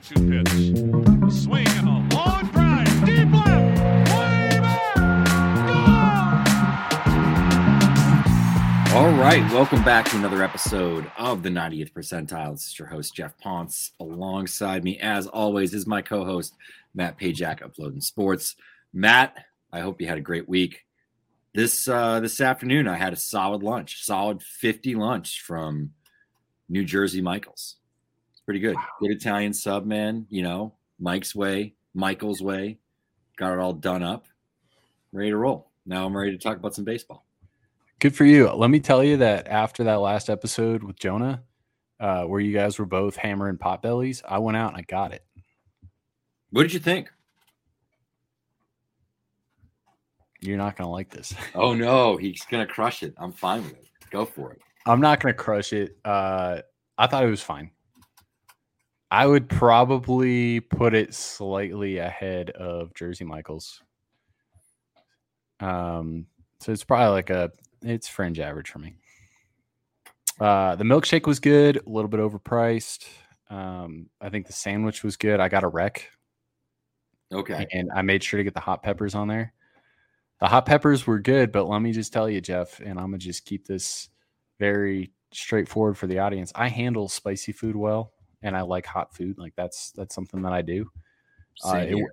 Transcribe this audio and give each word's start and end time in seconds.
pitch. 0.00 0.48
A 1.22 1.30
swing 1.30 1.68
and 1.68 1.86
a 1.86 2.16
long 2.16 2.46
drive. 2.46 3.04
Deep 3.04 3.30
left. 3.30 4.08
Way 4.16 4.58
back. 4.58 4.96
All 8.94 9.12
right, 9.12 9.42
welcome 9.52 9.84
back 9.84 10.08
to 10.08 10.16
another 10.16 10.42
episode 10.42 11.12
of 11.18 11.42
the 11.42 11.50
90th 11.50 11.92
percentile. 11.92 12.52
This 12.52 12.68
is 12.68 12.78
your 12.78 12.88
host 12.88 13.14
Geoff 13.14 13.36
Pontes. 13.36 13.92
Alongside 14.00 14.82
me, 14.82 14.98
as 14.98 15.26
always, 15.26 15.74
is 15.74 15.86
my 15.86 16.00
co-host 16.00 16.54
Matt 16.94 17.18
Pajak 17.18 17.60
of 17.60 17.78
Loading 17.78 18.00
Sports. 18.00 18.56
Matt, 18.94 19.44
I 19.74 19.80
hope 19.80 20.00
you 20.00 20.06
had 20.06 20.16
a 20.16 20.22
great 20.22 20.48
week. 20.48 20.86
This 21.54 21.86
uh, 21.86 22.20
this 22.20 22.40
afternoon, 22.40 22.88
I 22.88 22.96
had 22.96 23.12
a 23.12 23.16
solid 23.16 23.62
lunch, 23.62 24.02
solid 24.02 24.42
50 24.42 24.94
lunch 24.94 25.42
from 25.42 25.90
New 26.70 26.82
Jersey 26.82 27.20
Michaels. 27.20 27.76
Pretty 28.44 28.60
good. 28.60 28.76
Good 29.00 29.12
Italian 29.12 29.52
sub, 29.52 29.86
man. 29.86 30.26
You 30.28 30.42
know, 30.42 30.74
Mike's 30.98 31.34
way, 31.34 31.74
Michael's 31.94 32.42
way. 32.42 32.78
Got 33.36 33.54
it 33.54 33.58
all 33.58 33.72
done 33.72 34.02
up, 34.02 34.26
ready 35.12 35.30
to 35.30 35.36
roll. 35.36 35.70
Now 35.86 36.06
I'm 36.06 36.16
ready 36.16 36.32
to 36.32 36.38
talk 36.38 36.56
about 36.56 36.74
some 36.74 36.84
baseball. 36.84 37.24
Good 37.98 38.14
for 38.14 38.24
you. 38.24 38.50
Let 38.50 38.70
me 38.70 38.80
tell 38.80 39.02
you 39.02 39.18
that 39.18 39.46
after 39.48 39.84
that 39.84 40.00
last 40.00 40.28
episode 40.28 40.82
with 40.82 40.98
Jonah, 40.98 41.42
uh, 42.00 42.24
where 42.24 42.40
you 42.40 42.52
guys 42.52 42.78
were 42.78 42.86
both 42.86 43.16
hammering 43.16 43.58
Potbelly's, 43.58 44.22
I 44.28 44.38
went 44.38 44.56
out 44.56 44.72
and 44.72 44.78
I 44.78 44.82
got 44.82 45.12
it. 45.12 45.24
What 46.50 46.62
did 46.62 46.74
you 46.74 46.80
think? 46.80 47.10
You're 50.40 50.58
not 50.58 50.76
going 50.76 50.86
to 50.88 50.90
like 50.90 51.10
this. 51.10 51.32
Oh 51.54 51.74
no, 51.74 52.16
he's 52.16 52.44
gonna 52.50 52.66
crush 52.66 53.02
it. 53.02 53.14
I'm 53.16 53.32
fine 53.32 53.62
with 53.62 53.74
it. 53.74 53.86
Go 54.10 54.24
for 54.24 54.52
it. 54.52 54.60
I'm 54.84 55.00
not 55.00 55.20
going 55.20 55.32
to 55.32 55.38
crush 55.38 55.72
it. 55.72 55.96
Uh, 56.04 56.58
I 56.98 57.06
thought 57.06 57.24
it 57.24 57.30
was 57.30 57.40
fine. 57.40 57.70
I 59.12 59.26
would 59.26 59.46
probably 59.46 60.60
put 60.60 60.94
it 60.94 61.12
slightly 61.12 61.98
ahead 61.98 62.48
of 62.48 62.94
Jersey 62.94 63.24
Michaels. 63.24 63.82
Um, 65.60 66.28
so 66.60 66.72
it's 66.72 66.82
probably 66.82 67.10
like 67.10 67.28
a 67.28 67.52
it's 67.82 68.08
fringe 68.08 68.40
average 68.40 68.70
for 68.70 68.78
me. 68.78 68.94
Uh, 70.40 70.76
the 70.76 70.84
milkshake 70.84 71.26
was 71.26 71.40
good, 71.40 71.76
a 71.76 71.90
little 71.90 72.08
bit 72.08 72.20
overpriced. 72.20 73.06
Um, 73.50 74.08
I 74.18 74.30
think 74.30 74.46
the 74.46 74.54
sandwich 74.54 75.04
was 75.04 75.18
good. 75.18 75.40
I 75.40 75.48
got 75.50 75.62
a 75.62 75.68
wreck 75.68 76.08
Okay. 77.30 77.66
and 77.70 77.90
I 77.94 78.00
made 78.00 78.24
sure 78.24 78.38
to 78.38 78.44
get 78.44 78.54
the 78.54 78.60
hot 78.60 78.82
peppers 78.82 79.14
on 79.14 79.28
there. 79.28 79.52
The 80.40 80.48
hot 80.48 80.64
peppers 80.64 81.06
were 81.06 81.18
good, 81.18 81.52
but 81.52 81.68
let 81.68 81.82
me 81.82 81.92
just 81.92 82.14
tell 82.14 82.30
you, 82.30 82.40
Geoff, 82.40 82.80
and 82.80 82.98
I'm 82.98 83.08
gonna 83.10 83.18
just 83.18 83.44
keep 83.44 83.66
this 83.66 84.08
very 84.58 85.12
straightforward 85.32 85.98
for 85.98 86.06
the 86.06 86.20
audience. 86.20 86.50
I 86.54 86.68
handle 86.68 87.10
spicy 87.10 87.52
food 87.52 87.76
well, 87.76 88.14
and 88.42 88.56
I 88.56 88.62
like 88.62 88.86
hot 88.86 89.14
food. 89.14 89.38
Like 89.38 89.54
that's 89.56 89.92
that's 89.92 90.14
something 90.14 90.42
that 90.42 90.52
I 90.52 90.62
do. 90.62 90.90
Uh, 91.64 91.84
it, 91.88 92.04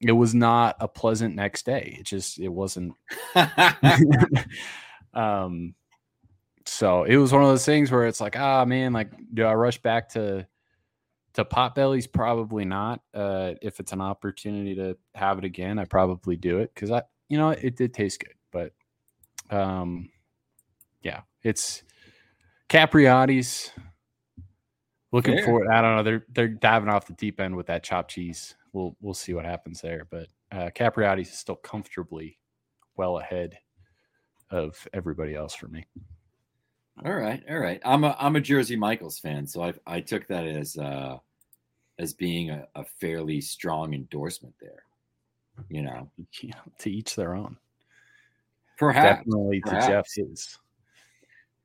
it 0.00 0.12
was 0.12 0.34
not 0.34 0.76
a 0.80 0.88
pleasant 0.88 1.34
next 1.34 1.66
day. 1.66 1.96
It 2.00 2.04
just 2.04 2.38
it 2.38 2.48
wasn't. 2.48 2.94
um, 5.14 5.74
so 6.66 7.04
it 7.04 7.16
was 7.16 7.32
one 7.32 7.42
of 7.42 7.48
those 7.48 7.64
things 7.64 7.90
where 7.90 8.06
it's 8.06 8.20
like, 8.20 8.38
ah, 8.38 8.64
man, 8.64 8.92
like, 8.92 9.10
do 9.34 9.44
I 9.44 9.54
rush 9.54 9.78
back 9.78 10.10
to 10.10 10.46
to 11.34 11.44
Potbelly's? 11.44 12.06
Probably 12.06 12.64
not. 12.64 13.00
Uh, 13.14 13.54
if 13.62 13.80
it's 13.80 13.92
an 13.92 14.00
opportunity 14.00 14.74
to 14.76 14.96
have 15.14 15.38
it 15.38 15.44
again, 15.44 15.78
I 15.78 15.84
probably 15.84 16.36
do 16.36 16.58
it 16.58 16.72
because 16.74 16.90
I, 16.90 17.02
you 17.28 17.38
know, 17.38 17.50
it 17.50 17.76
did 17.76 17.94
taste 17.94 18.20
good. 18.20 18.34
But, 18.52 18.72
um, 19.50 20.10
yeah, 21.02 21.22
it's 21.42 21.82
Capriotti's. 22.68 23.70
Looking 25.12 25.36
Fair. 25.36 25.44
forward. 25.44 25.68
I 25.68 25.82
don't 25.82 25.96
know. 25.96 26.02
They're 26.02 26.24
they're 26.32 26.48
diving 26.48 26.88
off 26.88 27.06
the 27.06 27.14
deep 27.14 27.40
end 27.40 27.56
with 27.56 27.66
that 27.66 27.82
chopped 27.82 28.10
cheese. 28.10 28.54
We'll 28.72 28.96
we'll 29.00 29.14
see 29.14 29.34
what 29.34 29.44
happens 29.44 29.80
there. 29.80 30.06
But 30.10 30.28
uh, 30.52 30.70
Capriotti's 30.74 31.28
is 31.28 31.38
still 31.38 31.56
comfortably 31.56 32.38
well 32.96 33.18
ahead 33.18 33.58
of 34.50 34.86
everybody 34.92 35.34
else 35.34 35.54
for 35.54 35.68
me. 35.68 35.84
all 37.04 37.14
right, 37.14 37.42
all 37.50 37.58
right. 37.58 37.80
I'm 37.84 38.04
a 38.04 38.16
I'm 38.20 38.36
a 38.36 38.40
Jersey 38.40 38.76
Michaels 38.76 39.18
fan, 39.18 39.46
so 39.46 39.62
I 39.64 39.74
I 39.86 40.00
took 40.00 40.28
that 40.28 40.46
as 40.46 40.76
uh 40.76 41.18
as 41.98 42.14
being 42.14 42.50
a, 42.50 42.66
a 42.76 42.84
fairly 42.84 43.40
strong 43.40 43.94
endorsement 43.94 44.54
there. 44.60 44.84
You 45.68 45.82
know, 45.82 46.10
to 46.78 46.90
each 46.90 47.16
their 47.16 47.34
own. 47.34 47.56
perhaps 48.78 49.24
Definitely 49.24 49.60
to. 49.62 49.70
Jeff's. 49.86 50.58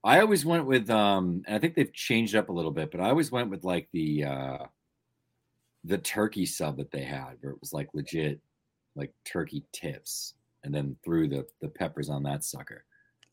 I 0.06 0.20
always 0.20 0.46
went 0.46 0.68
with 0.68 0.90
um 0.90 1.44
and 1.48 1.56
I 1.56 1.60
think 1.60 1.74
they've 1.74 1.92
changed 1.92 2.36
up 2.36 2.50
a 2.50 2.54
little 2.54 2.72
bit, 2.72 2.92
but 2.92 3.02
I 3.02 3.10
always 3.10 3.32
went 3.32 3.50
with 3.50 3.64
like 3.64 3.90
the 3.92 4.24
uh 4.24 4.58
the 5.84 5.98
turkey 5.98 6.46
sub 6.46 6.78
that 6.78 6.92
they 6.92 7.04
had 7.04 7.34
where 7.42 7.52
it 7.52 7.60
was 7.60 7.74
like 7.74 7.90
legit 7.94 8.40
like 8.96 9.12
turkey 9.26 9.64
tips 9.74 10.36
and 10.64 10.74
then 10.74 10.96
threw 11.04 11.28
the 11.28 11.46
the 11.60 11.68
peppers 11.68 12.10
on 12.10 12.22
that 12.24 12.44
sucker. 12.44 12.86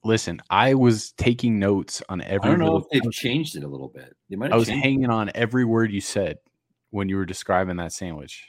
Listen, 0.02 0.40
I 0.50 0.74
was 0.74 1.12
taking 1.12 1.58
notes 1.60 2.02
on 2.08 2.22
every. 2.22 2.48
I 2.48 2.48
don't 2.48 2.58
know 2.58 2.76
if 2.78 2.88
they've 2.90 3.02
thing. 3.02 3.10
changed 3.12 3.54
it 3.54 3.62
a 3.62 3.68
little 3.68 3.88
bit. 3.88 4.16
They 4.28 4.36
might 4.36 4.52
I 4.52 4.56
was 4.56 4.68
hanging 4.68 5.10
on 5.10 5.30
every 5.34 5.64
word 5.64 5.92
you 5.92 6.00
said 6.00 6.38
when 6.90 7.08
you 7.08 7.16
were 7.16 7.26
describing 7.26 7.76
that 7.76 7.92
sandwich. 7.92 8.48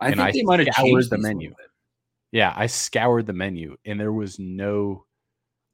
I 0.00 0.08
and 0.08 0.16
think 0.16 0.28
I 0.28 0.32
they 0.32 0.42
might 0.42 0.60
have 0.60 0.74
changed 0.76 1.10
the 1.10 1.18
menu. 1.18 1.54
Yeah, 2.30 2.52
I 2.54 2.66
scoured 2.66 3.26
the 3.26 3.32
menu 3.32 3.76
and 3.84 3.98
there 3.98 4.12
was 4.12 4.38
no 4.38 5.06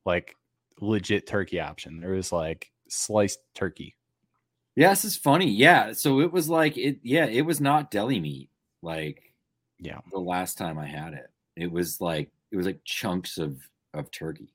like 0.07 0.35
legit 0.81 1.27
turkey 1.27 1.61
option. 1.61 2.01
There 2.01 2.13
was 2.13 2.33
like 2.33 2.71
sliced 2.89 3.41
turkey. 3.55 3.95
Yeah, 4.77 4.91
this 4.91 5.05
is 5.05 5.17
funny. 5.17 5.51
Yeah, 5.51 5.93
so 5.93 6.21
it 6.21 6.33
was 6.33 6.49
like 6.49 6.77
it. 6.79 6.99
Yeah, 7.03 7.27
it 7.27 7.43
was 7.43 7.61
not 7.61 7.91
deli 7.91 8.21
meat 8.21 8.49
like 8.83 9.33
Yeah. 9.81 9.99
the 10.13 10.19
last 10.21 10.57
time 10.57 10.79
I 10.79 10.87
had 10.87 11.15
it. 11.15 11.31
It 11.57 11.71
was 11.71 12.01
like 12.01 12.31
it 12.53 12.57
was 12.57 12.67
like 12.67 12.81
chunks 12.85 13.39
of 13.39 13.61
of 13.95 14.11
turkey, 14.11 14.53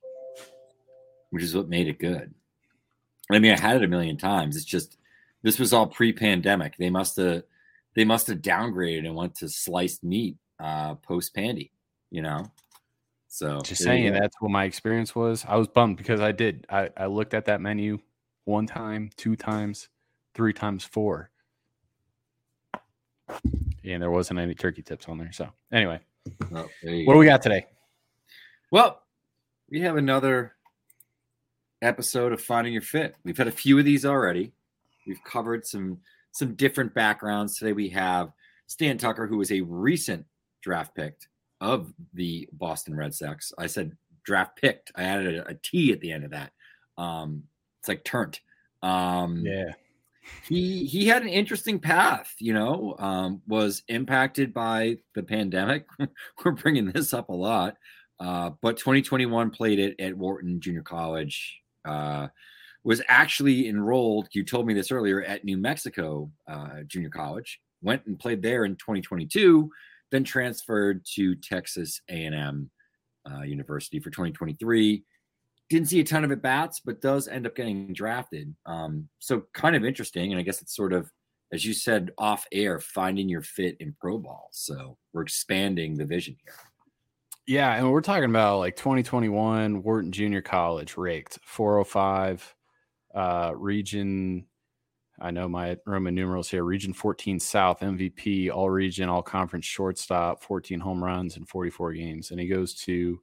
which 1.30 1.42
is 1.42 1.54
what 1.54 1.68
made 1.68 1.88
it 1.88 1.98
good. 1.98 2.32
I 3.30 3.38
mean, 3.38 3.52
I 3.52 3.60
had 3.60 3.76
it 3.76 3.84
a 3.84 3.88
million 3.88 4.16
times. 4.16 4.56
It's 4.56 4.64
just 4.64 4.96
this 5.42 5.58
was 5.58 5.72
all 5.72 5.86
pre-pandemic. 5.86 6.76
They 6.78 6.90
must 6.90 7.16
have 7.16 7.42
they 7.94 8.04
must 8.04 8.26
have 8.28 8.38
downgraded 8.38 9.06
and 9.06 9.14
went 9.14 9.34
to 9.36 9.48
sliced 9.48 10.02
meat 10.04 10.36
uh 10.58 10.94
post 10.96 11.34
pandy. 11.34 11.70
You 12.10 12.22
know, 12.22 12.44
so 13.34 13.60
Just 13.62 13.82
saying 13.82 14.12
that's 14.12 14.40
what 14.40 14.52
my 14.52 14.62
experience 14.62 15.12
was. 15.12 15.44
I 15.48 15.56
was 15.56 15.66
bummed 15.66 15.96
because 15.96 16.20
I 16.20 16.30
did. 16.30 16.68
I, 16.70 16.88
I 16.96 17.06
looked 17.06 17.34
at 17.34 17.46
that 17.46 17.60
menu 17.60 17.98
one 18.44 18.64
time, 18.64 19.10
two 19.16 19.34
times, 19.34 19.88
three 20.36 20.52
times, 20.52 20.84
four. 20.84 21.30
And 23.82 24.00
there 24.00 24.12
wasn't 24.12 24.38
any 24.38 24.54
turkey 24.54 24.82
tips 24.82 25.08
on 25.08 25.18
there. 25.18 25.32
So 25.32 25.48
anyway, 25.72 25.98
Oh, 26.52 26.68
there 26.84 26.94
what 26.98 27.06
go. 27.06 27.12
do 27.14 27.18
we 27.18 27.26
got 27.26 27.42
today? 27.42 27.66
Well, 28.70 29.02
we 29.68 29.80
have 29.80 29.96
another 29.96 30.52
episode 31.82 32.32
of 32.32 32.40
Finding 32.40 32.72
Your 32.72 32.82
Fit. 32.82 33.16
We've 33.24 33.36
had 33.36 33.48
a 33.48 33.52
few 33.52 33.76
of 33.80 33.84
these 33.84 34.06
already. 34.06 34.52
We've 35.08 35.24
covered 35.24 35.66
some 35.66 35.98
some 36.30 36.54
different 36.54 36.94
backgrounds. 36.94 37.58
Today 37.58 37.72
we 37.72 37.88
have 37.88 38.30
Stan 38.68 38.96
Tucker, 38.96 39.26
who 39.26 39.38
was 39.38 39.50
a 39.50 39.60
recent 39.62 40.24
draft 40.62 40.94
pick 40.94 41.16
of 41.64 41.92
the 42.12 42.48
Boston 42.52 42.94
Red 42.94 43.14
Sox. 43.14 43.52
I 43.58 43.66
said 43.66 43.96
draft 44.24 44.56
picked. 44.60 44.92
I 44.94 45.04
added 45.04 45.36
a, 45.36 45.48
a 45.48 45.54
T 45.54 45.92
at 45.92 46.00
the 46.00 46.12
end 46.12 46.24
of 46.24 46.30
that. 46.30 46.52
Um, 46.98 47.44
it's 47.80 47.88
like 47.88 48.04
turned. 48.04 48.38
Um, 48.82 49.42
Yeah. 49.44 49.72
he 50.48 50.84
he 50.86 51.06
had 51.06 51.22
an 51.22 51.28
interesting 51.28 51.78
path 51.78 52.34
you 52.38 52.52
know 52.54 52.94
um, 52.98 53.42
was 53.46 53.82
impacted 53.88 54.52
by 54.54 54.96
the 55.14 55.22
pandemic 55.22 55.86
we're 56.44 56.52
bringing 56.52 56.90
this 56.92 57.12
up 57.12 57.28
a 57.28 57.32
lot 57.32 57.76
uh, 58.20 58.50
but 58.62 58.76
2021 58.78 59.50
played 59.50 59.78
it 59.78 59.94
at 60.00 60.14
wharton 60.16 60.60
junior 60.60 60.82
college 60.82 61.60
uh, 61.86 62.26
was 62.84 63.02
actually 63.08 63.68
enrolled 63.68 64.28
you 64.32 64.44
told 64.44 64.66
me 64.66 64.72
this 64.74 64.90
earlier 64.90 65.22
at 65.24 65.44
new 65.44 65.58
mexico 65.58 66.30
uh, 66.48 66.80
junior 66.86 67.10
college 67.10 67.60
went 67.82 68.04
and 68.06 68.18
played 68.18 68.40
there 68.42 68.64
in 68.64 68.76
2022 68.76 69.70
then 70.14 70.24
transferred 70.24 71.04
to 71.04 71.34
texas 71.36 72.00
a&m 72.08 72.70
uh, 73.30 73.42
university 73.42 74.00
for 74.00 74.10
2023 74.10 75.04
didn't 75.68 75.88
see 75.88 76.00
a 76.00 76.04
ton 76.04 76.24
of 76.24 76.32
at 76.32 76.42
bats, 76.42 76.80
but 76.80 77.00
does 77.00 77.28
end 77.28 77.46
up 77.46 77.56
getting 77.56 77.92
drafted. 77.92 78.54
Um, 78.66 79.08
so 79.18 79.44
kind 79.52 79.74
of 79.74 79.84
interesting. 79.84 80.32
And 80.32 80.38
I 80.38 80.42
guess 80.42 80.60
it's 80.60 80.76
sort 80.76 80.92
of, 80.92 81.10
as 81.52 81.64
you 81.64 81.72
said, 81.72 82.10
off 82.18 82.46
air, 82.52 82.80
finding 82.80 83.28
your 83.28 83.42
fit 83.42 83.76
in 83.80 83.94
pro 84.00 84.18
ball. 84.18 84.48
So 84.52 84.98
we're 85.12 85.22
expanding 85.22 85.96
the 85.96 86.04
vision 86.04 86.36
here. 86.44 86.54
Yeah, 87.46 87.74
and 87.74 87.90
we're 87.90 88.00
talking 88.00 88.30
about 88.30 88.58
like 88.58 88.76
2021 88.76 89.82
Wharton 89.82 90.12
Junior 90.12 90.40
College 90.40 90.96
raked 90.96 91.38
405 91.44 92.54
uh 93.14 93.52
region 93.54 94.44
I 95.20 95.30
know 95.30 95.48
my 95.48 95.76
Roman 95.86 96.14
numerals 96.14 96.50
here. 96.50 96.64
Region 96.64 96.92
14 96.92 97.38
South 97.38 97.80
MVP, 97.80 98.50
all 98.50 98.70
region, 98.70 99.08
all 99.08 99.22
conference 99.22 99.64
shortstop, 99.64 100.42
14 100.42 100.80
home 100.80 101.02
runs 101.02 101.36
in 101.36 101.44
44 101.44 101.92
games. 101.92 102.30
And 102.30 102.40
he 102.40 102.48
goes 102.48 102.74
to 102.82 103.20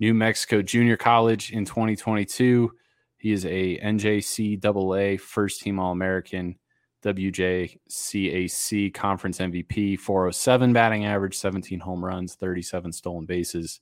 New 0.00 0.14
Mexico 0.14 0.62
Junior 0.62 0.96
College 0.96 1.52
in 1.52 1.64
2022. 1.64 2.72
He 3.18 3.30
is 3.32 3.44
a 3.46 3.78
NJCAA 3.78 5.20
first 5.20 5.60
team 5.62 5.78
All 5.78 5.92
American, 5.92 6.58
WJCAC 7.04 8.92
conference 8.92 9.38
MVP, 9.38 9.98
407 9.98 10.72
batting 10.72 11.04
average, 11.04 11.36
17 11.36 11.78
home 11.78 12.04
runs, 12.04 12.34
37 12.34 12.90
stolen 12.90 13.26
bases 13.26 13.80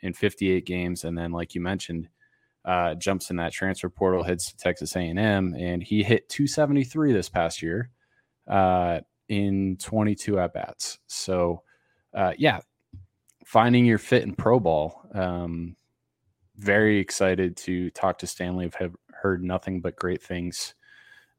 in 0.00 0.14
58 0.14 0.64
games. 0.64 1.04
And 1.04 1.18
then, 1.18 1.32
like 1.32 1.54
you 1.54 1.60
mentioned, 1.60 2.08
uh, 2.68 2.94
jumps 2.94 3.30
in 3.30 3.36
that 3.36 3.50
transfer 3.50 3.88
portal, 3.88 4.22
heads 4.22 4.44
to 4.46 4.56
Texas 4.58 4.94
A&M, 4.94 5.54
and 5.54 5.82
he 5.82 6.02
hit 6.02 6.28
273 6.28 7.14
this 7.14 7.30
past 7.30 7.62
year 7.62 7.88
uh, 8.46 9.00
in 9.30 9.78
22 9.80 10.38
at 10.38 10.52
bats. 10.52 10.98
So, 11.06 11.62
uh, 12.12 12.34
yeah, 12.36 12.60
finding 13.46 13.86
your 13.86 13.96
fit 13.96 14.22
in 14.22 14.34
pro 14.34 14.60
ball. 14.60 15.00
Um, 15.14 15.76
very 16.58 16.98
excited 16.98 17.56
to 17.56 17.88
talk 17.90 18.18
to 18.18 18.26
Stanley. 18.26 18.70
I've 18.78 18.94
heard 19.12 19.42
nothing 19.42 19.80
but 19.80 19.96
great 19.96 20.22
things 20.22 20.74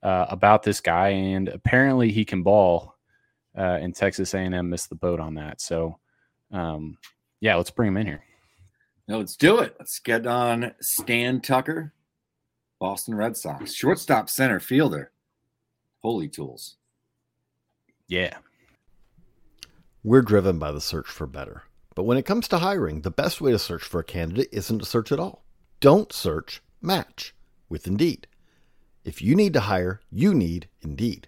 uh, 0.01 0.25
about 0.29 0.63
this 0.63 0.81
guy, 0.81 1.09
and 1.09 1.47
apparently 1.47 2.11
he 2.11 2.25
can 2.25 2.41
ball. 2.41 2.95
Uh, 3.55 3.77
and 3.81 3.95
Texas 3.95 4.33
A&M 4.33 4.69
missed 4.69 4.89
the 4.89 4.95
boat 4.95 5.19
on 5.19 5.35
that. 5.35 5.61
So, 5.61 5.99
um, 6.51 6.97
yeah, 7.39 7.55
let's 7.55 7.69
bring 7.69 7.89
him 7.89 7.97
in 7.97 8.07
here. 8.07 8.23
No, 9.09 9.17
let's 9.17 9.35
do 9.35 9.57
it. 9.57 9.75
Let's 9.79 9.97
get 9.97 10.27
on 10.27 10.71
Stan 10.81 11.41
Tucker, 11.41 11.95
Boston 12.79 13.15
Red 13.15 13.35
Sox, 13.35 13.73
shortstop, 13.73 14.29
center 14.29 14.59
fielder. 14.59 15.11
Holy 16.03 16.27
tools. 16.27 16.77
Yeah. 18.07 18.37
We're 20.03 20.21
driven 20.21 20.59
by 20.59 20.71
the 20.71 20.79
search 20.79 21.07
for 21.07 21.25
better. 21.25 21.63
But 21.95 22.03
when 22.03 22.19
it 22.19 22.25
comes 22.27 22.47
to 22.49 22.59
hiring, 22.59 23.01
the 23.01 23.09
best 23.09 23.41
way 23.41 23.49
to 23.51 23.57
search 23.57 23.81
for 23.81 23.99
a 23.99 24.03
candidate 24.03 24.49
isn't 24.51 24.77
to 24.77 24.85
search 24.85 25.11
at 25.11 25.19
all. 25.19 25.43
Don't 25.79 26.13
search, 26.13 26.61
match 26.79 27.33
with 27.67 27.87
Indeed. 27.87 28.27
If 29.03 29.23
you 29.23 29.35
need 29.35 29.53
to 29.53 29.61
hire, 29.61 30.01
you 30.11 30.35
need 30.35 30.69
Indeed. 30.81 31.27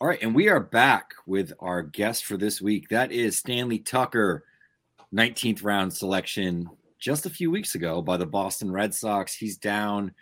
All 0.00 0.06
right, 0.06 0.22
and 0.22 0.32
we 0.32 0.48
are 0.48 0.60
back 0.60 1.14
with 1.26 1.52
our 1.58 1.82
guest 1.82 2.24
for 2.24 2.36
this 2.36 2.62
week. 2.62 2.88
That 2.88 3.10
is 3.10 3.36
Stanley 3.36 3.80
Tucker, 3.80 4.44
19th 5.12 5.64
round 5.64 5.92
selection 5.92 6.70
just 7.00 7.26
a 7.26 7.30
few 7.30 7.50
weeks 7.50 7.74
ago 7.74 8.00
by 8.00 8.16
the 8.16 8.24
Boston 8.24 8.70
Red 8.70 8.94
Sox. 8.94 9.34
He's 9.34 9.56
down 9.56 10.14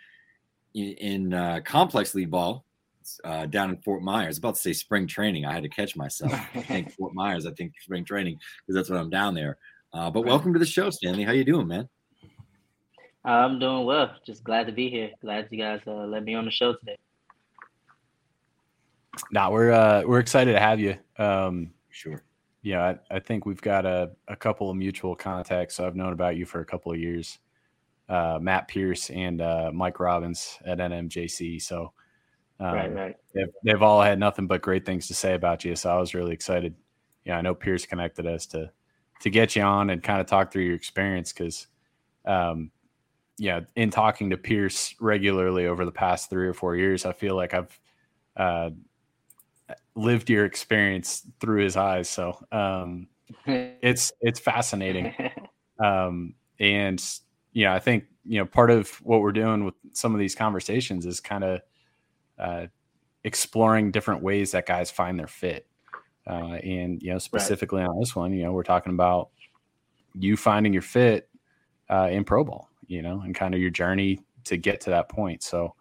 in, 0.73 0.93
in 0.93 1.33
uh, 1.35 1.59
complex 1.63 2.15
league 2.15 2.31
ball 2.31 2.65
uh, 3.23 3.45
down 3.45 3.69
in 3.69 3.77
Fort 3.83 4.01
Myers. 4.01 4.39
About 4.39 4.55
to 4.55 4.61
say 4.61 4.73
spring 4.73 5.05
training. 5.05 5.45
I 5.45 5.53
had 5.53 5.61
to 5.61 5.69
catch 5.69 5.95
myself. 5.95 6.33
I 6.55 6.61
think 6.63 6.91
Fort 6.97 7.13
Myers. 7.13 7.45
I 7.45 7.51
think 7.51 7.73
spring 7.79 8.03
training 8.03 8.39
because 8.65 8.73
that's 8.73 8.89
what 8.89 8.99
I'm 8.99 9.11
down 9.11 9.35
there. 9.35 9.59
Uh, 9.93 10.09
but 10.09 10.25
welcome 10.25 10.53
to 10.53 10.59
the 10.59 10.65
show, 10.65 10.89
Stanley. 10.89 11.23
How 11.23 11.33
you 11.33 11.43
doing, 11.43 11.67
man? 11.67 11.87
I'm 13.23 13.59
doing 13.59 13.85
well. 13.85 14.15
Just 14.25 14.43
glad 14.43 14.65
to 14.65 14.73
be 14.73 14.89
here. 14.89 15.11
Glad 15.21 15.49
you 15.51 15.59
guys 15.59 15.81
uh, 15.85 16.07
let 16.07 16.23
me 16.23 16.33
on 16.33 16.45
the 16.45 16.51
show 16.51 16.73
today. 16.73 16.97
Nah, 19.31 19.49
we're 19.49 19.71
uh, 19.71 20.03
we're 20.05 20.19
excited 20.19 20.53
to 20.53 20.59
have 20.59 20.79
you. 20.79 20.97
Um, 21.17 21.71
sure. 21.89 22.23
Yeah, 22.61 22.95
I, 23.11 23.15
I, 23.15 23.19
think 23.19 23.45
we've 23.45 23.61
got 23.61 23.85
a, 23.85 24.11
a 24.27 24.35
couple 24.35 24.69
of 24.69 24.75
mutual 24.75 25.15
contacts. 25.15 25.75
So 25.75 25.85
I've 25.85 25.95
known 25.95 26.11
about 26.11 26.35
you 26.35 26.45
for 26.45 26.59
a 26.59 26.65
couple 26.65 26.91
of 26.91 26.99
years. 26.99 27.39
Uh, 28.09 28.39
Matt 28.41 28.67
Pierce 28.67 29.09
and 29.09 29.41
uh, 29.41 29.71
Mike 29.73 29.99
Robbins 29.99 30.57
at 30.65 30.79
NMJC. 30.79 31.61
So 31.61 31.93
um, 32.59 32.73
right, 32.73 32.93
right. 32.93 33.15
They've, 33.33 33.53
they've 33.63 33.81
all 33.81 34.01
had 34.01 34.19
nothing 34.19 34.47
but 34.47 34.61
great 34.61 34.85
things 34.85 35.07
to 35.07 35.13
say 35.13 35.33
about 35.33 35.63
you. 35.63 35.75
So 35.75 35.89
I 35.89 35.99
was 35.99 36.13
really 36.13 36.33
excited. 36.33 36.75
Yeah, 37.25 37.37
I 37.37 37.41
know 37.41 37.53
Pierce 37.53 37.85
connected 37.85 38.25
us 38.25 38.45
to 38.47 38.71
to 39.21 39.29
get 39.29 39.55
you 39.55 39.63
on 39.63 39.89
and 39.89 40.03
kind 40.03 40.21
of 40.21 40.27
talk 40.27 40.51
through 40.51 40.63
your 40.63 40.75
experience 40.75 41.33
because, 41.33 41.67
um, 42.25 42.69
yeah, 43.39 43.61
in 43.75 43.89
talking 43.89 44.29
to 44.29 44.37
Pierce 44.37 44.93
regularly 44.99 45.65
over 45.65 45.85
the 45.85 45.91
past 45.91 46.29
three 46.29 46.47
or 46.47 46.53
four 46.53 46.75
years, 46.75 47.03
I 47.03 47.13
feel 47.13 47.35
like 47.35 47.53
I've 47.53 47.79
uh, 48.35 48.69
lived 49.97 50.29
your 50.29 50.45
experience 50.45 51.23
through 51.39 51.63
his 51.63 51.75
eyes. 51.75 52.07
So 52.07 52.37
um, 52.51 53.07
it's 53.45 54.13
it's 54.21 54.39
fascinating. 54.39 55.13
Um, 55.79 56.33
and 56.59 56.99
you 57.53 57.65
know, 57.65 57.71
I 57.71 57.77
think 57.77 58.05
you 58.25 58.39
know 58.39 58.47
part 58.47 58.71
of 58.71 58.89
what 59.03 59.21
we're 59.21 59.31
doing 59.31 59.63
with 59.63 59.75
some 59.93 60.15
of 60.15 60.19
these 60.19 60.33
conversations 60.33 61.05
is 61.05 61.19
kind 61.19 61.43
of 61.43 61.61
uh, 62.39 62.65
exploring 63.23 63.91
different 63.91 64.23
ways 64.23 64.53
that 64.53 64.65
guys 64.65 64.89
find 64.89 65.19
their 65.19 65.27
fit. 65.27 65.67
Uh, 66.25 66.55
and 66.63 67.01
you 67.03 67.11
know, 67.11 67.19
specifically 67.19 67.81
right. 67.81 67.89
on 67.89 67.99
this 67.99 68.15
one, 68.15 68.33
you 68.33 68.43
know, 68.43 68.51
we're 68.51 68.63
talking 68.63 68.91
about 68.91 69.29
you 70.15 70.35
finding 70.35 70.73
your 70.73 70.81
fit 70.81 71.29
uh, 71.89 72.09
in 72.11 72.23
pro 72.23 72.43
ball, 72.43 72.69
you 72.87 73.01
know, 73.01 73.21
and 73.21 73.35
kind 73.35 73.53
of 73.53 73.61
your 73.61 73.69
journey 73.69 74.19
to 74.45 74.57
get 74.57 74.81
to 74.81 74.89
that 74.89 75.09
point. 75.09 75.43
So, 75.43 75.75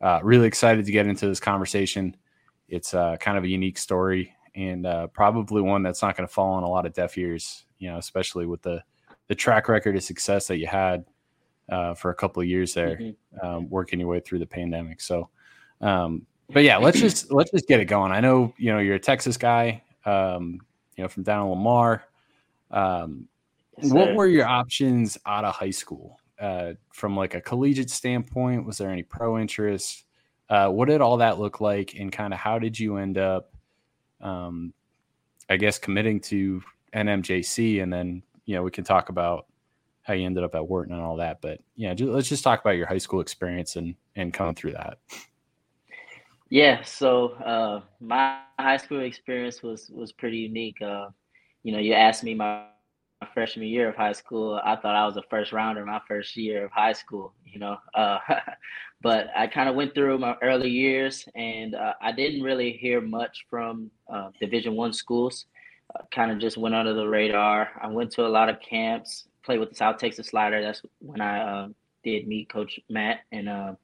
uh, 0.00 0.20
really 0.22 0.46
excited 0.46 0.86
to 0.86 0.92
get 0.92 1.06
into 1.06 1.26
this 1.26 1.40
conversation 1.40 2.16
it's 2.70 2.94
uh, 2.94 3.16
kind 3.18 3.36
of 3.36 3.44
a 3.44 3.48
unique 3.48 3.76
story 3.76 4.34
and 4.54 4.86
uh, 4.86 5.08
probably 5.08 5.60
one 5.60 5.82
that's 5.82 6.02
not 6.02 6.16
going 6.16 6.26
to 6.26 6.32
fall 6.32 6.54
on 6.54 6.62
a 6.62 6.68
lot 6.68 6.86
of 6.86 6.92
deaf 6.92 7.18
ears, 7.18 7.64
you 7.78 7.90
know, 7.90 7.98
especially 7.98 8.46
with 8.46 8.62
the 8.62 8.82
the 9.28 9.34
track 9.34 9.68
record 9.68 9.94
of 9.94 10.02
success 10.02 10.48
that 10.48 10.58
you 10.58 10.66
had 10.66 11.04
uh, 11.68 11.94
for 11.94 12.10
a 12.10 12.14
couple 12.14 12.42
of 12.42 12.48
years 12.48 12.74
there, 12.74 12.96
mm-hmm. 12.96 13.46
um, 13.46 13.70
working 13.70 14.00
your 14.00 14.08
way 14.08 14.18
through 14.18 14.40
the 14.40 14.46
pandemic. 14.46 15.00
So, 15.00 15.28
um, 15.80 16.26
but 16.52 16.64
yeah, 16.64 16.78
let's 16.78 16.98
just 16.98 17.30
let's 17.32 17.50
just 17.50 17.68
get 17.68 17.80
it 17.80 17.84
going. 17.86 18.12
I 18.12 18.20
know 18.20 18.54
you 18.56 18.72
know 18.72 18.78
you're 18.78 18.96
a 18.96 19.00
Texas 19.00 19.36
guy, 19.36 19.82
um, 20.04 20.60
you 20.96 21.04
know, 21.04 21.08
from 21.08 21.22
down 21.22 21.44
in 21.44 21.50
Lamar. 21.50 22.04
Um, 22.70 23.28
yes, 23.78 23.92
what 23.92 24.14
were 24.14 24.26
your 24.26 24.46
options 24.46 25.18
out 25.26 25.44
of 25.44 25.54
high 25.54 25.70
school? 25.70 26.18
Uh, 26.40 26.72
from 26.90 27.14
like 27.14 27.34
a 27.34 27.40
collegiate 27.40 27.90
standpoint, 27.90 28.64
was 28.64 28.78
there 28.78 28.90
any 28.90 29.02
pro 29.02 29.38
interest? 29.38 30.04
Uh, 30.50 30.68
what 30.68 30.88
did 30.88 31.00
all 31.00 31.18
that 31.18 31.38
look 31.38 31.60
like, 31.60 31.94
and 31.94 32.10
kind 32.10 32.34
of 32.34 32.40
how 32.40 32.58
did 32.58 32.78
you 32.78 32.96
end 32.96 33.16
up, 33.16 33.52
um, 34.20 34.74
I 35.48 35.56
guess, 35.56 35.78
committing 35.78 36.20
to 36.22 36.60
NMJC, 36.92 37.82
and 37.82 37.92
then 37.92 38.22
you 38.46 38.56
know 38.56 38.62
we 38.64 38.72
can 38.72 38.82
talk 38.82 39.08
about 39.08 39.46
how 40.02 40.14
you 40.14 40.26
ended 40.26 40.42
up 40.42 40.56
at 40.56 40.66
Wharton 40.66 40.92
and 40.92 41.02
all 41.02 41.16
that. 41.16 41.40
But 41.40 41.60
yeah, 41.76 41.94
just, 41.94 42.10
let's 42.10 42.28
just 42.28 42.42
talk 42.42 42.60
about 42.60 42.70
your 42.70 42.86
high 42.86 42.98
school 42.98 43.20
experience 43.20 43.76
and 43.76 43.94
and 44.16 44.34
coming 44.34 44.56
through 44.56 44.72
that. 44.72 44.98
Yeah, 46.48 46.82
so 46.82 47.28
uh, 47.34 47.82
my 48.00 48.40
high 48.58 48.76
school 48.76 49.02
experience 49.02 49.62
was 49.62 49.88
was 49.90 50.10
pretty 50.10 50.38
unique. 50.38 50.82
Uh, 50.82 51.10
you 51.62 51.70
know, 51.70 51.78
you 51.78 51.94
asked 51.94 52.24
me 52.24 52.34
my 52.34 52.64
freshman 53.26 53.66
year 53.66 53.88
of 53.88 53.96
high 53.96 54.12
school, 54.12 54.60
I 54.64 54.76
thought 54.76 54.96
I 54.96 55.04
was 55.04 55.16
a 55.16 55.22
first 55.28 55.52
rounder 55.52 55.84
my 55.84 56.00
first 56.08 56.36
year 56.36 56.64
of 56.64 56.70
high 56.70 56.92
school, 56.92 57.32
you 57.44 57.58
know. 57.58 57.76
Uh, 57.94 58.18
but 59.02 59.28
I 59.36 59.46
kind 59.46 59.68
of 59.68 59.74
went 59.74 59.94
through 59.94 60.18
my 60.18 60.36
early 60.42 60.70
years, 60.70 61.26
and 61.34 61.74
uh, 61.74 61.94
I 62.00 62.12
didn't 62.12 62.42
really 62.42 62.72
hear 62.72 63.00
much 63.00 63.46
from 63.48 63.90
uh, 64.12 64.30
Division 64.40 64.74
One 64.74 64.92
schools. 64.92 65.46
Uh, 65.94 66.02
kind 66.12 66.30
of 66.30 66.38
just 66.38 66.56
went 66.56 66.74
under 66.74 66.94
the 66.94 67.06
radar. 67.06 67.68
I 67.80 67.88
went 67.88 68.10
to 68.12 68.26
a 68.26 68.28
lot 68.28 68.48
of 68.48 68.60
camps, 68.60 69.26
played 69.44 69.60
with 69.60 69.70
the 69.70 69.74
South 69.74 69.98
Texas 69.98 70.28
Slider. 70.28 70.62
That's 70.62 70.82
when 71.00 71.20
I 71.20 71.40
uh, 71.40 71.68
did 72.04 72.26
meet 72.26 72.48
Coach 72.48 72.80
Matt, 72.88 73.20
and 73.32 73.48
uh, 73.48 73.74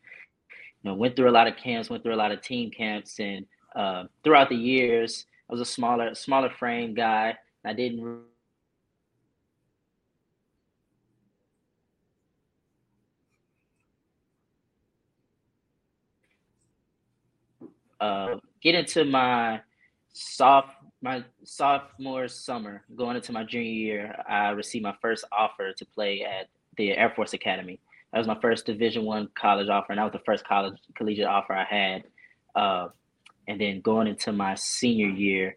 you 0.83 0.90
know, 0.90 0.95
went 0.95 1.16
through 1.16 1.31
a 1.31 1.33
lot 1.33 1.49
of 1.49 1.57
camps, 1.57 1.90
went 1.90 2.02
through 2.02 2.14
a 2.14 2.16
lot 2.16 2.33
of 2.33 2.40
team 2.40 2.71
camps, 2.71 3.19
and 3.21 3.45
throughout 4.25 4.49
the 4.49 4.57
years, 4.57 5.26
I 5.49 5.52
was 5.52 5.61
a 5.61 5.66
smaller, 5.66 6.14
smaller 6.14 6.50
frame 6.50 6.95
guy. 6.95 7.37
I 7.64 7.73
didn't 7.73 8.25
uh, 18.00 18.36
get 18.62 18.74
into 18.74 19.04
my 19.04 19.60
soft 20.12 20.70
my 21.02 21.22
sophomore 21.44 22.26
summer, 22.26 22.82
going 22.96 23.16
into 23.16 23.32
my 23.32 23.44
junior 23.44 23.70
year, 23.70 24.24
I 24.28 24.48
received 24.50 24.82
my 24.82 24.94
first 25.00 25.24
offer 25.30 25.72
to 25.72 25.84
play 25.84 26.22
at 26.22 26.48
the 26.76 26.92
Air 26.92 27.12
Force 27.14 27.32
Academy. 27.34 27.78
That 28.12 28.18
was 28.18 28.26
my 28.26 28.38
first 28.40 28.66
Division 28.66 29.04
One 29.04 29.28
college 29.38 29.68
offer, 29.68 29.92
and 29.92 29.98
that 29.98 30.04
was 30.04 30.12
the 30.12 30.24
first 30.24 30.46
college 30.46 30.74
collegiate 30.96 31.26
offer 31.26 31.52
I 31.52 31.64
had. 31.64 32.04
Uh, 32.54 32.88
and 33.46 33.60
then 33.60 33.80
going 33.82 34.08
into 34.08 34.32
my 34.32 34.54
senior 34.54 35.08
year, 35.08 35.56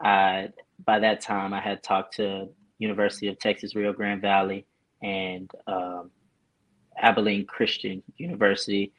I 0.00 0.50
by 0.84 0.98
that 0.98 1.20
time 1.20 1.54
I 1.54 1.60
had 1.60 1.82
talked 1.82 2.16
to 2.16 2.48
University 2.78 3.28
of 3.28 3.38
Texas 3.38 3.74
Rio 3.74 3.92
Grande 3.92 4.20
Valley 4.20 4.66
and 5.02 5.50
um, 5.66 6.10
Abilene 6.98 7.46
Christian 7.46 8.02
University. 8.16 8.92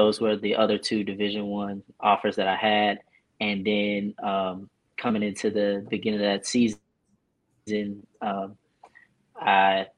Those 0.00 0.18
were 0.18 0.34
the 0.34 0.56
other 0.56 0.78
two 0.78 1.04
Division 1.04 1.48
One 1.48 1.82
offers 2.00 2.36
that 2.36 2.48
I 2.48 2.56
had, 2.56 3.00
and 3.38 3.66
then 3.66 4.14
um, 4.22 4.70
coming 4.96 5.22
into 5.22 5.50
the 5.50 5.86
beginning 5.90 6.20
of 6.20 6.24
that 6.24 6.46
season, 6.46 6.80
um, 8.22 8.56
I 9.38 9.88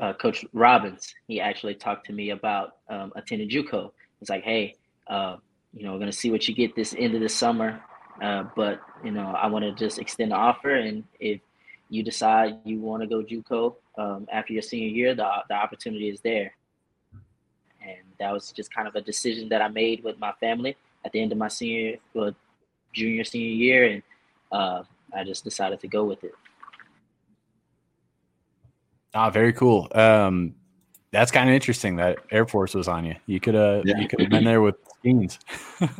uh, 0.00 0.14
Coach 0.14 0.46
Robbins 0.54 1.14
he 1.28 1.38
actually 1.38 1.74
talked 1.74 2.06
to 2.06 2.14
me 2.14 2.30
about 2.30 2.78
um, 2.88 3.12
attending 3.14 3.50
JUCO. 3.50 3.90
It's 4.22 4.30
like, 4.30 4.42
hey, 4.42 4.76
uh, 5.06 5.36
you 5.74 5.84
know, 5.84 5.92
we're 5.92 5.98
gonna 5.98 6.12
see 6.12 6.30
what 6.30 6.48
you 6.48 6.54
get 6.54 6.74
this 6.74 6.94
end 6.96 7.14
of 7.14 7.20
the 7.20 7.28
summer, 7.28 7.78
uh, 8.22 8.44
but 8.56 8.80
you 9.04 9.10
know, 9.10 9.26
I 9.26 9.48
want 9.48 9.66
to 9.66 9.72
just 9.72 9.98
extend 9.98 10.30
the 10.32 10.36
offer, 10.36 10.76
and 10.76 11.04
if 11.20 11.42
you 11.90 12.02
decide 12.02 12.54
you 12.64 12.80
want 12.80 13.02
to 13.02 13.06
go 13.06 13.22
JUCO 13.22 13.74
um, 13.98 14.26
after 14.32 14.54
your 14.54 14.62
senior 14.62 14.88
year, 14.88 15.14
the 15.14 15.28
the 15.50 15.56
opportunity 15.56 16.08
is 16.08 16.22
there. 16.22 16.54
And 17.90 18.06
that 18.18 18.32
was 18.32 18.52
just 18.52 18.72
kind 18.74 18.86
of 18.88 18.94
a 18.94 19.00
decision 19.00 19.48
that 19.48 19.62
I 19.62 19.68
made 19.68 20.04
with 20.04 20.18
my 20.18 20.32
family 20.40 20.76
at 21.04 21.12
the 21.12 21.20
end 21.20 21.32
of 21.32 21.38
my 21.38 21.48
senior, 21.48 21.96
well, 22.14 22.34
junior 22.92 23.24
senior 23.24 23.48
year, 23.48 23.84
and 23.86 24.02
uh, 24.52 24.82
I 25.14 25.24
just 25.24 25.44
decided 25.44 25.80
to 25.80 25.88
go 25.88 26.04
with 26.04 26.22
it. 26.24 26.32
Ah, 29.14 29.30
very 29.30 29.52
cool. 29.52 29.88
Um, 29.92 30.54
that's 31.10 31.30
kind 31.32 31.48
of 31.48 31.54
interesting 31.54 31.96
that 31.96 32.18
Air 32.30 32.46
Force 32.46 32.74
was 32.74 32.86
on 32.86 33.04
you. 33.04 33.16
You 33.26 33.40
could 33.40 33.54
have 33.54 33.84
Yeah. 33.84 33.98
you 33.98 34.06
could 34.06 34.20
have 34.20 34.30
been 34.30 34.44
there 34.44 34.60
with 34.60 34.76
Skenes. 35.04 35.38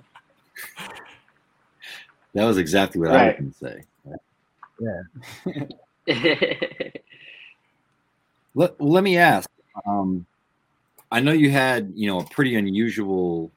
That 2.33 2.45
was 2.45 2.59
exactly 2.59 3.01
what 3.01 3.11
Right. 3.11 3.37
I 3.37 3.43
was 3.43 3.57
going 3.59 3.75
to 3.75 3.83
say. 4.87 5.65
Yeah. 6.07 6.91
let, 8.55 8.81
let 8.81 9.03
me 9.03 9.17
ask. 9.17 9.51
Um, 9.85 10.27
I 11.11 11.21
know 11.21 11.33
you 11.33 11.51
had, 11.51 11.93
you 11.95 12.07
know, 12.09 12.21
a 12.21 12.25
pretty 12.25 12.57
unusual 12.57 13.51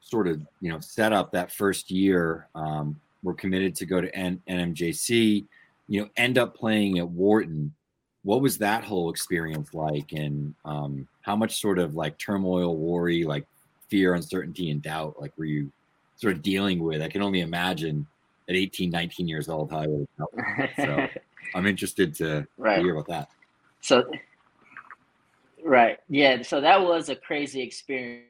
sort 0.00 0.28
of, 0.28 0.40
you 0.60 0.70
know, 0.70 0.80
setup 0.80 1.32
that 1.32 1.52
first 1.52 1.90
year. 1.90 2.46
Um, 2.54 3.00
we're 3.22 3.34
committed 3.34 3.74
to 3.76 3.86
go 3.86 4.00
to 4.00 4.14
N- 4.14 4.42
NMJC, 4.48 5.44
you 5.88 6.00
know, 6.00 6.08
end 6.16 6.38
up 6.38 6.56
playing 6.56 6.98
at 6.98 7.08
Wharton. 7.08 7.74
What 8.22 8.42
was 8.42 8.58
that 8.58 8.84
whole 8.84 9.10
experience 9.10 9.74
like? 9.74 10.12
And 10.12 10.54
um, 10.64 11.08
how 11.22 11.36
much 11.36 11.60
sort 11.60 11.78
of 11.78 11.94
like 11.94 12.18
turmoil, 12.18 12.76
worry, 12.76 13.24
like 13.24 13.46
fear, 13.88 14.14
uncertainty, 14.14 14.70
and 14.70 14.82
doubt, 14.82 15.20
like 15.20 15.32
were 15.36 15.44
you 15.44 15.70
sort 16.16 16.34
of 16.34 16.42
dealing 16.42 16.82
with? 16.82 17.02
I 17.02 17.08
can 17.08 17.22
only 17.22 17.40
imagine 17.40 18.06
at 18.48 18.56
18, 18.56 18.90
19 18.90 19.28
years 19.28 19.48
old 19.48 19.70
how 19.70 19.78
I 19.80 19.86
would 19.86 20.08
have 20.18 20.70
felt. 20.76 20.76
So 20.76 21.20
I'm 21.54 21.66
interested 21.66 22.14
to, 22.16 22.46
right. 22.58 22.80
hear 22.80 22.94
about 22.94 23.08
that. 23.08 23.30
So, 23.80 24.10
right, 25.64 25.98
yeah. 26.08 26.42
So 26.42 26.60
that 26.60 26.80
was 26.80 27.08
a 27.08 27.16
crazy 27.16 27.62
experience. 27.62 28.26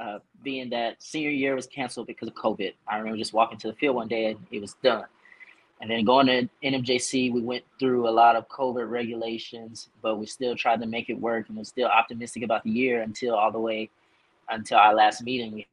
Uh, 0.00 0.18
being 0.42 0.70
that 0.70 1.00
senior 1.02 1.30
year 1.30 1.54
was 1.54 1.66
canceled 1.66 2.08
because 2.08 2.28
of 2.28 2.34
COVID. 2.34 2.74
I 2.88 2.96
remember 2.96 3.16
just 3.16 3.32
walking 3.32 3.58
to 3.58 3.68
the 3.68 3.74
field 3.74 3.94
one 3.94 4.08
day 4.08 4.26
and 4.26 4.38
it 4.50 4.60
was 4.60 4.74
done. 4.82 5.04
And 5.80 5.90
then 5.90 6.04
going 6.04 6.26
to 6.26 6.48
NMJC, 6.64 7.32
we 7.32 7.40
went 7.42 7.62
through 7.78 8.08
a 8.08 8.10
lot 8.10 8.34
of 8.34 8.48
COVID 8.48 8.88
regulations, 8.88 9.88
but 10.02 10.16
we 10.16 10.26
still 10.26 10.56
tried 10.56 10.80
to 10.80 10.86
make 10.86 11.10
it 11.10 11.20
work 11.20 11.48
and 11.48 11.58
was 11.58 11.68
still 11.68 11.88
optimistic 11.88 12.42
about 12.42 12.64
the 12.64 12.70
year 12.70 13.02
until 13.02 13.34
all 13.34 13.52
the 13.52 13.58
way 13.58 13.90
until 14.48 14.78
our 14.78 14.94
last 14.94 15.22
meeting 15.22 15.52
we 15.52 15.66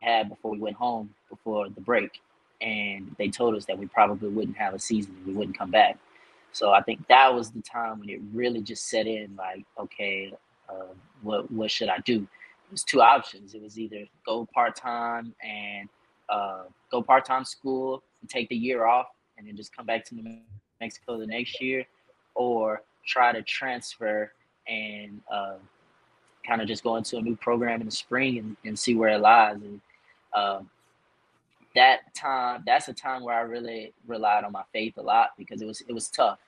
had 0.00 0.28
before 0.28 0.50
we 0.50 0.58
went 0.58 0.76
home 0.76 1.10
before 1.28 1.68
the 1.68 1.80
break. 1.80 2.20
And 2.60 3.14
they 3.18 3.28
told 3.28 3.54
us 3.54 3.66
that 3.66 3.78
we 3.78 3.86
probably 3.86 4.28
wouldn't 4.28 4.56
have 4.56 4.74
a 4.74 4.78
season, 4.78 5.16
we 5.26 5.34
wouldn't 5.34 5.58
come 5.58 5.70
back. 5.70 5.98
So 6.54 6.70
I 6.70 6.82
think 6.82 7.04
that 7.08 7.34
was 7.34 7.50
the 7.50 7.60
time 7.62 7.98
when 7.98 8.08
it 8.08 8.20
really 8.32 8.62
just 8.62 8.88
set 8.88 9.08
in. 9.08 9.34
Like, 9.36 9.66
okay, 9.76 10.32
uh, 10.68 10.94
what 11.22 11.50
what 11.50 11.68
should 11.68 11.88
I 11.88 11.98
do? 12.06 12.22
It 12.22 12.70
was 12.70 12.84
two 12.84 13.02
options. 13.02 13.54
It 13.54 13.62
was 13.62 13.76
either 13.76 14.04
go 14.24 14.46
part 14.54 14.76
time 14.76 15.34
and 15.42 15.88
uh, 16.28 16.62
go 16.92 17.02
part 17.02 17.24
time 17.24 17.44
school 17.44 18.04
and 18.20 18.30
take 18.30 18.48
the 18.48 18.56
year 18.56 18.86
off, 18.86 19.08
and 19.36 19.48
then 19.48 19.56
just 19.56 19.76
come 19.76 19.84
back 19.84 20.04
to 20.06 20.14
New 20.14 20.38
Mexico 20.80 21.18
the 21.18 21.26
next 21.26 21.60
year, 21.60 21.84
or 22.36 22.82
try 23.04 23.32
to 23.32 23.42
transfer 23.42 24.30
and 24.68 25.20
uh, 25.32 25.56
kind 26.46 26.62
of 26.62 26.68
just 26.68 26.84
go 26.84 26.94
into 26.94 27.16
a 27.16 27.20
new 27.20 27.34
program 27.34 27.80
in 27.80 27.86
the 27.86 27.92
spring 27.92 28.38
and, 28.38 28.56
and 28.64 28.78
see 28.78 28.94
where 28.94 29.10
it 29.10 29.18
lies. 29.20 29.56
And 29.56 29.80
um, 30.34 30.70
that 31.74 32.14
time, 32.14 32.62
that's 32.64 32.86
a 32.86 32.94
time 32.94 33.24
where 33.24 33.34
I 33.34 33.40
really 33.40 33.92
relied 34.06 34.44
on 34.44 34.52
my 34.52 34.62
faith 34.72 34.96
a 34.98 35.02
lot 35.02 35.30
because 35.36 35.60
it 35.60 35.66
was 35.66 35.80
it 35.88 35.92
was 35.92 36.08
tough 36.08 36.38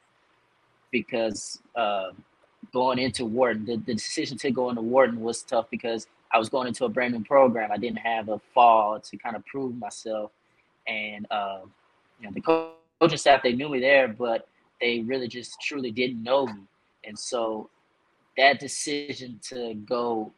because 1.03 1.61
uh, 1.75 2.11
going 2.73 2.99
into 2.99 3.27
Wharton, 3.27 3.67
the, 3.67 3.77
the 3.77 3.95
decision 3.95 4.39
to 4.39 4.51
go 4.51 4.71
into 4.71 4.81
Wharton 4.81 5.21
was 5.21 5.43
tough 5.43 5.67
because 5.71 6.07
I 6.33 6.39
was 6.39 6.49
going 6.49 6.69
into 6.69 6.87
a 6.87 6.89
brand 6.89 7.13
new 7.13 7.23
program. 7.23 7.71
I 7.71 7.77
didn't 7.77 7.99
have 7.99 8.29
a 8.31 8.39
fall 8.55 8.99
to 8.99 9.17
kind 9.19 9.37
of 9.37 9.45
prove 9.45 9.77
myself, 9.77 10.31
and 10.87 11.27
uh, 11.31 11.61
you 12.19 12.27
know 12.27 12.33
the 12.33 12.41
co- 12.41 12.73
coaching 13.01 13.19
staff 13.19 13.43
they 13.43 13.53
knew 13.53 13.69
me 13.69 13.81
there, 13.81 14.09
but 14.09 14.49
they 14.81 15.01
really 15.01 15.29
just 15.29 15.61
truly 15.61 15.91
didn't 15.91 16.23
know 16.23 16.47
me, 16.47 16.63
and 17.05 17.19
so 17.19 17.69
that 18.39 18.59
decision 18.59 19.39
to 19.51 19.75
go 19.75 20.33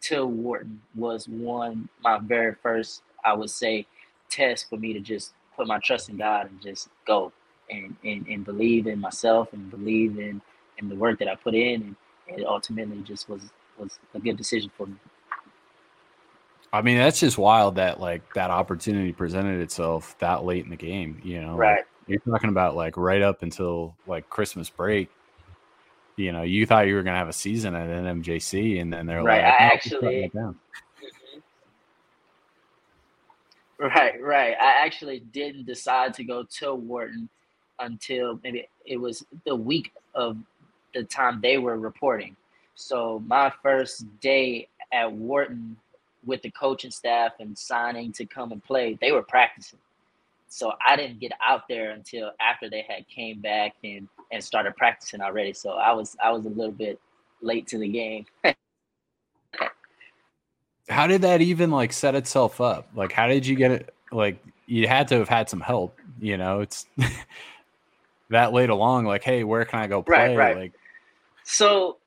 to 0.00 0.26
Wharton 0.26 0.80
was 0.94 1.28
one 1.28 1.88
my 2.02 2.18
very 2.18 2.54
first, 2.62 3.02
I 3.24 3.34
would 3.34 3.50
say, 3.50 3.86
test 4.30 4.68
for 4.70 4.76
me 4.76 4.92
to 4.94 5.00
just 5.00 5.32
put 5.56 5.66
my 5.66 5.78
trust 5.78 6.08
in 6.08 6.16
God 6.16 6.50
and 6.50 6.60
just 6.62 6.88
go 7.06 7.32
and, 7.70 7.94
and, 8.04 8.26
and 8.26 8.44
believe 8.44 8.86
in 8.86 8.98
myself 9.00 9.52
and 9.52 9.70
believe 9.70 10.18
in, 10.18 10.40
in 10.78 10.88
the 10.88 10.94
work 10.96 11.18
that 11.18 11.28
I 11.28 11.34
put 11.34 11.54
in 11.54 11.94
and 12.28 12.38
it 12.40 12.44
ultimately 12.46 13.00
just 13.02 13.28
was 13.28 13.42
was 13.78 13.98
a 14.14 14.18
good 14.18 14.36
decision 14.36 14.70
for 14.76 14.86
me. 14.86 14.96
I 16.72 16.82
mean, 16.82 16.98
that's 16.98 17.20
just 17.20 17.38
wild 17.38 17.76
that 17.76 18.00
like 18.00 18.34
that 18.34 18.50
opportunity 18.50 19.12
presented 19.12 19.60
itself 19.60 20.16
that 20.18 20.44
late 20.44 20.64
in 20.64 20.70
the 20.70 20.76
game. 20.76 21.20
You 21.24 21.40
know, 21.40 21.50
Like, 21.52 21.58
Right. 21.58 21.84
you're 22.06 22.20
talking 22.20 22.50
about 22.50 22.76
like 22.76 22.96
right 22.96 23.22
up 23.22 23.42
until 23.42 23.94
like 24.06 24.28
Christmas 24.28 24.68
break. 24.68 25.08
You 26.16 26.32
know, 26.32 26.42
you 26.42 26.66
thought 26.66 26.86
you 26.88 26.96
were 26.96 27.02
gonna 27.04 27.16
have 27.16 27.28
a 27.28 27.32
season 27.32 27.74
at 27.76 27.86
NMJC, 27.88 28.80
and 28.80 28.92
then 28.92 29.06
they're 29.06 29.22
Right, 29.22 29.42
like, 29.44 29.54
I 29.54 29.64
"No, 29.68 29.72
actually- 29.72 30.28
down." 30.34 30.58
Mm-hmm. 31.00 31.38
Right, 33.86 34.20
right. 34.20 34.56
I 34.60 34.84
actually 34.84 35.20
didn't 35.20 35.64
decide 35.66 36.12
to 36.14 36.24
go 36.24 36.42
to 36.58 36.74
Wharton 36.74 37.28
until 37.80 38.40
maybe 38.42 38.68
it 38.84 38.96
was 38.96 39.24
the 39.46 39.54
week 39.54 39.92
of 40.14 40.36
the 40.94 41.04
time 41.04 41.40
they 41.40 41.58
were 41.58 41.78
reporting. 41.78 42.36
So 42.74 43.22
my 43.26 43.52
first 43.62 44.06
day 44.20 44.68
at 44.92 45.10
Wharton 45.12 45.76
with 46.24 46.42
the 46.42 46.50
coaching 46.50 46.90
staff 46.90 47.32
and 47.40 47.56
signing 47.56 48.12
to 48.12 48.24
come 48.24 48.52
and 48.52 48.62
play, 48.62 48.98
they 49.00 49.12
were 49.12 49.22
practicing. 49.22 49.78
So 50.48 50.72
I 50.84 50.96
didn't 50.96 51.20
get 51.20 51.32
out 51.46 51.68
there 51.68 51.90
until 51.90 52.30
after 52.40 52.70
they 52.70 52.84
had 52.88 53.06
came 53.08 53.40
back 53.40 53.74
and 53.84 54.08
and 54.32 54.42
started 54.42 54.76
practicing 54.76 55.20
already. 55.20 55.52
So 55.52 55.72
I 55.72 55.92
was 55.92 56.16
I 56.22 56.30
was 56.32 56.46
a 56.46 56.50
little 56.50 56.72
bit 56.72 56.98
late 57.42 57.66
to 57.68 57.78
the 57.78 57.88
game. 57.88 58.26
How 60.88 61.06
did 61.06 61.22
that 61.22 61.42
even 61.42 61.70
like 61.70 61.92
set 61.92 62.14
itself 62.14 62.60
up? 62.62 62.88
Like, 62.94 63.12
how 63.12 63.26
did 63.26 63.46
you 63.46 63.56
get 63.56 63.70
it? 63.72 63.94
Like, 64.10 64.42
you 64.64 64.88
had 64.88 65.06
to 65.08 65.18
have 65.18 65.28
had 65.28 65.50
some 65.50 65.60
help. 65.60 65.98
You 66.18 66.38
know, 66.38 66.60
it's 66.60 66.86
that 68.30 68.52
late 68.52 68.70
along. 68.70 69.04
Like, 69.04 69.22
hey, 69.24 69.44
where 69.44 69.64
can 69.64 69.80
I 69.80 69.86
go 69.86 70.02
play? 70.02 70.36
Right, 70.36 70.36
right. 70.36 70.56
Like, 70.56 70.72
So 71.44 71.98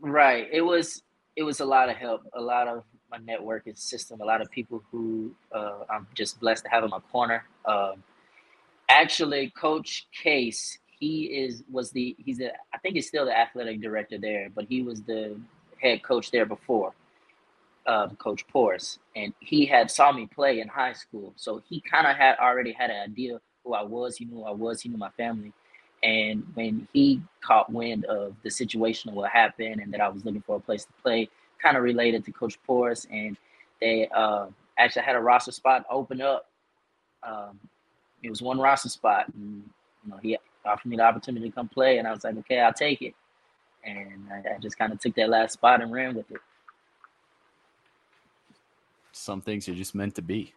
right, 0.00 0.48
it 0.50 0.62
was 0.62 1.02
it 1.36 1.42
was 1.42 1.60
a 1.60 1.64
lot 1.64 1.88
of 1.88 1.96
help, 1.96 2.22
a 2.34 2.40
lot 2.40 2.68
of 2.68 2.84
my 3.10 3.18
networking 3.18 3.78
system, 3.78 4.20
a 4.20 4.24
lot 4.24 4.40
of 4.40 4.50
people 4.50 4.82
who 4.90 5.34
uh, 5.54 5.80
I'm 5.88 6.06
just 6.14 6.40
blessed 6.40 6.64
to 6.64 6.70
have 6.70 6.84
in 6.84 6.90
my 6.90 7.00
corner. 7.10 7.44
Um, 7.64 8.02
actually, 8.88 9.50
Coach 9.50 10.06
Case, 10.12 10.78
he 10.98 11.24
is 11.24 11.64
was 11.70 11.90
the 11.90 12.14
he's 12.18 12.38
the 12.38 12.52
I 12.74 12.78
think 12.78 12.94
he's 12.94 13.08
still 13.08 13.24
the 13.24 13.36
athletic 13.36 13.80
director 13.80 14.18
there, 14.18 14.48
but 14.54 14.66
he 14.68 14.82
was 14.82 15.02
the 15.02 15.40
head 15.80 16.02
coach 16.02 16.30
there 16.30 16.44
before, 16.46 16.92
um, 17.86 18.16
Coach 18.16 18.46
Porras, 18.48 18.98
and 19.16 19.32
he 19.40 19.64
had 19.64 19.90
saw 19.90 20.12
me 20.12 20.26
play 20.26 20.60
in 20.60 20.68
high 20.68 20.92
school, 20.92 21.32
so 21.36 21.62
he 21.68 21.80
kind 21.80 22.06
of 22.06 22.16
had 22.16 22.36
already 22.38 22.72
had 22.72 22.90
an 22.90 23.00
idea 23.10 23.40
who 23.64 23.74
I 23.74 23.82
was. 23.82 24.16
He 24.16 24.24
knew 24.24 24.36
who 24.36 24.44
I 24.44 24.52
was. 24.52 24.80
He 24.80 24.88
knew 24.88 24.98
my 24.98 25.10
family, 25.10 25.52
and 26.02 26.44
when 26.54 26.88
he 26.92 27.22
caught 27.40 27.70
wind 27.72 28.04
of 28.06 28.34
the 28.42 28.50
situation 28.50 29.10
of 29.10 29.16
what 29.16 29.30
happened 29.30 29.80
and 29.80 29.92
that 29.92 30.00
I 30.00 30.08
was 30.08 30.24
looking 30.24 30.42
for 30.42 30.56
a 30.56 30.60
place 30.60 30.84
to 30.84 30.92
play, 31.02 31.28
kind 31.62 31.76
of 31.76 31.82
related 31.82 32.24
to 32.24 32.32
Coach 32.32 32.58
Porras, 32.66 33.06
and 33.10 33.36
they 33.80 34.08
uh, 34.14 34.46
actually 34.78 35.02
had 35.02 35.16
a 35.16 35.20
roster 35.20 35.52
spot 35.52 35.84
open 35.90 36.20
up. 36.20 36.46
Um, 37.22 37.58
it 38.22 38.30
was 38.30 38.42
one 38.42 38.58
roster 38.58 38.88
spot, 38.88 39.26
and 39.34 39.62
you 40.04 40.10
know 40.10 40.18
he 40.22 40.38
offered 40.64 40.88
me 40.88 40.96
the 40.96 41.02
opportunity 41.02 41.48
to 41.48 41.54
come 41.54 41.68
play, 41.68 41.98
and 41.98 42.08
I 42.08 42.12
was 42.12 42.24
like, 42.24 42.36
okay, 42.38 42.60
I'll 42.60 42.72
take 42.72 43.02
it, 43.02 43.14
and 43.84 44.28
I, 44.32 44.54
I 44.54 44.58
just 44.58 44.78
kind 44.78 44.92
of 44.92 45.00
took 45.00 45.14
that 45.16 45.28
last 45.28 45.52
spot 45.52 45.82
and 45.82 45.92
ran 45.92 46.14
with 46.14 46.30
it. 46.30 46.40
Some 49.12 49.40
things 49.42 49.68
are 49.68 49.74
just 49.74 49.94
meant 49.94 50.14
to 50.14 50.22
be. 50.22 50.54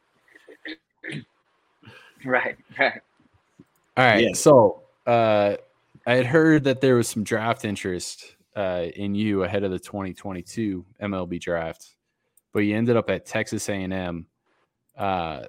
Right, 2.25 2.55
right. 2.79 3.01
All 3.97 4.05
right. 4.05 4.23
Yeah. 4.23 4.33
So 4.33 4.81
uh, 5.05 5.55
I 6.07 6.13
had 6.13 6.25
heard 6.25 6.63
that 6.63 6.79
there 6.79 6.95
was 6.95 7.07
some 7.07 7.23
draft 7.23 7.65
interest 7.65 8.35
uh, 8.55 8.85
in 8.95 9.13
you 9.13 9.43
ahead 9.43 9.63
of 9.63 9.71
the 9.71 9.79
2022 9.79 10.85
MLB 11.01 11.39
draft, 11.39 11.95
but 12.53 12.59
you 12.61 12.75
ended 12.75 12.95
up 12.95 13.09
at 13.09 13.25
Texas 13.25 13.67
A&M. 13.67 14.25
Uh, 14.97 15.41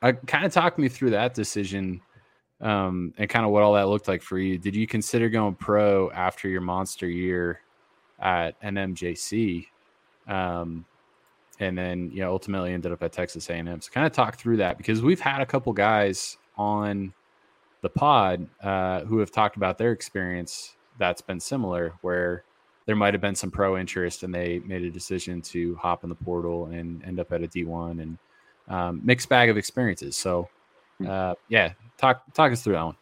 I 0.00 0.12
kind 0.12 0.44
of 0.44 0.52
talked 0.52 0.78
me 0.78 0.88
through 0.88 1.10
that 1.10 1.34
decision 1.34 2.00
um, 2.60 3.12
and 3.18 3.28
kind 3.28 3.44
of 3.44 3.52
what 3.52 3.62
all 3.62 3.74
that 3.74 3.88
looked 3.88 4.08
like 4.08 4.22
for 4.22 4.38
you. 4.38 4.58
Did 4.58 4.74
you 4.74 4.86
consider 4.86 5.28
going 5.28 5.54
pro 5.54 6.10
after 6.10 6.48
your 6.48 6.60
monster 6.60 7.08
year 7.08 7.60
at 8.20 8.60
NMJC? 8.62 9.66
Um, 10.28 10.84
and 11.60 11.76
then 11.76 12.10
you 12.12 12.20
know 12.20 12.32
ultimately 12.32 12.72
ended 12.72 12.92
up 12.92 13.02
at 13.02 13.12
Texas 13.12 13.48
A&M. 13.48 13.80
So 13.80 13.90
kind 13.90 14.06
of 14.06 14.12
talk 14.12 14.36
through 14.36 14.58
that 14.58 14.78
because 14.78 15.02
we've 15.02 15.20
had 15.20 15.40
a 15.40 15.46
couple 15.46 15.72
guys 15.72 16.36
on 16.56 17.12
the 17.82 17.88
pod 17.88 18.46
uh, 18.62 19.00
who 19.00 19.18
have 19.18 19.30
talked 19.30 19.56
about 19.56 19.78
their 19.78 19.92
experience 19.92 20.76
that's 20.98 21.20
been 21.20 21.40
similar, 21.40 21.94
where 22.02 22.44
there 22.86 22.96
might 22.96 23.14
have 23.14 23.20
been 23.20 23.34
some 23.34 23.50
pro 23.50 23.78
interest 23.78 24.22
and 24.22 24.34
they 24.34 24.60
made 24.60 24.82
a 24.82 24.90
decision 24.90 25.40
to 25.40 25.74
hop 25.76 26.04
in 26.04 26.08
the 26.08 26.14
portal 26.14 26.66
and 26.66 27.02
end 27.04 27.20
up 27.20 27.32
at 27.32 27.42
a 27.42 27.48
D1 27.48 28.02
and 28.02 28.18
um, 28.68 29.00
mixed 29.04 29.28
bag 29.28 29.50
of 29.50 29.56
experiences. 29.56 30.16
So 30.16 30.48
uh, 31.06 31.34
yeah, 31.48 31.72
talk 31.98 32.22
talk 32.34 32.52
us 32.52 32.62
through 32.62 32.74
that 32.74 32.84
one. 32.84 32.96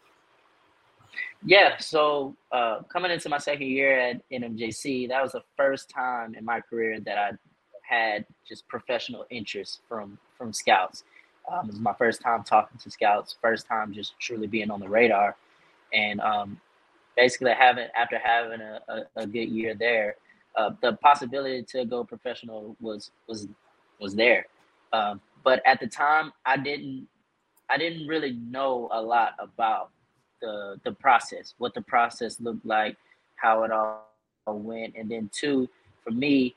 Yeah, 1.44 1.78
so 1.78 2.36
uh, 2.52 2.80
coming 2.92 3.10
into 3.10 3.28
my 3.28 3.38
second 3.38 3.66
year 3.66 3.98
at 3.98 4.22
NMJC, 4.30 5.08
that 5.08 5.22
was 5.22 5.32
the 5.32 5.42
first 5.56 5.88
time 5.88 6.34
in 6.34 6.44
my 6.44 6.60
career 6.60 7.00
that 7.00 7.16
I 7.16 7.30
had 7.90 8.24
just 8.48 8.66
professional 8.68 9.26
interest 9.30 9.80
from 9.88 10.16
from 10.38 10.52
scouts. 10.52 11.04
Um, 11.50 11.66
it 11.66 11.72
was 11.72 11.80
my 11.80 11.94
first 11.94 12.20
time 12.20 12.44
talking 12.44 12.78
to 12.78 12.90
scouts, 12.90 13.36
first 13.42 13.66
time 13.66 13.92
just 13.92 14.18
truly 14.20 14.46
being 14.46 14.70
on 14.70 14.78
the 14.78 14.88
radar, 14.88 15.36
and 15.92 16.20
um, 16.20 16.60
basically 17.16 17.52
having 17.52 17.88
after 17.96 18.18
having 18.18 18.60
a, 18.60 18.80
a, 18.88 19.22
a 19.22 19.26
good 19.26 19.48
year 19.48 19.74
there, 19.74 20.16
uh, 20.56 20.70
the 20.82 20.92
possibility 21.02 21.64
to 21.64 21.84
go 21.84 22.04
professional 22.04 22.76
was 22.80 23.10
was 23.26 23.48
was 24.00 24.14
there. 24.14 24.46
Um, 24.92 25.20
but 25.42 25.60
at 25.66 25.80
the 25.80 25.86
time, 25.88 26.32
I 26.46 26.56
didn't 26.56 27.08
I 27.68 27.76
didn't 27.76 28.06
really 28.06 28.32
know 28.32 28.88
a 28.92 29.02
lot 29.02 29.34
about 29.40 29.90
the 30.40 30.80
the 30.84 30.92
process, 30.92 31.54
what 31.58 31.74
the 31.74 31.82
process 31.82 32.40
looked 32.40 32.64
like, 32.64 32.96
how 33.34 33.64
it 33.64 33.72
all 33.72 34.06
went, 34.46 34.94
and 34.96 35.10
then 35.10 35.28
two, 35.32 35.68
for 36.04 36.12
me, 36.12 36.54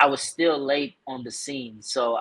I 0.00 0.06
was 0.06 0.22
still 0.22 0.58
late 0.58 0.94
on 1.06 1.22
the 1.22 1.30
scene. 1.30 1.82
So, 1.82 2.20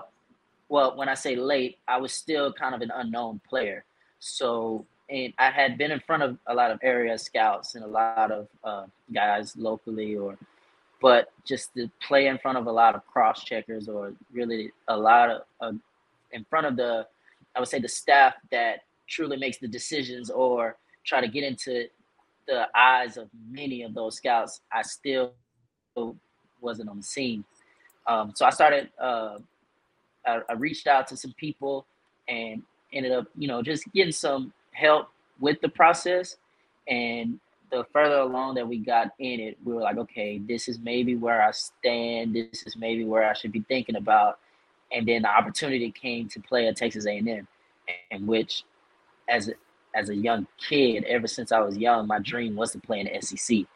well, 0.68 0.98
when 0.98 1.08
I 1.08 1.14
say 1.14 1.38
late, 1.38 1.78
I 1.88 1.98
was 1.98 2.14
still 2.14 2.52
kind 2.52 2.76
of 2.76 2.82
an 2.82 2.92
unknown 2.94 3.40
player. 3.50 3.86
So, 4.20 4.86
and 5.10 5.34
I 5.40 5.50
had 5.50 5.78
been 5.78 5.90
in 5.90 6.02
front 6.02 6.24
of 6.24 6.38
a 6.46 6.54
lot 6.54 6.72
of 6.72 6.80
area 6.84 7.18
scouts 7.18 7.76
and 7.76 7.86
a 7.86 7.88
lot 7.88 8.32
of 8.32 8.48
uh, 8.66 8.86
guys 9.14 9.56
locally, 9.56 10.18
or 10.18 10.38
but 11.02 11.32
just 11.46 11.74
to 11.76 11.90
play 12.06 12.28
in 12.28 12.38
front 12.38 12.58
of 12.58 12.68
a 12.68 12.72
lot 12.72 12.94
of 12.96 13.08
cross 13.08 13.46
checkers, 13.46 13.88
or 13.88 14.14
really 14.34 14.72
a 14.90 14.98
lot 14.98 15.30
of 15.30 15.42
uh, 15.62 15.72
in 16.34 16.46
front 16.50 16.68
of 16.68 16.76
the, 16.76 17.08
I 17.56 17.60
would 17.60 17.70
say 17.70 17.80
the 17.80 17.88
staff 17.88 18.34
that 18.52 18.84
truly 19.08 19.38
makes 19.38 19.58
the 19.58 19.68
decisions, 19.70 20.30
or 20.30 20.76
try 21.06 21.22
to 21.22 21.30
get 21.30 21.46
into 21.46 21.88
the 22.46 22.68
eyes 22.78 23.16
of 23.16 23.30
many 23.50 23.84
of 23.84 23.94
those 23.94 24.18
scouts. 24.18 24.60
I 24.72 24.82
still 24.82 25.32
wasn't 26.62 26.90
on 26.90 26.98
the 26.98 27.04
scene. 27.04 27.46
Um, 28.10 28.34
so 28.36 28.46
I 28.46 28.50
started, 28.50 28.90
uh, 29.00 29.38
I, 30.26 30.42
I, 30.50 30.54
reached 30.54 30.88
out 30.88 31.08
to 31.10 31.16
some 31.16 31.32
people 31.34 31.86
and 32.28 32.64
ended 32.92 33.12
up, 33.12 33.28
you 33.38 33.48
know, 33.48 33.62
just 33.62 33.84
getting 33.94 34.12
some 34.12 34.52
help 34.72 35.10
with 35.40 35.62
the 35.62 35.70
process. 35.70 36.38
And 36.88 37.40
the 37.72 37.86
further 37.94 38.16
along 38.16 38.56
that 38.56 38.68
we 38.68 38.80
got 38.80 39.12
in 39.20 39.40
it, 39.40 39.58
we 39.64 39.74
were 39.74 39.82
like, 39.82 39.98
okay, 39.98 40.40
this 40.40 40.68
is 40.68 40.80
maybe 40.80 41.16
where 41.16 41.44
I 41.44 41.52
stand. 41.52 42.34
This 42.34 42.64
is 42.64 42.76
maybe 42.76 43.06
where 43.06 43.30
I 43.30 43.34
should 43.34 43.52
be 43.52 43.64
thinking 43.68 43.96
about. 43.96 44.40
And 44.92 45.08
then 45.08 45.22
the 45.22 45.30
opportunity 45.30 45.92
came 45.92 46.28
to 46.30 46.40
play 46.40 46.68
at 46.68 46.78
Texas 46.78 47.06
A&M, 47.06 47.48
in 48.10 48.26
which, 48.26 48.64
as 49.28 49.50
a, 49.50 49.54
as 49.94 50.10
a 50.10 50.16
young 50.16 50.48
kid, 50.58 51.04
ever 51.04 51.28
since 51.28 51.52
I 51.52 51.60
was 51.60 51.78
young, 51.78 52.08
my 52.08 52.18
dream 52.18 52.56
was 52.56 52.72
to 52.72 52.80
play 52.80 53.02
in 53.02 53.08
the 53.08 53.22
SEC. 53.22 53.68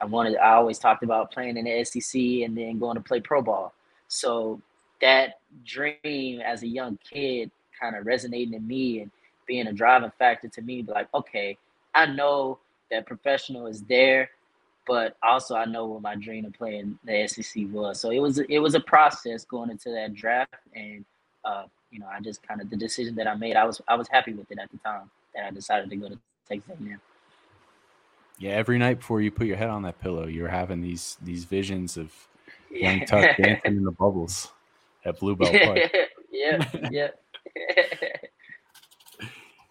I 0.00 0.06
wanted, 0.06 0.38
I 0.38 0.54
always 0.54 0.78
talked 0.78 1.02
about 1.02 1.30
playing 1.30 1.58
in 1.58 1.66
the 1.66 1.84
SEC 1.84 2.18
and 2.18 2.56
then 2.56 2.78
going 2.78 2.96
to 2.96 3.02
play 3.02 3.20
pro 3.20 3.42
ball. 3.42 3.74
So 4.12 4.60
that 5.00 5.40
dream 5.64 6.40
as 6.40 6.62
a 6.62 6.68
young 6.68 6.98
kid 6.98 7.50
kind 7.80 7.96
of 7.96 8.04
resonating 8.04 8.52
in 8.52 8.66
me 8.66 9.00
and 9.00 9.10
being 9.46 9.66
a 9.66 9.72
driving 9.72 10.12
factor 10.18 10.48
to 10.48 10.60
me, 10.60 10.84
like, 10.86 11.08
okay, 11.14 11.56
I 11.94 12.06
know 12.06 12.58
that 12.90 13.06
professional 13.06 13.66
is 13.66 13.80
there, 13.82 14.30
but 14.86 15.16
also 15.22 15.56
I 15.56 15.64
know 15.64 15.86
what 15.86 16.02
my 16.02 16.14
dream 16.14 16.44
of 16.44 16.52
playing 16.52 16.98
the 17.04 17.26
SEC 17.26 17.64
was. 17.70 18.00
So 18.00 18.10
it 18.10 18.18
was 18.18 18.38
it 18.38 18.58
was 18.58 18.74
a 18.74 18.80
process 18.80 19.46
going 19.46 19.70
into 19.70 19.90
that 19.90 20.14
draft, 20.14 20.54
and 20.74 21.06
uh, 21.46 21.64
you 21.90 21.98
know, 21.98 22.06
I 22.12 22.20
just 22.20 22.46
kind 22.46 22.60
of 22.60 22.68
the 22.68 22.76
decision 22.76 23.14
that 23.14 23.26
I 23.26 23.34
made, 23.34 23.56
I 23.56 23.64
was 23.64 23.80
I 23.88 23.94
was 23.94 24.08
happy 24.08 24.34
with 24.34 24.50
it 24.50 24.58
at 24.58 24.70
the 24.70 24.78
time 24.78 25.10
that 25.34 25.46
I 25.46 25.50
decided 25.50 25.88
to 25.88 25.96
go 25.96 26.10
to 26.10 26.18
Texas 26.46 26.70
A&M. 26.70 27.00
Yeah, 28.38 28.52
every 28.52 28.76
night 28.76 28.98
before 28.98 29.22
you 29.22 29.30
put 29.30 29.46
your 29.46 29.56
head 29.56 29.70
on 29.70 29.82
that 29.82 30.00
pillow, 30.00 30.26
you're 30.26 30.48
having 30.48 30.82
these 30.82 31.16
these 31.22 31.44
visions 31.44 31.96
of 31.96 32.28
Young 32.72 33.04
Tuck 33.06 33.36
dancing 33.36 33.76
in 33.76 33.84
the 33.84 33.92
bubbles 33.92 34.50
at 35.04 35.18
Blue 35.18 35.36
Bell 35.36 35.50
Park. 35.50 35.78
yeah, 36.32 36.68
yeah. 36.90 37.08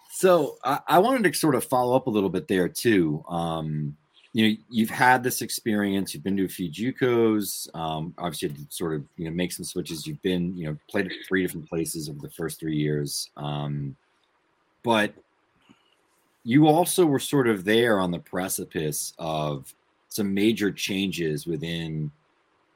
so 0.09 0.57
I, 0.63 0.79
I, 0.87 0.99
wanted 0.99 1.23
to 1.23 1.37
sort 1.37 1.55
of 1.55 1.63
follow 1.63 1.95
up 1.95 2.07
a 2.07 2.09
little 2.09 2.29
bit 2.29 2.47
there 2.47 2.67
too. 2.67 3.23
Um, 3.27 3.97
you 4.33 4.47
know, 4.47 4.55
you've 4.69 4.89
had 4.89 5.23
this 5.23 5.41
experience. 5.41 6.13
You've 6.13 6.23
been 6.23 6.37
to 6.37 6.45
a 6.45 6.49
few 6.49 6.69
JUCOs. 6.69 7.75
Um, 7.75 8.13
obviously, 8.17 8.49
you 8.49 8.55
had 8.55 8.69
to 8.69 8.75
sort 8.75 8.93
of 8.93 9.03
you 9.17 9.25
know 9.25 9.31
make 9.31 9.51
some 9.51 9.65
switches. 9.65 10.07
You've 10.07 10.21
been 10.21 10.55
you 10.55 10.67
know 10.67 10.77
played 10.89 11.07
at 11.07 11.11
three 11.27 11.41
different 11.41 11.67
places 11.67 12.09
over 12.09 12.19
the 12.19 12.29
first 12.29 12.59
three 12.59 12.77
years. 12.77 13.29
Um, 13.35 13.95
but 14.83 15.13
you 16.43 16.67
also 16.67 17.05
were 17.05 17.19
sort 17.19 17.47
of 17.47 17.65
there 17.65 17.99
on 17.99 18.11
the 18.11 18.19
precipice 18.19 19.13
of 19.19 19.73
some 20.09 20.33
major 20.33 20.71
changes 20.71 21.45
within 21.45 22.11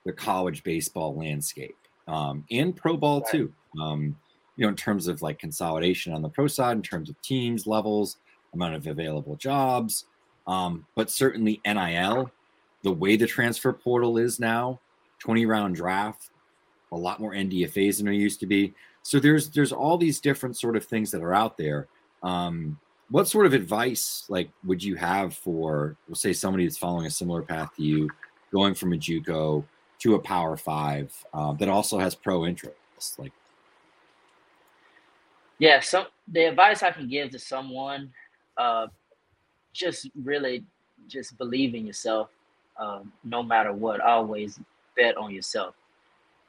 the 0.06 0.13
college 0.13 0.63
baseball 0.63 1.15
landscape 1.15 1.78
um, 2.08 2.46
and 2.52 2.76
pro 2.76 2.96
ball 2.96 3.22
right. 3.22 3.32
too. 3.32 3.54
Um, 3.82 4.15
you 4.56 4.63
know, 4.63 4.70
in 4.70 4.76
terms 4.76 5.08
of 5.08 5.22
like 5.22 5.39
consolidation 5.39 6.13
on 6.13 6.22
the 6.22 6.30
pro 6.30 6.48
side, 6.48 6.78
in 6.78 6.82
terms 6.82 7.10
of 7.10 7.22
teams, 7.22 7.68
levels, 7.68 8.18
amount 8.54 8.76
of 8.76 8.88
available 8.88 9.36
jobs, 9.36 10.06
um, 10.48 10.86
but 10.96 11.12
certainly 11.12 11.60
NIL, 11.65 12.32
the 12.84 12.91
way 12.91 13.18
the 13.18 13.28
transfer 13.28 13.74
portal 13.74 14.18
is 14.18 14.39
now, 14.39 14.80
20 15.20 15.46
round 15.46 15.76
draft, 15.76 16.30
a 16.91 16.98
lot 16.98 17.20
more 17.20 17.34
NDFAs 17.34 17.98
than 17.98 18.06
there 18.06 18.13
used 18.13 18.39
to 18.39 18.46
be. 18.46 18.74
So 19.02 19.20
there's 19.20 19.50
there's 19.50 19.72
all 19.72 19.98
these 19.98 20.20
different 20.20 20.58
sort 20.58 20.76
of 20.76 20.86
things 20.86 21.12
that 21.12 21.22
are 21.22 21.34
out 21.34 21.58
there. 21.58 21.88
Um, 22.24 22.80
what 23.10 23.28
sort 23.28 23.46
of 23.46 23.54
advice 23.54 24.26
like 24.30 24.50
would 24.63 24.84
you 24.84 24.96
have 24.96 25.36
for, 25.36 25.96
we'll 26.08 26.15
say, 26.15 26.34
somebody 26.34 26.65
that's 26.65 26.78
following 26.78 27.06
a 27.06 27.12
similar 27.12 27.41
path 27.41 27.76
to 27.76 27.84
you, 27.84 28.10
going 28.52 28.74
from 28.74 28.94
a 28.94 28.96
JUCO 28.96 29.63
to 29.99 30.15
a 30.15 30.19
Power 30.19 30.58
Five 30.58 31.13
um, 31.34 31.58
that 31.58 31.69
also 31.69 31.97
has 31.97 32.15
pro 32.15 32.45
interest? 32.45 33.17
Like, 33.17 33.31
yeah. 35.60 35.79
So 35.79 36.05
the 36.27 36.45
advice 36.45 36.84
I 36.84 36.91
can 36.91 37.08
give 37.08 37.31
to 37.31 37.39
someone, 37.39 38.12
uh, 38.58 38.88
just 39.73 40.10
really, 40.23 40.63
just 41.08 41.38
believe 41.38 41.75
in 41.75 41.86
yourself, 41.86 42.29
um, 42.79 43.12
no 43.23 43.43
matter 43.43 43.73
what. 43.73 44.01
Always 44.01 44.60
bet 44.95 45.17
on 45.17 45.34
yourself. 45.34 45.75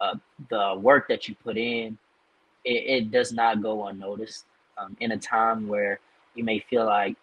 Uh, 0.00 0.14
the 0.50 0.74
work 0.78 1.08
that 1.08 1.28
you 1.28 1.34
put 1.42 1.56
in, 1.56 1.96
it, 2.64 3.02
it 3.04 3.10
does 3.10 3.32
not 3.32 3.62
go 3.62 3.86
unnoticed. 3.86 4.44
Um, 4.78 4.94
in 5.00 5.12
a 5.12 5.16
time 5.16 5.68
where 5.68 6.00
you 6.34 6.44
may 6.44 6.58
feel 6.58 6.84
like 6.84 7.16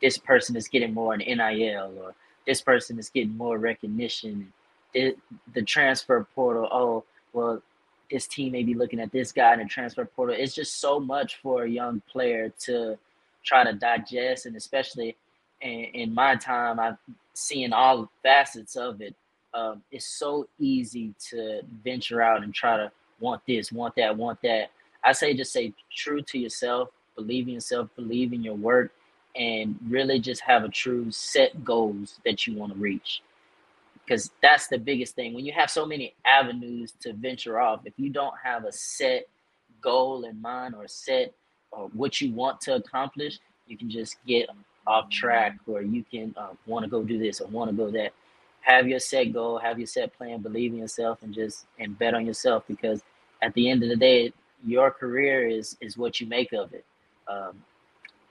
this 0.00 0.18
person 0.18 0.56
is 0.56 0.68
getting 0.68 0.94
more 0.94 1.14
in 1.14 1.20
NIL 1.20 1.94
or 1.98 2.14
this 2.46 2.60
person 2.60 2.98
is 2.98 3.10
getting 3.10 3.36
more 3.36 3.58
recognition 3.58 4.52
it, 4.94 5.18
the 5.54 5.62
transfer 5.62 6.26
portal. 6.34 6.68
Oh, 6.70 7.04
well, 7.32 7.62
this 8.10 8.26
team 8.26 8.52
may 8.52 8.62
be 8.62 8.74
looking 8.74 9.00
at 9.00 9.12
this 9.12 9.32
guy 9.32 9.52
in 9.52 9.58
the 9.58 9.64
transfer 9.64 10.04
portal. 10.04 10.36
It's 10.38 10.54
just 10.54 10.80
so 10.80 11.00
much 11.00 11.36
for 11.42 11.64
a 11.64 11.68
young 11.68 12.00
player 12.10 12.52
to 12.60 12.98
try 13.44 13.64
to 13.64 13.72
digest, 13.72 14.46
and 14.46 14.56
especially 14.56 15.16
in, 15.60 15.84
in 15.94 16.14
my 16.14 16.36
time, 16.36 16.78
I've 16.78 16.98
seen 17.34 17.72
all 17.72 18.10
facets 18.22 18.76
of 18.76 19.00
it. 19.00 19.14
Um, 19.54 19.82
it's 19.90 20.06
so 20.06 20.48
easy 20.58 21.14
to 21.30 21.62
venture 21.84 22.20
out 22.22 22.42
and 22.42 22.54
try 22.54 22.76
to 22.76 22.90
want 23.20 23.42
this, 23.46 23.72
want 23.72 23.94
that, 23.96 24.16
want 24.16 24.40
that. 24.42 24.70
I 25.04 25.12
say 25.12 25.34
just 25.34 25.52
say 25.52 25.72
true 25.94 26.22
to 26.22 26.38
yourself, 26.38 26.90
believe 27.14 27.48
in 27.48 27.54
yourself, 27.54 27.88
believe 27.96 28.32
in 28.32 28.42
your 28.42 28.56
work, 28.56 28.92
and 29.34 29.78
really 29.88 30.18
just 30.18 30.42
have 30.42 30.64
a 30.64 30.68
true 30.68 31.10
set 31.10 31.64
goals 31.64 32.18
that 32.24 32.46
you 32.46 32.56
want 32.56 32.72
to 32.72 32.78
reach 32.78 33.22
because 34.06 34.30
that's 34.40 34.68
the 34.68 34.78
biggest 34.78 35.14
thing. 35.14 35.34
When 35.34 35.44
you 35.44 35.52
have 35.52 35.70
so 35.70 35.84
many 35.84 36.14
avenues 36.24 36.92
to 37.00 37.12
venture 37.12 37.60
off 37.60 37.80
if 37.84 37.94
you 37.96 38.10
don't 38.10 38.34
have 38.42 38.64
a 38.64 38.72
set 38.72 39.26
goal 39.80 40.24
in 40.24 40.40
mind 40.40 40.74
or 40.74 40.86
set 40.86 41.32
or 41.70 41.88
what 41.88 42.20
you 42.20 42.32
want 42.32 42.60
to 42.62 42.76
accomplish 42.76 43.38
you 43.66 43.76
can 43.76 43.90
just 43.90 44.16
get 44.26 44.48
off 44.86 45.10
track 45.10 45.58
or 45.66 45.82
you 45.82 46.04
can 46.04 46.34
uh, 46.36 46.50
want 46.66 46.84
to 46.84 46.90
go 46.90 47.02
do 47.02 47.18
this 47.18 47.40
or 47.40 47.48
want 47.48 47.70
to 47.70 47.76
go 47.76 47.90
that. 47.90 48.12
Have 48.60 48.88
your 48.88 49.00
set 49.00 49.32
goal 49.32 49.58
have 49.58 49.78
your 49.78 49.86
set 49.86 50.16
plan 50.16 50.40
believe 50.40 50.72
in 50.72 50.78
yourself 50.78 51.22
and 51.22 51.34
just 51.34 51.66
and 51.78 51.98
bet 51.98 52.14
on 52.14 52.24
yourself 52.24 52.64
because 52.68 53.02
at 53.42 53.52
the 53.54 53.68
end 53.68 53.82
of 53.82 53.88
the 53.88 53.96
day 53.96 54.32
your 54.64 54.90
career 54.90 55.46
is 55.46 55.76
is 55.80 55.98
what 55.98 56.20
you 56.20 56.26
make 56.26 56.52
of 56.52 56.72
it. 56.72 56.84
Um, 57.28 57.62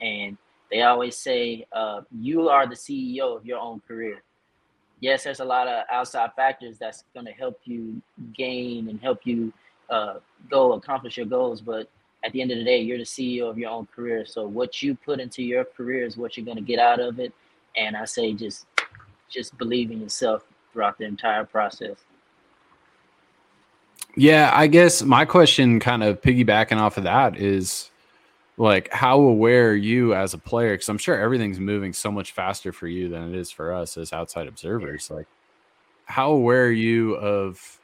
and 0.01 0.37
they 0.71 0.81
always 0.81 1.17
say 1.17 1.65
uh, 1.73 2.01
you 2.11 2.49
are 2.49 2.67
the 2.67 2.75
ceo 2.75 3.37
of 3.37 3.45
your 3.45 3.59
own 3.59 3.81
career 3.87 4.21
yes, 4.99 5.23
there's 5.23 5.39
a 5.39 5.45
lot 5.45 5.67
of 5.67 5.85
outside 5.91 6.31
factors 6.35 6.77
that's 6.77 7.03
going 7.13 7.25
to 7.25 7.31
help 7.31 7.59
you 7.65 8.01
gain 8.33 8.89
and 8.89 8.99
help 9.01 9.19
you 9.23 9.51
uh, 9.89 10.15
go 10.49 10.73
accomplish 10.73 11.17
your 11.17 11.25
goals. 11.25 11.61
But 11.61 11.89
at 12.23 12.31
the 12.31 12.41
end 12.41 12.51
of 12.51 12.57
the 12.57 12.63
day, 12.63 12.79
you're 12.79 12.97
the 12.97 13.03
CEO 13.03 13.49
of 13.49 13.57
your 13.57 13.69
own 13.69 13.87
career. 13.87 14.25
So 14.25 14.47
what 14.47 14.81
you 14.81 14.95
put 14.95 15.19
into 15.19 15.43
your 15.43 15.63
career 15.63 16.05
is 16.05 16.17
what 16.17 16.37
you're 16.37 16.45
going 16.45 16.57
to 16.57 16.63
get 16.63 16.79
out 16.79 16.99
of 16.99 17.19
it. 17.19 17.33
And 17.77 17.95
I 17.95 18.05
say 18.05 18.33
just 18.33 18.65
just 19.29 19.57
believe 19.57 19.91
in 19.91 20.01
yourself 20.01 20.43
throughout 20.71 20.97
the 20.97 21.05
entire 21.05 21.45
process. 21.45 21.97
Yeah, 24.15 24.51
I 24.53 24.67
guess 24.67 25.01
my 25.01 25.25
question 25.25 25.79
kind 25.79 26.03
of 26.03 26.21
piggybacking 26.21 26.77
off 26.77 26.97
of 26.97 27.03
that 27.03 27.37
is 27.37 27.91
like 28.57 28.91
how 28.91 29.19
aware 29.19 29.69
are 29.69 29.75
you 29.75 30.13
as 30.13 30.33
a 30.33 30.37
player? 30.37 30.73
Because 30.73 30.89
i'm 30.89 30.97
sure 30.97 31.19
everything's 31.19 31.59
moving 31.59 31.93
so 31.93 32.11
much 32.11 32.31
faster 32.31 32.71
for 32.71 32.87
you 32.87 33.09
than 33.09 33.33
it 33.33 33.35
is 33.35 33.51
for 33.51 33.73
us 33.73 33.97
as 33.97 34.13
outside 34.13 34.47
observers 34.47 35.09
like 35.09 35.27
how 36.05 36.31
aware 36.31 36.65
are 36.65 36.71
you 36.71 37.15
of 37.15 37.79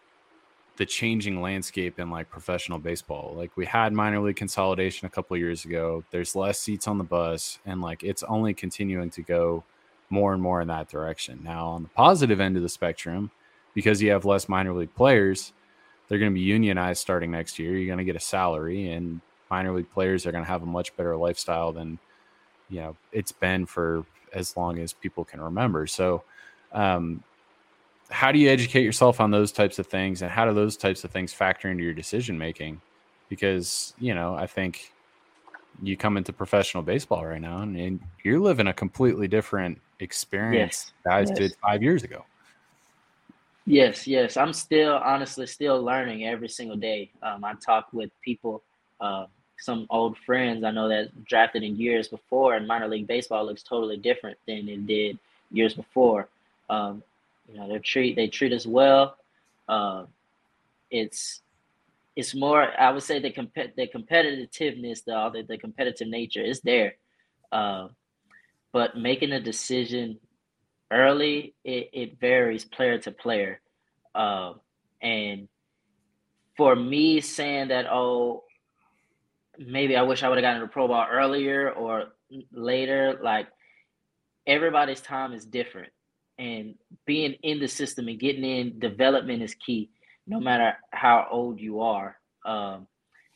the 0.77 0.85
changing 0.85 1.41
landscape 1.41 1.99
in 1.99 2.09
like 2.09 2.29
professional 2.29 2.79
baseball? 2.79 3.33
Like 3.35 3.55
we 3.57 3.65
had 3.65 3.93
minor 3.93 4.19
league 4.19 4.35
consolidation 4.35 5.05
a 5.05 5.09
couple 5.09 5.35
years 5.37 5.65
ago. 5.65 6.03
There's 6.11 6.35
less 6.35 6.59
seats 6.59 6.87
on 6.87 6.97
the 6.97 7.03
bus 7.03 7.59
and 7.65 7.81
like 7.81 8.03
it's 8.03 8.23
only 8.23 8.53
continuing 8.53 9.09
to 9.11 9.21
go 9.21 9.63
more 10.09 10.33
and 10.33 10.41
more 10.41 10.61
in 10.61 10.67
that 10.69 10.89
direction. 10.89 11.41
Now 11.43 11.67
on 11.67 11.83
the 11.83 11.89
positive 11.89 12.39
end 12.39 12.57
of 12.57 12.63
the 12.63 12.69
spectrum 12.69 13.31
because 13.73 14.01
you 14.01 14.11
have 14.11 14.25
less 14.25 14.47
minor 14.49 14.73
league 14.73 14.95
players 14.95 15.53
they're 16.07 16.19
going 16.19 16.31
to 16.31 16.35
be 16.35 16.41
unionized 16.41 16.99
starting 16.99 17.31
next 17.31 17.57
year. 17.57 17.73
You're 17.73 17.85
going 17.87 17.97
to 17.99 18.03
get 18.03 18.17
a 18.17 18.19
salary 18.19 18.89
and 18.89 19.21
minor 19.51 19.73
league 19.73 19.91
players 19.91 20.25
are 20.25 20.31
going 20.31 20.43
to 20.43 20.49
have 20.49 20.63
a 20.63 20.65
much 20.65 20.95
better 20.95 21.15
lifestyle 21.15 21.71
than 21.71 21.99
you 22.69 22.79
know 22.79 22.95
it's 23.11 23.33
been 23.33 23.65
for 23.65 24.05
as 24.33 24.55
long 24.55 24.79
as 24.79 24.93
people 24.93 25.25
can 25.25 25.41
remember. 25.41 25.85
So, 25.85 26.23
um, 26.71 27.21
how 28.09 28.31
do 28.31 28.39
you 28.39 28.49
educate 28.49 28.83
yourself 28.83 29.19
on 29.19 29.29
those 29.29 29.51
types 29.51 29.77
of 29.77 29.87
things, 29.87 30.21
and 30.21 30.31
how 30.31 30.45
do 30.45 30.53
those 30.53 30.77
types 30.77 31.03
of 31.03 31.11
things 31.11 31.33
factor 31.33 31.69
into 31.69 31.83
your 31.83 31.93
decision 31.93 32.37
making? 32.37 32.81
Because 33.29 33.93
you 33.99 34.15
know, 34.15 34.33
I 34.33 34.47
think 34.47 34.93
you 35.83 35.97
come 35.97 36.17
into 36.17 36.33
professional 36.33 36.81
baseball 36.81 37.25
right 37.25 37.41
now, 37.41 37.59
and, 37.61 37.75
and 37.77 37.99
you're 38.23 38.39
living 38.39 38.67
a 38.67 38.73
completely 38.73 39.27
different 39.27 39.79
experience 39.99 40.93
yes. 41.05 41.05
guys 41.05 41.29
yes. 41.29 41.37
did 41.37 41.53
five 41.61 41.83
years 41.83 42.03
ago. 42.03 42.25
Yes, 43.65 44.07
yes. 44.07 44.37
I'm 44.37 44.53
still 44.53 44.95
honestly 44.95 45.45
still 45.45 45.81
learning 45.83 46.25
every 46.25 46.49
single 46.49 46.77
day. 46.77 47.11
Um, 47.21 47.43
I 47.43 47.53
talk 47.63 47.89
with 47.93 48.09
people 48.21 48.63
uh, 48.99 49.25
some 49.61 49.85
old 49.91 50.17
friends 50.17 50.63
I 50.63 50.71
know 50.71 50.89
that 50.89 51.23
drafted 51.25 51.63
in 51.63 51.77
years 51.77 52.07
before, 52.07 52.55
and 52.55 52.67
minor 52.67 52.87
league 52.87 53.07
baseball 53.07 53.45
looks 53.45 53.63
totally 53.63 53.97
different 53.97 54.37
than 54.47 54.67
it 54.67 54.87
did 54.87 55.19
years 55.51 55.75
before. 55.75 56.27
Um, 56.69 57.03
you 57.47 57.57
know, 57.57 57.67
they 57.67 57.79
treat 57.79 58.15
they 58.15 58.27
treat 58.27 58.53
us 58.53 58.65
well. 58.65 59.17
Uh, 59.69 60.05
it's 60.89 61.41
it's 62.15 62.33
more 62.33 62.67
I 62.79 62.91
would 62.91 63.03
say 63.03 63.19
the 63.19 63.31
comp- 63.31 63.75
the 63.75 63.87
competitiveness, 63.87 65.03
the, 65.05 65.45
the 65.47 65.57
competitive 65.57 66.07
nature 66.07 66.43
is 66.43 66.61
there, 66.61 66.95
uh, 67.51 67.87
but 68.73 68.97
making 68.97 69.31
a 69.31 69.39
decision 69.39 70.17
early 70.89 71.53
it, 71.63 71.89
it 71.93 72.19
varies 72.19 72.65
player 72.65 72.97
to 72.97 73.11
player, 73.11 73.61
uh, 74.15 74.53
and 75.01 75.47
for 76.57 76.75
me 76.75 77.21
saying 77.21 77.69
that 77.69 77.85
oh 77.85 78.43
maybe 79.65 79.95
I 79.95 80.01
wish 80.01 80.23
I 80.23 80.29
would 80.29 80.37
have 80.37 80.43
gotten 80.43 80.61
a 80.61 80.67
pro 80.67 80.87
ball 80.87 81.07
earlier 81.09 81.71
or 81.71 82.05
later. 82.51 83.19
Like 83.21 83.47
everybody's 84.47 85.01
time 85.01 85.33
is 85.33 85.45
different. 85.45 85.91
And 86.37 86.75
being 87.05 87.33
in 87.43 87.59
the 87.59 87.67
system 87.67 88.07
and 88.07 88.19
getting 88.19 88.43
in 88.43 88.79
development 88.79 89.43
is 89.43 89.53
key, 89.53 89.89
no 90.25 90.39
matter 90.39 90.75
how 90.91 91.27
old 91.29 91.59
you 91.59 91.81
are. 91.81 92.17
Um, 92.45 92.87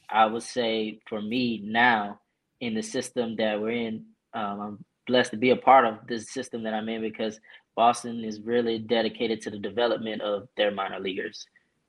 I 0.09 0.25
would 0.25 0.43
say 0.43 0.99
for 1.07 1.21
me 1.21 1.61
now 1.63 2.19
in 2.61 2.73
the 2.73 2.81
system 2.81 3.35
that 3.37 3.59
we're 3.61 3.71
in, 3.71 4.05
um, 4.33 4.61
I'm 4.61 4.85
blessed 5.07 5.31
to 5.31 5.37
be 5.37 5.51
a 5.51 5.55
part 5.55 5.85
of 5.85 6.07
this 6.07 6.31
system 6.31 6.63
that 6.63 6.73
I'm 6.73 6.89
in 6.89 7.01
because 7.01 7.39
Boston 7.75 8.23
is 8.23 8.41
really 8.41 8.79
dedicated 8.79 9.41
to 9.41 9.49
the 9.49 9.59
development 9.59 10.21
of 10.21 10.47
their 10.57 10.71
minor 10.71 10.99
leaguers. 10.99 11.45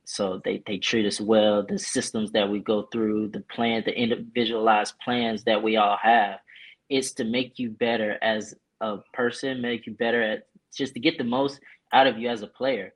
So 0.09 0.41
they, 0.45 0.63
they 0.67 0.79
treat 0.79 1.05
us 1.05 1.21
well. 1.21 1.67
The 1.69 1.79
systems 1.79 2.31
that 2.31 2.49
we 2.49 2.61
go 2.61 2.83
through, 2.93 3.29
the 3.29 3.41
plan, 3.41 3.83
the 3.85 3.93
individualized 3.93 4.95
plans 5.05 5.43
that 5.45 5.61
we 5.61 5.77
all 5.77 5.99
have, 6.01 6.39
it's 6.89 7.13
to 7.15 7.25
make 7.25 7.59
you 7.59 7.71
better 7.71 8.17
as 8.23 8.55
a 8.81 8.99
person, 9.13 9.61
make 9.61 9.85
you 9.85 9.95
better 9.95 10.23
at 10.23 10.47
just 10.73 10.95
to 10.95 11.01
get 11.01 11.19
the 11.19 11.25
most 11.25 11.59
out 11.93 12.07
of 12.07 12.19
you 12.19 12.29
as 12.29 12.43
a 12.43 12.47
player. 12.47 12.93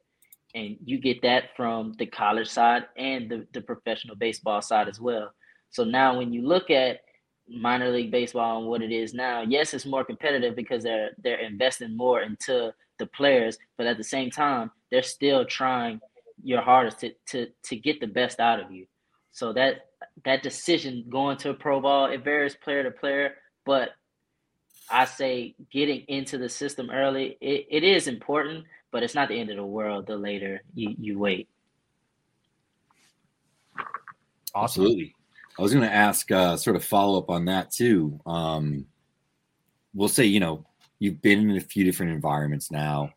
And 0.55 0.77
you 0.85 0.99
get 0.99 1.21
that 1.23 1.57
from 1.57 1.95
the 1.99 2.07
college 2.07 2.49
side 2.49 2.85
and 2.97 3.29
the, 3.29 3.47
the 3.55 3.61
professional 3.61 4.15
baseball 4.15 4.63
side 4.63 4.89
as 4.89 5.01
well. 5.01 5.33
So 5.71 5.83
now 5.83 6.17
when 6.17 6.33
you 6.33 6.47
look 6.47 6.71
at 6.71 7.01
minor 7.49 7.91
league 7.91 8.13
baseball 8.13 8.59
and 8.59 8.69
what 8.69 8.83
it 8.83 8.93
is 8.93 9.15
now, 9.15 9.43
yes, 9.43 9.75
it's 9.75 9.87
more 9.87 10.05
competitive 10.05 10.55
because 10.55 10.85
they're 10.85 11.11
they're 11.23 11.41
investing 11.41 11.97
more 11.97 12.23
into 12.23 12.73
the 13.01 13.07
players, 13.07 13.59
but 13.77 13.87
at 13.89 13.97
the 13.97 14.05
same 14.05 14.31
time, 14.31 14.71
they're 14.93 15.03
still 15.03 15.45
trying 15.45 16.01
your 16.43 16.61
hardest 16.61 17.01
to 17.01 17.13
to 17.27 17.49
to 17.65 17.77
get 17.77 18.01
the 18.01 18.07
best 18.07 18.41
out 18.41 18.61
of 18.61 18.71
you. 18.71 18.87
So 19.33 19.53
that 19.53 19.87
that 20.25 20.43
decision 20.43 21.05
going 21.09 21.37
to 21.39 21.51
a 21.51 21.55
pro 21.55 21.81
ball 21.81 22.07
it 22.07 22.25
varies 22.25 22.55
player 22.57 22.83
to 22.83 22.91
player, 22.91 23.35
but 23.65 23.91
I 24.91 25.05
say 25.05 25.55
getting 25.71 26.01
into 26.09 26.39
the 26.39 26.49
system 26.49 26.91
early 26.91 27.37
it, 27.41 27.67
it 27.71 27.85
is 27.85 28.09
important, 28.09 28.65
but 28.91 29.03
it's 29.03 29.15
not 29.15 29.29
the 29.29 29.39
end 29.39 29.51
of 29.51 29.57
the 29.57 29.65
world 29.65 30.07
the 30.07 30.17
later 30.17 30.63
you, 30.75 30.95
you 30.99 31.19
wait. 31.19 31.49
Absolutely. 34.55 35.15
I 35.59 35.63
was 35.63 35.73
going 35.73 35.87
to 35.87 35.95
ask, 35.95 36.31
uh, 36.31 36.57
sort 36.57 36.77
of 36.77 36.85
follow 36.85 37.19
up 37.19 37.31
on 37.31 37.45
that 37.45 37.71
too. 37.71 38.19
Um, 38.25 38.87
we'll 39.95 40.09
say, 40.09 40.25
you 40.25 40.41
know, 40.41 40.65
you've 40.99 41.21
been 41.23 41.51
in 41.51 41.57
a 41.57 41.61
few 41.61 41.85
different 41.85 42.13
environments 42.13 42.71
now 42.71 43.11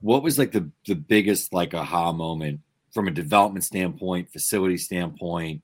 what 0.00 0.22
was 0.22 0.38
like 0.38 0.52
the 0.52 0.70
the 0.86 0.94
biggest 0.94 1.52
like 1.52 1.74
aha 1.74 2.12
moment 2.12 2.60
from 2.92 3.08
a 3.08 3.12
development 3.12 3.64
standpoint, 3.64 4.32
facility 4.32 4.76
standpoint, 4.76 5.62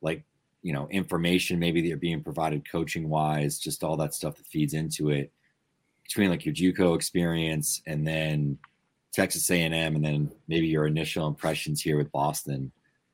like 0.00 0.24
you 0.62 0.72
know 0.72 0.88
information 0.88 1.58
maybe 1.58 1.80
that 1.80 1.88
you're 1.88 1.96
being 1.96 2.22
provided 2.22 2.70
coaching 2.70 3.08
wise, 3.08 3.58
just 3.58 3.82
all 3.82 3.96
that 3.96 4.14
stuff 4.14 4.36
that 4.36 4.46
feeds 4.46 4.74
into 4.74 5.10
it 5.10 5.32
between 6.02 6.30
like 6.30 6.46
your 6.46 6.54
JUCO 6.54 6.94
experience 6.94 7.82
and 7.86 8.06
then 8.06 8.58
Texas 9.12 9.50
A&M, 9.50 9.72
and 9.74 10.04
then 10.04 10.30
maybe 10.48 10.66
your 10.66 10.86
initial 10.86 11.26
impressions 11.26 11.80
here 11.82 11.98
with 11.98 12.10
Boston. 12.12 12.72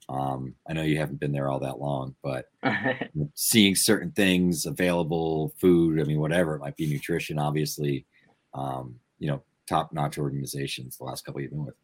Um, 0.08 0.54
I 0.68 0.74
know 0.74 0.82
you 0.82 0.98
haven't 0.98 1.18
been 1.18 1.32
there 1.32 1.48
all 1.48 1.60
that 1.60 1.80
long, 1.80 2.14
but 2.22 2.46
seeing 3.34 3.74
certain 3.74 4.10
things 4.12 4.66
available, 4.66 5.54
food, 5.58 6.00
I 6.00 6.04
mean, 6.04 6.20
whatever 6.20 6.54
it 6.54 6.60
might 6.60 6.76
be, 6.76 6.86
nutrition, 6.86 7.38
obviously, 7.38 8.04
um, 8.52 8.96
you 9.18 9.28
know, 9.28 9.42
top 9.66 9.92
notch 9.92 10.18
organizations 10.18 10.96
the 10.96 11.04
last 11.04 11.24
couple 11.24 11.40
you've 11.40 11.50
been 11.50 11.64
with. 11.64 11.74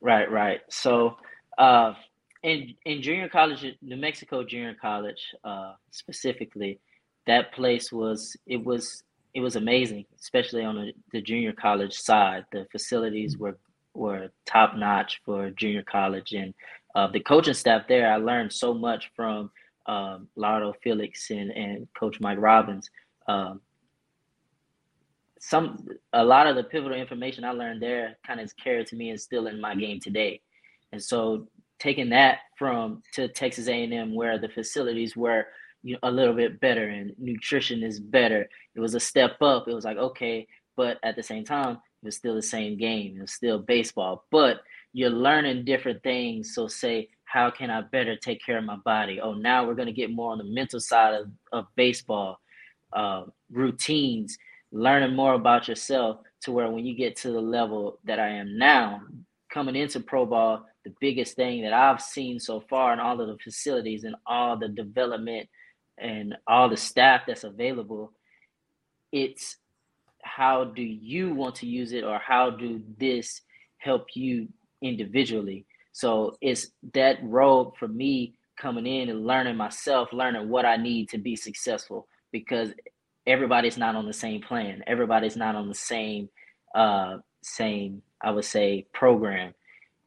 Right, 0.00 0.30
right. 0.30 0.60
So, 0.70 1.16
uh, 1.58 1.94
in 2.42 2.74
in 2.84 3.02
junior 3.02 3.28
college, 3.28 3.66
New 3.82 3.96
Mexico 3.96 4.44
Junior 4.44 4.76
College, 4.80 5.20
uh, 5.42 5.72
specifically, 5.90 6.78
that 7.26 7.52
place 7.52 7.92
was 7.92 8.36
it 8.46 8.64
was 8.64 9.02
it 9.34 9.40
was 9.40 9.56
amazing, 9.56 10.04
especially 10.20 10.64
on 10.64 10.76
the, 10.76 10.92
the 11.12 11.20
junior 11.20 11.52
college 11.52 11.94
side. 11.94 12.44
The 12.52 12.66
facilities 12.70 13.38
were 13.38 13.58
were 13.94 14.28
top 14.46 14.76
notch 14.76 15.20
for 15.24 15.50
junior 15.50 15.82
college, 15.82 16.32
and 16.32 16.54
uh, 16.94 17.08
the 17.08 17.20
coaching 17.20 17.54
staff 17.54 17.82
there. 17.88 18.12
I 18.12 18.16
learned 18.16 18.52
so 18.52 18.72
much 18.72 19.10
from 19.16 19.50
um, 19.86 20.28
Lardo 20.36 20.74
Felix 20.82 21.30
and, 21.30 21.50
and 21.50 21.88
Coach 21.98 22.20
Mike 22.20 22.38
Robbins. 22.38 22.88
Um, 23.26 23.60
some 25.40 25.86
a 26.12 26.24
lot 26.24 26.46
of 26.46 26.56
the 26.56 26.64
pivotal 26.64 26.98
information 26.98 27.44
I 27.44 27.50
learned 27.50 27.82
there 27.82 28.16
kind 28.26 28.40
of 28.40 28.46
is 28.46 28.52
carried 28.52 28.86
to 28.88 28.96
me 28.96 29.10
and 29.10 29.20
still 29.20 29.46
in 29.46 29.60
my 29.60 29.74
game 29.74 30.00
today. 30.00 30.40
And 30.92 31.02
so 31.02 31.48
taking 31.78 32.10
that 32.10 32.38
from 32.58 33.02
to 33.14 33.28
Texas 33.28 33.68
A&M 33.68 34.14
where 34.14 34.38
the 34.38 34.48
facilities 34.48 35.16
were 35.16 35.46
you 35.82 35.94
know, 35.94 36.00
a 36.02 36.10
little 36.10 36.34
bit 36.34 36.60
better 36.60 36.88
and 36.88 37.12
nutrition 37.18 37.82
is 37.82 38.00
better. 38.00 38.48
It 38.74 38.80
was 38.80 38.94
a 38.94 39.00
step 39.00 39.40
up. 39.40 39.68
It 39.68 39.74
was 39.74 39.84
like 39.84 39.96
okay, 39.96 40.46
but 40.76 40.98
at 41.02 41.16
the 41.16 41.22
same 41.22 41.44
time, 41.44 41.76
it 41.76 42.06
was 42.06 42.16
still 42.16 42.34
the 42.34 42.42
same 42.42 42.76
game. 42.76 43.16
It 43.16 43.22
was 43.22 43.32
still 43.32 43.58
baseball, 43.58 44.24
but 44.30 44.60
you're 44.92 45.10
learning 45.10 45.64
different 45.64 46.02
things. 46.02 46.54
So 46.54 46.66
say, 46.66 47.08
how 47.24 47.50
can 47.50 47.70
I 47.70 47.82
better 47.82 48.16
take 48.16 48.44
care 48.44 48.58
of 48.58 48.64
my 48.64 48.78
body? 48.84 49.20
Oh, 49.20 49.34
now 49.34 49.66
we're 49.66 49.74
gonna 49.74 49.92
get 49.92 50.10
more 50.10 50.32
on 50.32 50.38
the 50.38 50.44
mental 50.44 50.80
side 50.80 51.14
of, 51.14 51.28
of 51.52 51.66
baseball, 51.76 52.40
uh, 52.92 53.24
routines 53.50 54.36
learning 54.72 55.16
more 55.16 55.34
about 55.34 55.68
yourself 55.68 56.18
to 56.42 56.52
where 56.52 56.70
when 56.70 56.86
you 56.86 56.94
get 56.94 57.16
to 57.16 57.30
the 57.30 57.40
level 57.40 57.98
that 58.04 58.18
I 58.18 58.28
am 58.28 58.58
now, 58.58 59.00
coming 59.52 59.76
into 59.76 60.00
pro 60.00 60.26
ball, 60.26 60.66
the 60.84 60.94
biggest 61.00 61.36
thing 61.36 61.62
that 61.62 61.72
I've 61.72 62.00
seen 62.00 62.38
so 62.38 62.60
far 62.60 62.92
in 62.92 63.00
all 63.00 63.20
of 63.20 63.28
the 63.28 63.38
facilities 63.42 64.04
and 64.04 64.14
all 64.26 64.56
the 64.56 64.68
development 64.68 65.48
and 65.98 66.36
all 66.46 66.68
the 66.68 66.76
staff 66.76 67.22
that's 67.26 67.44
available, 67.44 68.12
it's 69.12 69.56
how 70.22 70.64
do 70.64 70.82
you 70.82 71.34
want 71.34 71.56
to 71.56 71.66
use 71.66 71.92
it 71.92 72.04
or 72.04 72.18
how 72.18 72.50
do 72.50 72.82
this 72.98 73.40
help 73.78 74.06
you 74.14 74.48
individually? 74.82 75.66
So 75.92 76.36
it's 76.40 76.68
that 76.94 77.18
road 77.22 77.72
for 77.78 77.88
me 77.88 78.34
coming 78.60 78.86
in 78.86 79.08
and 79.08 79.26
learning 79.26 79.56
myself, 79.56 80.12
learning 80.12 80.48
what 80.48 80.64
I 80.64 80.76
need 80.76 81.08
to 81.10 81.18
be 81.18 81.36
successful 81.36 82.06
because 82.32 82.70
everybody's 83.28 83.78
not 83.78 83.94
on 83.96 84.06
the 84.06 84.14
same 84.14 84.42
plan. 84.42 84.82
Everybody's 84.88 85.36
not 85.36 85.54
on 85.56 85.68
the 85.68 85.74
same 85.74 86.30
uh 86.74 87.18
same 87.42 88.02
I 88.22 88.32
would 88.32 88.46
say 88.46 88.86
program. 88.92 89.54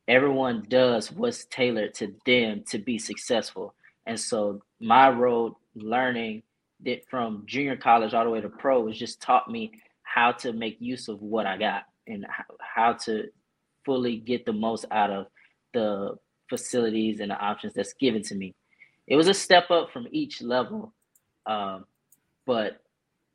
Everyone 0.07 0.65
does 0.67 1.11
what's 1.11 1.45
tailored 1.45 1.93
to 1.95 2.13
them 2.25 2.63
to 2.69 2.79
be 2.79 2.99
successful. 2.99 3.75
And 4.07 4.19
so 4.19 4.61
my 4.81 5.09
road 5.09 5.53
learning 5.75 6.43
that 6.85 7.07
from 7.09 7.43
junior 7.45 7.77
college 7.77 8.13
all 8.13 8.25
the 8.25 8.31
way 8.31 8.41
to 8.41 8.49
pro 8.49 8.87
has 8.87 8.97
just 8.97 9.21
taught 9.21 9.49
me 9.49 9.71
how 10.03 10.33
to 10.33 10.53
make 10.53 10.77
use 10.81 11.07
of 11.07 11.21
what 11.21 11.45
I 11.45 11.57
got 11.57 11.83
and 12.07 12.25
how 12.59 12.93
to 13.05 13.25
fully 13.85 14.17
get 14.17 14.45
the 14.45 14.53
most 14.53 14.85
out 14.91 15.11
of 15.11 15.27
the 15.73 16.15
facilities 16.49 17.21
and 17.21 17.31
the 17.31 17.35
options 17.37 17.73
that's 17.73 17.93
given 17.93 18.23
to 18.23 18.35
me. 18.35 18.55
It 19.07 19.15
was 19.15 19.27
a 19.27 19.33
step 19.33 19.71
up 19.71 19.91
from 19.91 20.07
each 20.11 20.41
level, 20.41 20.93
um, 21.45 21.85
but 22.45 22.80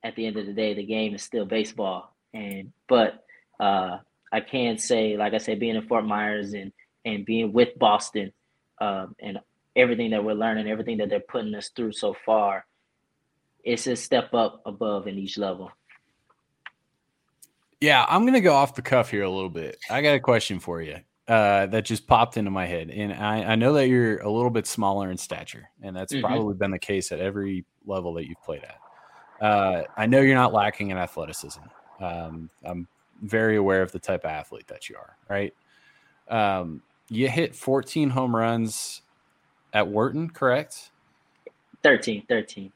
at 0.07 0.15
the 0.15 0.25
end 0.25 0.37
of 0.37 0.47
the 0.47 0.53
day, 0.53 0.73
the 0.73 0.85
game 0.85 1.15
is 1.15 1.23
still 1.23 1.45
baseball. 1.45 2.15
And 2.33 2.73
but 2.89 3.25
uh, 3.59 3.99
I 4.33 4.41
can 4.41 4.79
say, 4.79 5.17
like 5.17 5.35
I 5.35 5.39
said, 5.39 5.59
being 5.59 5.75
in 5.75 5.87
Fort 5.87 6.07
Myers 6.07 6.55
and 6.55 6.73
and 7.05 7.27
being 7.27 7.53
with 7.53 7.77
Boston 7.79 8.33
um, 8.81 9.17
and 9.21 9.39
everything 9.75 10.11
that 10.11 10.25
we're 10.25 10.35
learning, 10.35 10.69
everything 10.69 10.99
that 10.99 11.09
they're 11.09 11.21
putting 11.21 11.55
us 11.55 11.71
through 11.71 11.93
so 11.93 12.15
far, 12.25 12.65
it's 13.65 13.87
a 13.89 13.97
step 13.97 14.33
up 14.33 14.63
above 14.65 15.09
in 15.09 15.19
each 15.19 15.39
level. 15.39 15.73
Yeah, 17.81 18.07
I'm 18.09 18.25
gonna 18.25 18.41
go 18.41 18.55
off 18.55 18.77
the 18.77 18.83
cuff 18.83 19.11
here 19.11 19.25
a 19.25 19.31
little 19.31 19.51
bit. 19.51 19.77
I 19.91 20.03
got 20.03 20.15
a 20.15 20.21
question 20.21 20.61
for 20.61 20.81
you 20.81 20.99
uh, 21.27 21.67
that 21.67 21.85
just 21.85 22.07
popped 22.07 22.37
into 22.37 22.53
my 22.53 22.67
head, 22.67 22.91
and 22.91 23.13
I, 23.13 23.43
I, 23.43 23.55
know 23.57 23.73
that 23.75 23.89
you're 23.89 24.19
a 24.19 24.31
little 24.31 24.51
bit 24.51 24.67
smaller 24.67 25.11
in 25.11 25.19
stature, 25.19 25.69
and 25.83 25.97
that's 25.97 26.13
mm-hmm. 26.13 26.25
probably 26.25 26.55
been 26.55 26.71
the 26.71 26.79
case 26.79 27.13
at 27.13 27.19
every 27.19 27.67
level 27.85 28.15
that 28.15 28.27
you've 28.27 28.43
played 28.43 28.63
at. 28.63 28.79
Uh, 29.41 29.83
I 29.97 30.07
know 30.07 30.21
you're 30.21 30.35
not 30.35 30.53
lacking 30.53 30.91
in 30.91 30.97
athleticism. 30.97 31.61
Um, 32.01 32.51
I'm 32.65 32.89
very 33.23 33.57
aware 33.57 33.83
of 33.83 33.93
the 33.93 33.99
type 33.99 34.25
of 34.25 34.31
athlete 34.31 34.67
that 34.69 34.89
you 34.89 34.97
are, 34.97 35.17
right? 35.29 35.55
Um, 36.29 36.83
you 37.09 37.29
hit 37.29 37.55
14 37.55 38.11
home 38.11 38.35
runs 38.35 39.03
at 39.73 39.87
Wharton, 39.87 40.31
correct? 40.31 40.91
13, 41.83 42.25
13. 42.29 42.73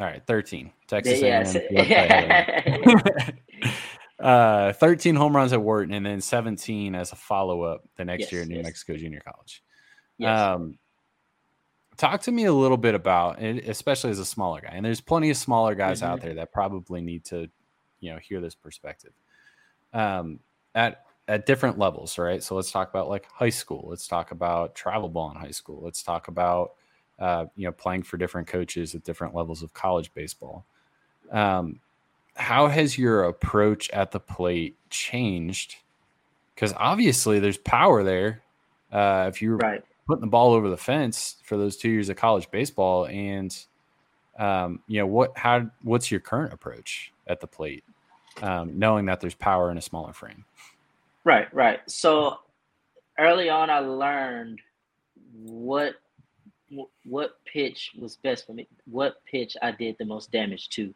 All 0.00 0.06
right, 0.06 0.22
13. 0.26 0.72
Texas 0.86 1.20
yes. 1.20 1.56
uh, 4.20 4.72
13 4.72 5.16
home 5.16 5.34
runs 5.34 5.52
at 5.52 5.60
Wharton 5.60 5.94
and 5.94 6.06
then 6.06 6.20
17 6.20 6.94
as 6.94 7.12
a 7.12 7.16
follow 7.16 7.62
up 7.62 7.84
the 7.96 8.04
next 8.04 8.22
yes, 8.22 8.32
year 8.32 8.42
at 8.42 8.48
New 8.48 8.56
yes. 8.56 8.64
Mexico 8.64 8.96
Junior 8.96 9.20
College. 9.20 9.62
Yes. 10.18 10.40
Um, 10.40 10.78
talk 11.98 12.22
to 12.22 12.32
me 12.32 12.44
a 12.44 12.52
little 12.52 12.76
bit 12.76 12.94
about 12.94 13.42
especially 13.42 14.10
as 14.10 14.20
a 14.20 14.24
smaller 14.24 14.60
guy 14.60 14.70
and 14.72 14.84
there's 14.84 15.00
plenty 15.00 15.30
of 15.30 15.36
smaller 15.36 15.74
guys 15.74 16.00
mm-hmm. 16.00 16.12
out 16.12 16.20
there 16.22 16.34
that 16.34 16.52
probably 16.52 17.00
need 17.00 17.24
to 17.24 17.50
you 18.00 18.12
know 18.12 18.18
hear 18.18 18.40
this 18.40 18.54
perspective. 18.54 19.12
Um 19.92 20.38
at 20.74 21.04
at 21.26 21.44
different 21.44 21.78
levels 21.78 22.16
right? 22.16 22.42
So 22.42 22.54
let's 22.54 22.70
talk 22.70 22.88
about 22.88 23.08
like 23.08 23.30
high 23.30 23.50
school. 23.50 23.86
Let's 23.90 24.06
talk 24.06 24.30
about 24.30 24.74
travel 24.74 25.08
ball 25.08 25.30
in 25.32 25.36
high 25.36 25.50
school. 25.50 25.80
Let's 25.82 26.02
talk 26.02 26.28
about 26.28 26.72
uh, 27.18 27.46
you 27.56 27.66
know 27.66 27.72
playing 27.72 28.04
for 28.04 28.16
different 28.16 28.46
coaches 28.46 28.94
at 28.94 29.02
different 29.02 29.34
levels 29.34 29.62
of 29.62 29.74
college 29.74 30.14
baseball. 30.14 30.64
Um 31.32 31.80
how 32.36 32.68
has 32.68 32.96
your 32.96 33.24
approach 33.24 33.90
at 33.90 34.12
the 34.12 34.20
plate 34.20 34.76
changed? 34.88 35.74
Because 36.54 36.72
obviously 36.76 37.40
there's 37.40 37.58
power 37.58 38.04
there 38.04 38.42
uh 38.92 39.26
if 39.28 39.42
you 39.42 39.56
right 39.56 39.82
putting 40.08 40.22
the 40.22 40.26
ball 40.26 40.54
over 40.54 40.70
the 40.70 40.76
fence 40.76 41.36
for 41.44 41.58
those 41.58 41.76
two 41.76 41.90
years 41.90 42.08
of 42.08 42.16
college 42.16 42.50
baseball. 42.50 43.06
And, 43.06 43.56
um, 44.38 44.80
you 44.88 44.98
know, 44.98 45.06
what, 45.06 45.36
how, 45.36 45.70
what's 45.82 46.10
your 46.10 46.20
current 46.20 46.52
approach 46.52 47.12
at 47.26 47.40
the 47.40 47.46
plate, 47.46 47.84
um, 48.42 48.78
knowing 48.78 49.04
that 49.06 49.20
there's 49.20 49.34
power 49.34 49.70
in 49.70 49.76
a 49.76 49.82
smaller 49.82 50.14
frame? 50.14 50.46
Right, 51.24 51.52
right. 51.54 51.80
So 51.86 52.38
early 53.18 53.50
on, 53.50 53.68
I 53.68 53.80
learned 53.80 54.60
what, 55.44 55.96
what 57.04 57.36
pitch 57.44 57.92
was 57.98 58.16
best 58.16 58.46
for 58.46 58.54
me, 58.54 58.66
what 58.90 59.22
pitch 59.30 59.56
I 59.60 59.72
did 59.72 59.96
the 59.98 60.06
most 60.06 60.32
damage 60.32 60.70
to. 60.70 60.92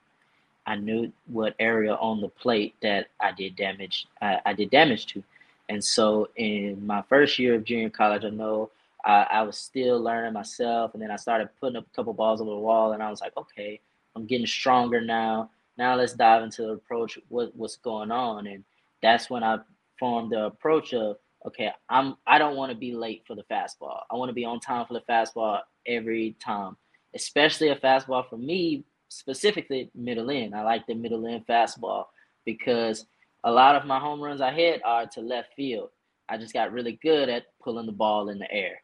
I 0.66 0.76
knew 0.76 1.12
what 1.26 1.54
area 1.58 1.94
on 1.96 2.20
the 2.20 2.28
plate 2.28 2.74
that 2.82 3.08
I 3.20 3.32
did 3.32 3.56
damage. 3.56 4.06
I, 4.22 4.40
I 4.46 4.52
did 4.54 4.70
damage 4.70 5.06
to, 5.06 5.22
and 5.68 5.84
so 5.84 6.28
in 6.36 6.86
my 6.86 7.02
first 7.02 7.38
year 7.38 7.56
of 7.56 7.64
junior 7.64 7.90
college, 7.90 8.24
I 8.24 8.30
know 8.30 8.70
I, 9.04 9.26
I 9.30 9.42
was 9.42 9.56
still 9.56 10.00
learning 10.00 10.32
myself, 10.32 10.94
and 10.94 11.02
then 11.02 11.10
I 11.10 11.16
started 11.16 11.48
putting 11.60 11.76
up 11.76 11.86
a 11.86 11.96
couple 11.96 12.12
balls 12.12 12.40
over 12.40 12.50
the 12.50 12.56
wall, 12.56 12.92
and 12.92 13.02
I 13.02 13.10
was 13.10 13.20
like, 13.20 13.36
okay, 13.36 13.80
I'm 14.14 14.26
getting 14.26 14.46
stronger 14.46 15.00
now. 15.00 15.50
Now 15.78 15.96
let's 15.96 16.12
dive 16.12 16.42
into 16.42 16.62
the 16.62 16.72
approach. 16.72 17.18
What 17.28 17.54
what's 17.56 17.76
going 17.76 18.10
on? 18.10 18.46
And 18.46 18.64
that's 19.02 19.30
when 19.30 19.42
I 19.42 19.58
formed 19.98 20.32
the 20.32 20.44
approach 20.44 20.94
of 20.94 21.16
okay, 21.46 21.70
I'm 21.88 22.16
I 22.26 22.38
don't 22.38 22.56
want 22.56 22.70
to 22.70 22.76
be 22.76 22.92
late 22.92 23.24
for 23.26 23.34
the 23.34 23.44
fastball. 23.50 24.00
I 24.10 24.16
want 24.16 24.28
to 24.28 24.34
be 24.34 24.44
on 24.44 24.60
time 24.60 24.86
for 24.86 24.94
the 24.94 25.02
fastball 25.08 25.60
every 25.86 26.36
time, 26.38 26.76
especially 27.14 27.68
a 27.70 27.76
fastball 27.76 28.28
for 28.28 28.36
me 28.36 28.84
specifically 29.08 29.90
middle 29.94 30.30
in. 30.30 30.54
I 30.54 30.62
like 30.62 30.86
the 30.86 30.94
middle 30.94 31.26
in 31.26 31.42
fastball 31.44 32.04
because 32.44 33.06
a 33.44 33.50
lot 33.50 33.74
of 33.74 33.86
my 33.86 33.98
home 33.98 34.20
runs 34.20 34.40
I 34.40 34.52
hit 34.52 34.82
are 34.84 35.06
to 35.06 35.20
left 35.20 35.54
field. 35.54 35.90
I 36.28 36.38
just 36.38 36.54
got 36.54 36.72
really 36.72 36.98
good 37.02 37.28
at 37.28 37.46
pulling 37.62 37.86
the 37.86 37.92
ball 37.92 38.28
in 38.28 38.38
the 38.38 38.50
air 38.50 38.80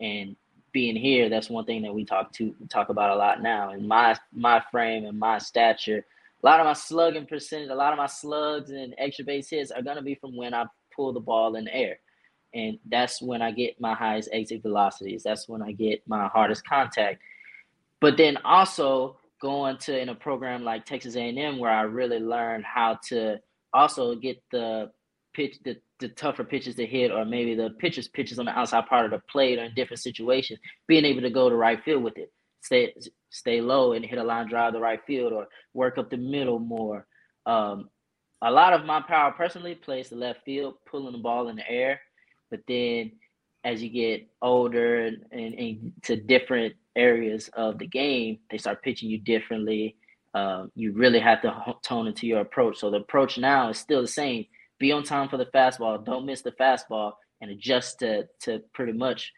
and 0.00 0.36
being 0.72 0.96
here, 0.96 1.28
that's 1.28 1.50
one 1.50 1.64
thing 1.64 1.82
that 1.82 1.94
we 1.94 2.04
talk 2.04 2.32
to 2.32 2.54
talk 2.68 2.88
about 2.88 3.10
a 3.10 3.16
lot 3.16 3.42
now. 3.42 3.70
And 3.70 3.88
my 3.88 4.16
my 4.32 4.62
frame 4.70 5.04
and 5.06 5.18
my 5.18 5.38
stature, 5.38 6.04
a 6.42 6.46
lot 6.46 6.60
of 6.60 6.66
my 6.66 6.72
slugging 6.72 7.26
percentage, 7.26 7.70
a 7.70 7.74
lot 7.74 7.92
of 7.92 7.98
my 7.98 8.06
slugs 8.06 8.70
and 8.70 8.94
extra 8.98 9.24
base 9.24 9.50
hits 9.50 9.70
are 9.70 9.82
gonna 9.82 10.02
be 10.02 10.14
from 10.14 10.36
when 10.36 10.54
I 10.54 10.66
pull 10.94 11.12
the 11.12 11.20
ball 11.20 11.56
in 11.56 11.64
the 11.64 11.74
air. 11.74 11.98
And 12.54 12.78
that's 12.86 13.20
when 13.20 13.42
I 13.42 13.50
get 13.50 13.80
my 13.80 13.94
highest 13.94 14.30
exit 14.32 14.62
velocities. 14.62 15.22
That's 15.22 15.48
when 15.48 15.62
I 15.62 15.72
get 15.72 16.02
my 16.06 16.28
hardest 16.28 16.66
contact. 16.66 17.20
But 18.00 18.16
then 18.16 18.38
also 18.38 19.16
going 19.40 19.76
to 19.78 19.98
in 19.98 20.08
a 20.08 20.14
program 20.14 20.64
like 20.64 20.84
Texas 20.84 21.16
A&M 21.16 21.58
where 21.58 21.70
I 21.70 21.82
really 21.82 22.18
learned 22.18 22.64
how 22.64 22.98
to 23.08 23.38
also 23.72 24.14
get 24.14 24.42
the 24.50 24.90
pitch 25.38 25.58
the 25.64 25.76
the 26.00 26.08
tougher 26.08 26.42
pitches 26.42 26.74
to 26.74 26.86
hit, 26.86 27.12
or 27.12 27.24
maybe 27.24 27.54
the 27.54 27.70
pitchers 27.78 28.08
pitches 28.08 28.38
on 28.40 28.46
the 28.46 28.58
outside 28.58 28.86
part 28.86 29.04
of 29.04 29.12
the 29.12 29.22
plate, 29.30 29.58
or 29.58 29.64
in 29.64 29.74
different 29.74 30.00
situations, 30.00 30.58
being 30.88 31.04
able 31.04 31.22
to 31.22 31.30
go 31.30 31.48
to 31.48 31.54
right 31.54 31.82
field 31.84 32.02
with 32.02 32.18
it, 32.18 32.32
stay 32.60 32.92
stay 33.30 33.60
low 33.60 33.92
and 33.92 34.04
hit 34.04 34.18
a 34.18 34.24
line 34.24 34.48
drive 34.48 34.72
to 34.72 34.80
right 34.80 35.00
field, 35.06 35.32
or 35.32 35.46
work 35.74 35.96
up 35.96 36.10
the 36.10 36.16
middle 36.16 36.58
more. 36.58 37.06
Um, 37.46 37.88
a 38.42 38.50
lot 38.50 38.72
of 38.72 38.84
my 38.84 39.00
power 39.00 39.30
personally 39.30 39.76
plays 39.76 40.08
the 40.08 40.16
left 40.16 40.40
field, 40.44 40.74
pulling 40.90 41.12
the 41.12 41.18
ball 41.18 41.48
in 41.48 41.56
the 41.56 41.70
air, 41.70 42.00
but 42.50 42.60
then 42.66 43.12
as 43.64 43.82
you 43.82 43.90
get 43.90 44.28
older 44.42 45.06
and, 45.06 45.24
and, 45.30 45.54
and 45.54 45.92
to 46.02 46.16
different 46.16 46.74
areas 46.96 47.48
of 47.54 47.78
the 47.78 47.86
game, 47.86 48.38
they 48.50 48.58
start 48.58 48.82
pitching 48.82 49.10
you 49.10 49.18
differently. 49.18 49.96
Um, 50.34 50.70
you 50.74 50.92
really 50.92 51.18
have 51.20 51.42
to 51.42 51.74
tone 51.82 52.06
into 52.06 52.26
your 52.26 52.40
approach. 52.40 52.78
So 52.78 52.90
the 52.90 52.98
approach 52.98 53.38
now 53.38 53.70
is 53.70 53.78
still 53.78 54.02
the 54.02 54.08
same 54.22 54.46
be 54.78 54.92
on 54.92 55.02
time 55.02 55.28
for 55.28 55.36
the 55.36 55.46
fastball, 55.46 56.04
don't 56.04 56.26
miss 56.26 56.42
the 56.42 56.52
fastball, 56.52 57.12
and 57.40 57.50
adjust 57.50 57.98
to 58.00 58.28
to 58.40 58.60
pretty 58.72 58.92
much 58.92 59.32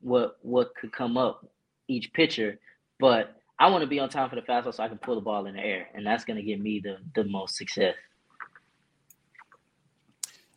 what 0.00 0.36
what 0.42 0.74
could 0.74 0.92
come 0.92 1.16
up 1.16 1.46
each 1.88 2.12
pitcher. 2.12 2.58
But 3.00 3.36
I 3.58 3.70
want 3.70 3.82
to 3.82 3.86
be 3.86 4.00
on 4.00 4.08
time 4.08 4.28
for 4.28 4.36
the 4.36 4.42
fastball 4.42 4.74
so 4.74 4.82
I 4.82 4.88
can 4.88 4.98
pull 4.98 5.14
the 5.14 5.20
ball 5.20 5.46
in 5.46 5.54
the 5.54 5.60
air, 5.60 5.88
and 5.94 6.06
that's 6.06 6.24
going 6.24 6.36
to 6.36 6.42
give 6.42 6.60
me 6.60 6.80
the 6.82 6.98
the 7.14 7.24
most 7.24 7.56
success. 7.56 7.94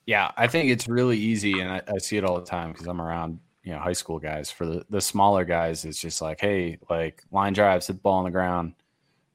Yeah, 0.05 0.31
I 0.37 0.47
think 0.47 0.71
it's 0.71 0.87
really 0.87 1.17
easy, 1.17 1.59
and 1.59 1.69
I, 1.69 1.81
I 1.87 1.97
see 1.97 2.17
it 2.17 2.23
all 2.23 2.39
the 2.39 2.45
time 2.45 2.71
because 2.71 2.87
I'm 2.87 3.01
around 3.01 3.39
you 3.63 3.73
know 3.73 3.79
high 3.79 3.93
school 3.93 4.19
guys. 4.19 4.49
For 4.49 4.65
the 4.65 4.85
the 4.89 5.01
smaller 5.01 5.43
guys, 5.43 5.83
it's 5.83 5.99
just 5.99 6.21
like, 6.21 6.39
hey, 6.39 6.77
like 6.89 7.23
line 7.31 7.53
drives, 7.53 7.87
hit 7.87 7.93
the 7.93 7.99
ball 7.99 8.19
on 8.19 8.25
the 8.25 8.31
ground. 8.31 8.73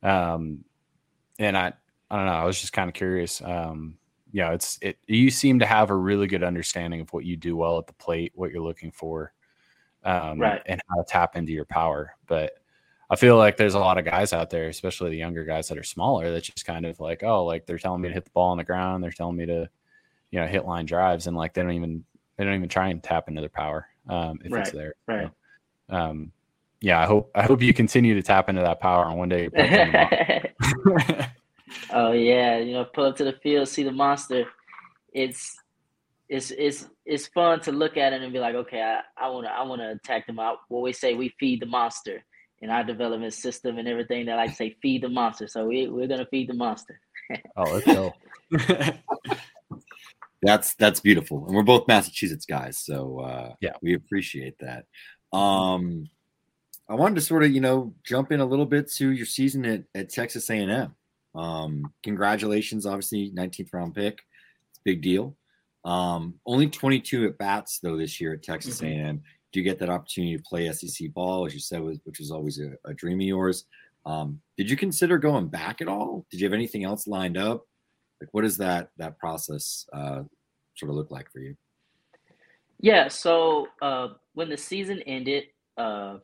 Um, 0.02 0.64
and 1.38 1.56
I 1.56 1.72
I 2.10 2.16
don't 2.16 2.26
know. 2.26 2.32
I 2.32 2.44
was 2.44 2.60
just 2.60 2.72
kind 2.72 2.88
of 2.88 2.94
curious. 2.94 3.40
Um, 3.42 3.98
yeah, 4.32 4.52
it's 4.52 4.78
it. 4.82 4.98
You 5.06 5.30
seem 5.30 5.58
to 5.60 5.66
have 5.66 5.90
a 5.90 5.94
really 5.96 6.26
good 6.26 6.42
understanding 6.42 7.00
of 7.00 7.12
what 7.12 7.24
you 7.24 7.36
do 7.36 7.56
well 7.56 7.78
at 7.78 7.86
the 7.86 7.92
plate, 7.92 8.32
what 8.34 8.50
you're 8.50 8.62
looking 8.62 8.90
for, 8.90 9.32
um, 10.04 10.40
Right. 10.40 10.62
and 10.66 10.80
how 10.88 10.96
to 10.96 11.04
tap 11.06 11.36
into 11.36 11.52
your 11.52 11.66
power. 11.66 12.16
But 12.26 12.54
I 13.10 13.16
feel 13.16 13.36
like 13.36 13.58
there's 13.58 13.74
a 13.74 13.78
lot 13.78 13.98
of 13.98 14.06
guys 14.06 14.32
out 14.32 14.48
there, 14.48 14.68
especially 14.68 15.10
the 15.10 15.16
younger 15.18 15.44
guys 15.44 15.68
that 15.68 15.76
are 15.76 15.82
smaller, 15.82 16.30
that 16.30 16.44
just 16.44 16.64
kind 16.64 16.86
of 16.86 16.98
like, 16.98 17.22
oh, 17.22 17.44
like 17.44 17.66
they're 17.66 17.78
telling 17.78 18.00
me 18.00 18.08
to 18.08 18.14
hit 18.14 18.24
the 18.24 18.30
ball 18.30 18.50
on 18.50 18.56
the 18.56 18.64
ground, 18.64 19.04
they're 19.04 19.10
telling 19.10 19.36
me 19.36 19.44
to, 19.46 19.68
you 20.30 20.40
know, 20.40 20.46
hit 20.46 20.64
line 20.64 20.86
drives, 20.86 21.26
and 21.26 21.36
like 21.36 21.52
they 21.52 21.60
don't 21.62 21.72
even 21.72 22.04
they 22.36 22.44
don't 22.44 22.54
even 22.54 22.68
try 22.70 22.88
and 22.88 23.02
tap 23.02 23.28
into 23.28 23.42
their 23.42 23.50
power 23.50 23.86
um, 24.08 24.38
if 24.42 24.50
it's 24.54 24.70
there. 24.72 24.94
right. 25.06 25.30
So, 25.90 25.94
um, 25.96 26.32
yeah, 26.80 27.00
I 27.00 27.04
hope 27.04 27.30
I 27.34 27.42
hope 27.42 27.60
you 27.60 27.74
continue 27.74 28.14
to 28.14 28.22
tap 28.22 28.48
into 28.48 28.62
that 28.62 28.80
power, 28.80 29.06
and 29.06 29.18
one 29.18 29.28
day. 29.28 29.50
You're 31.72 31.80
putting 31.80 31.88
them 31.88 31.98
up. 31.98 32.08
oh 32.08 32.12
yeah, 32.12 32.58
you 32.58 32.72
know, 32.72 32.84
pull 32.84 33.06
up 33.06 33.16
to 33.16 33.24
the 33.24 33.32
field, 33.42 33.68
see 33.68 33.82
the 33.82 33.92
monster. 33.92 34.44
It's 35.12 35.56
it's 36.28 36.50
it's 36.52 36.88
it's 37.04 37.26
fun 37.28 37.60
to 37.60 37.72
look 37.72 37.96
at 37.96 38.12
it 38.12 38.22
and 38.22 38.32
be 38.32 38.38
like, 38.38 38.54
okay, 38.54 38.80
I, 38.80 39.00
I 39.16 39.28
wanna 39.28 39.48
I 39.48 39.62
wanna 39.62 39.90
attack 39.92 40.26
them 40.26 40.38
out. 40.38 40.58
What 40.68 40.82
we 40.82 40.92
say, 40.92 41.14
we 41.14 41.34
feed 41.38 41.60
the 41.60 41.66
monster 41.66 42.24
in 42.60 42.70
our 42.70 42.84
development 42.84 43.34
system 43.34 43.78
and 43.78 43.88
everything. 43.88 44.24
They 44.24 44.32
like 44.34 44.50
to 44.50 44.56
say, 44.56 44.76
feed 44.80 45.02
the 45.02 45.08
monster. 45.08 45.46
So 45.48 45.66
we 45.66 45.88
we're 45.88 46.06
gonna 46.06 46.26
feed 46.30 46.48
the 46.48 46.54
monster. 46.54 46.98
oh, 47.56 47.64
let's 47.64 47.86
go. 47.86 48.12
That's 50.44 50.74
that's 50.74 50.98
beautiful, 50.98 51.46
and 51.46 51.54
we're 51.54 51.62
both 51.62 51.86
Massachusetts 51.86 52.46
guys, 52.46 52.76
so 52.76 53.20
uh, 53.20 53.54
Yeah. 53.60 53.74
we 53.80 53.94
appreciate 53.94 54.56
that. 54.58 54.86
Um, 55.32 56.08
I 56.88 56.94
wanted 56.96 57.14
to 57.14 57.20
sort 57.20 57.44
of 57.44 57.52
you 57.52 57.60
know 57.60 57.94
jump 58.04 58.32
in 58.32 58.40
a 58.40 58.44
little 58.44 58.66
bit 58.66 58.90
to 58.94 59.10
your 59.12 59.24
season 59.26 59.64
at, 59.64 59.84
at 59.94 60.08
Texas 60.08 60.50
A&M. 60.50 60.96
Um, 61.34 61.92
congratulations, 62.02 62.86
obviously 62.86 63.30
19th 63.32 63.72
round 63.72 63.94
pick, 63.94 64.20
it's 64.70 64.78
a 64.78 64.82
big 64.84 65.02
deal. 65.02 65.36
Um, 65.84 66.34
only 66.46 66.68
22 66.68 67.26
at 67.26 67.38
bats 67.38 67.80
though 67.82 67.96
this 67.96 68.20
year 68.20 68.34
at 68.34 68.42
Texas 68.42 68.80
Mhm. 68.80 68.86
A&M. 68.86 69.22
Do 69.52 69.60
you 69.60 69.64
get 69.64 69.78
that 69.80 69.90
opportunity 69.90 70.36
to 70.36 70.42
play 70.42 70.72
SEC 70.72 71.12
ball, 71.12 71.44
as 71.46 71.52
you 71.52 71.60
said, 71.60 71.82
which 71.82 72.18
was 72.18 72.30
always 72.30 72.58
a, 72.58 72.72
a 72.84 72.94
dream 72.94 73.20
of 73.20 73.26
yours? 73.26 73.66
Um, 74.06 74.40
did 74.56 74.70
you 74.70 74.76
consider 74.76 75.18
going 75.18 75.48
back 75.48 75.80
at 75.80 75.88
all? 75.88 76.26
Did 76.30 76.40
you 76.40 76.46
have 76.46 76.54
anything 76.54 76.84
else 76.84 77.06
lined 77.06 77.36
up? 77.36 77.66
Like, 78.20 78.32
what 78.32 78.42
does 78.42 78.56
that 78.58 78.90
that 78.96 79.18
process 79.18 79.86
uh, 79.92 80.22
sort 80.76 80.90
of 80.90 80.96
look 80.96 81.10
like 81.10 81.30
for 81.30 81.40
you? 81.40 81.56
Yeah, 82.80 83.08
so 83.08 83.68
uh, 83.80 84.08
when 84.34 84.48
the 84.48 84.56
season 84.56 85.02
ended, 85.02 85.44
uh, 85.76 86.18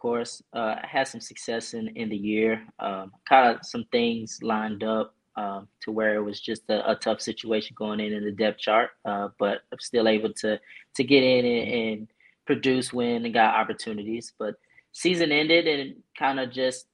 course, 0.00 0.42
uh, 0.54 0.76
I 0.82 0.86
had 0.86 1.08
some 1.08 1.20
success 1.20 1.74
in, 1.74 1.88
in 1.96 2.08
the 2.08 2.16
year. 2.16 2.62
Um, 2.78 3.12
kind 3.28 3.54
of 3.54 3.64
some 3.64 3.84
things 3.92 4.38
lined 4.42 4.82
up 4.82 5.14
um, 5.36 5.68
to 5.82 5.92
where 5.92 6.14
it 6.14 6.22
was 6.22 6.40
just 6.40 6.62
a, 6.68 6.90
a 6.90 6.96
tough 6.96 7.20
situation 7.20 7.76
going 7.78 8.00
in 8.00 8.12
in 8.12 8.24
the 8.24 8.32
depth 8.32 8.58
chart, 8.58 8.90
uh, 9.04 9.28
but 9.38 9.60
I'm 9.72 9.78
still 9.78 10.08
able 10.08 10.32
to 10.42 10.58
to 10.96 11.04
get 11.04 11.22
in 11.22 11.44
and, 11.44 11.68
and 11.72 12.08
produce, 12.46 12.92
when 12.92 13.24
and 13.24 13.34
got 13.34 13.54
opportunities. 13.54 14.32
But 14.38 14.54
season 14.92 15.30
ended 15.32 15.66
and 15.66 15.96
kind 16.18 16.40
of 16.40 16.50
just 16.50 16.86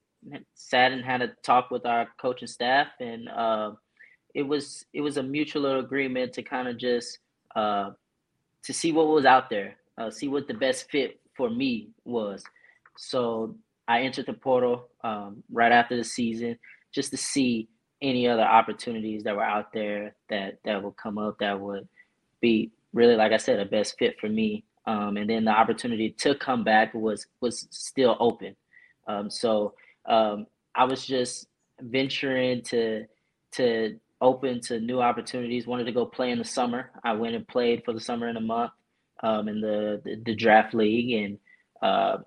sat 0.55 0.93
and 0.93 1.05
had 1.05 1.23
a 1.23 1.29
talk 1.43 1.71
with 1.71 1.87
our 1.87 2.09
coaching 2.21 2.49
staff, 2.49 2.89
and 3.01 3.29
uh, 3.29 3.73
it 4.35 4.43
was 4.43 4.85
it 4.93 5.01
was 5.01 5.17
a 5.17 5.23
mutual 5.23 5.79
agreement 5.79 6.35
to 6.35 6.43
kind 6.43 6.69
of 6.69 6.77
just. 6.77 7.19
Uh, 7.55 7.91
to 8.67 8.73
see 8.75 8.91
what 8.93 9.07
was 9.07 9.25
out 9.25 9.49
there, 9.49 9.77
uh, 9.97 10.11
see 10.11 10.27
what 10.27 10.49
the 10.49 10.55
best 10.55 10.91
fit 10.91 11.21
for 11.37 11.49
me 11.49 11.91
was. 12.05 12.43
So 12.99 13.57
I 13.89 14.03
entered 14.03 14.27
the 14.27 14.33
portal 14.33 14.89
um, 15.05 15.43
right 15.51 15.73
after 15.73 15.97
the 15.97 16.05
season 16.05 16.59
just 16.95 17.11
to 17.11 17.17
see 17.17 17.69
any 18.03 18.29
other 18.29 18.43
opportunities 18.43 19.25
that 19.25 19.35
were 19.35 19.43
out 19.43 19.73
there 19.73 20.15
that 20.29 20.59
that 20.65 20.83
would 20.83 20.97
come 20.97 21.17
up 21.19 21.39
that 21.39 21.59
would 21.59 21.89
be 22.41 22.71
really, 22.93 23.17
like 23.17 23.33
I 23.33 23.37
said, 23.37 23.61
a 23.61 23.65
best 23.65 23.97
fit 23.99 24.19
for 24.21 24.29
me. 24.29 24.65
Um, 24.87 25.17
and 25.17 25.29
then 25.29 25.45
the 25.45 25.51
opportunity 25.51 26.11
to 26.21 26.35
come 26.35 26.65
back 26.65 26.95
was 26.95 27.27
was 27.41 27.67
still 27.71 28.17
open. 28.21 28.57
Um, 29.07 29.31
so 29.31 29.75
um, 30.07 30.47
I 30.75 30.85
was 30.85 31.07
just 31.07 31.47
venturing 31.81 32.63
to 32.63 33.05
to 33.53 33.99
open 34.21 34.61
to 34.63 34.81
new 34.81 35.01
opportunities. 35.01 35.67
Wanted 35.67 35.85
to 35.85 35.93
go 35.93 36.07
play 36.07 36.31
in 36.31 36.39
the 36.39 36.45
summer. 36.45 36.91
I 37.05 37.13
went 37.13 37.35
and 37.35 37.47
played 37.47 37.85
for 37.85 37.93
the 37.93 38.01
summer 38.01 38.29
in 38.29 38.37
a 38.37 38.41
month 38.41 38.73
um, 39.23 39.49
in 39.49 39.61
the, 39.61 40.01
the 40.05 40.23
the 40.25 40.35
draft 40.35 40.75
league, 40.75 41.13
and 41.13 41.39
uh, 41.83 42.19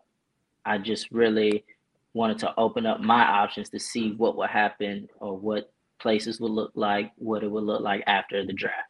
I 0.66 0.78
just 0.78 1.12
really 1.12 1.66
wanted 2.14 2.40
to 2.40 2.54
open 2.58 2.86
up 2.86 3.00
my 3.00 3.22
options 3.22 3.70
to 3.70 3.80
see 3.80 4.14
what 4.14 4.36
would 4.38 4.50
happen 4.50 5.08
or 5.20 5.38
what 5.38 5.72
places 6.00 6.40
would 6.40 6.52
look 6.52 6.72
like, 6.76 7.12
what 7.18 7.44
it 7.44 7.52
would 7.52 7.64
look 7.64 7.82
like 7.82 8.04
after 8.08 8.46
the 8.46 8.54
draft. 8.54 8.90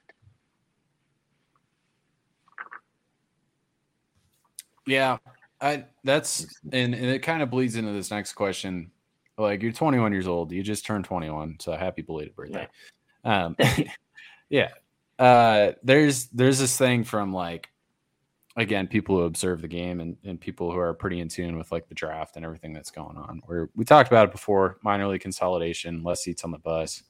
Yeah, 4.86 5.18
I 5.62 5.86
that's 6.04 6.48
and, 6.72 6.96
and 6.96 7.06
it 7.06 7.20
kind 7.20 7.44
of 7.44 7.52
bleeds 7.52 7.76
into 7.76 7.92
this 7.92 8.10
next 8.10 8.34
question. 8.34 8.92
Like 9.38 9.62
you're 9.62 9.72
21 9.72 10.12
years 10.12 10.28
old, 10.28 10.52
you 10.52 10.64
just 10.64 10.86
turned 10.86 11.06
21, 11.06 11.58
so 11.60 11.74
happy 11.74 12.02
belated 12.02 12.36
birthday. 12.36 12.68
Um, 13.24 13.56
yeah, 14.50 14.70
uh, 15.20 15.74
there's 15.84 16.28
there's 16.28 16.60
this 16.60 16.78
thing 16.78 17.04
from 17.04 17.34
like 17.34 17.69
again 18.62 18.88
people 18.88 19.18
who 19.18 19.24
observe 19.24 19.62
the 19.62 19.68
game 19.68 20.00
and, 20.00 20.18
and 20.24 20.40
people 20.40 20.72
who 20.72 20.78
are 20.78 20.94
pretty 20.94 21.20
in 21.20 21.28
tune 21.30 21.58
with 21.58 21.72
like 21.72 21.88
the 21.88 21.96
draft 21.96 22.36
and 22.36 22.46
everything 22.46 22.74
that's 22.74 22.92
going 22.92 23.18
on. 23.18 23.42
Where 23.46 23.70
we 23.76 23.86
talked 23.86 24.10
about 24.10 24.28
it 24.28 24.32
before, 24.32 24.78
minor 24.84 25.08
league 25.08 25.22
consolidation, 25.22 26.04
less 26.04 26.24
seats 26.24 26.44
on 26.44 26.52
the 26.52 26.58
bus. 26.60 27.04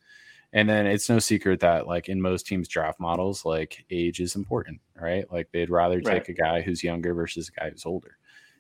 And 0.54 0.68
then 0.68 0.88
it's 0.88 1.10
no 1.10 1.20
secret 1.20 1.60
that 1.60 1.88
like 1.88 2.10
in 2.10 2.22
most 2.22 2.48
teams 2.48 2.68
draft 2.68 3.00
models, 3.00 3.46
like 3.46 3.86
age 3.92 4.20
is 4.20 4.36
important, 4.36 4.82
right? 5.00 5.32
Like 5.32 5.52
they'd 5.52 5.70
rather 5.70 5.98
Right. 5.98 6.26
take 6.26 6.30
a 6.30 6.42
guy 6.42 6.62
who's 6.62 6.84
younger 6.84 7.14
versus 7.14 7.50
a 7.50 7.60
guy 7.60 7.70
who's 7.70 7.86
older. 7.86 8.18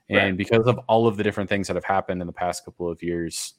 And 0.09 0.17
Right. 0.19 0.37
because 0.37 0.65
of 0.67 0.79
all 0.87 1.07
of 1.07 1.17
the 1.17 1.23
different 1.23 1.49
things 1.49 1.67
that 1.67 1.75
have 1.75 1.83
happened 1.85 2.21
in 2.21 2.27
the 2.27 2.33
past 2.33 2.65
couple 2.65 2.89
of 2.89 3.01
years, 3.01 3.55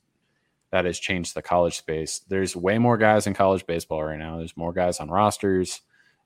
that 0.71 0.85
has 0.85 0.99
changed 1.01 1.35
the 1.35 1.43
college 1.43 1.77
space. 1.77 2.21
There's 2.21 2.55
way 2.55 2.79
more 2.79 2.97
guys 2.97 3.27
in 3.27 3.35
college 3.35 3.67
baseball 3.67 4.05
right 4.05 4.19
now. 4.19 4.39
There's 4.39 4.57
more 4.57 4.73
guys 4.73 5.01
on 5.01 5.11
rosters. 5.11 5.81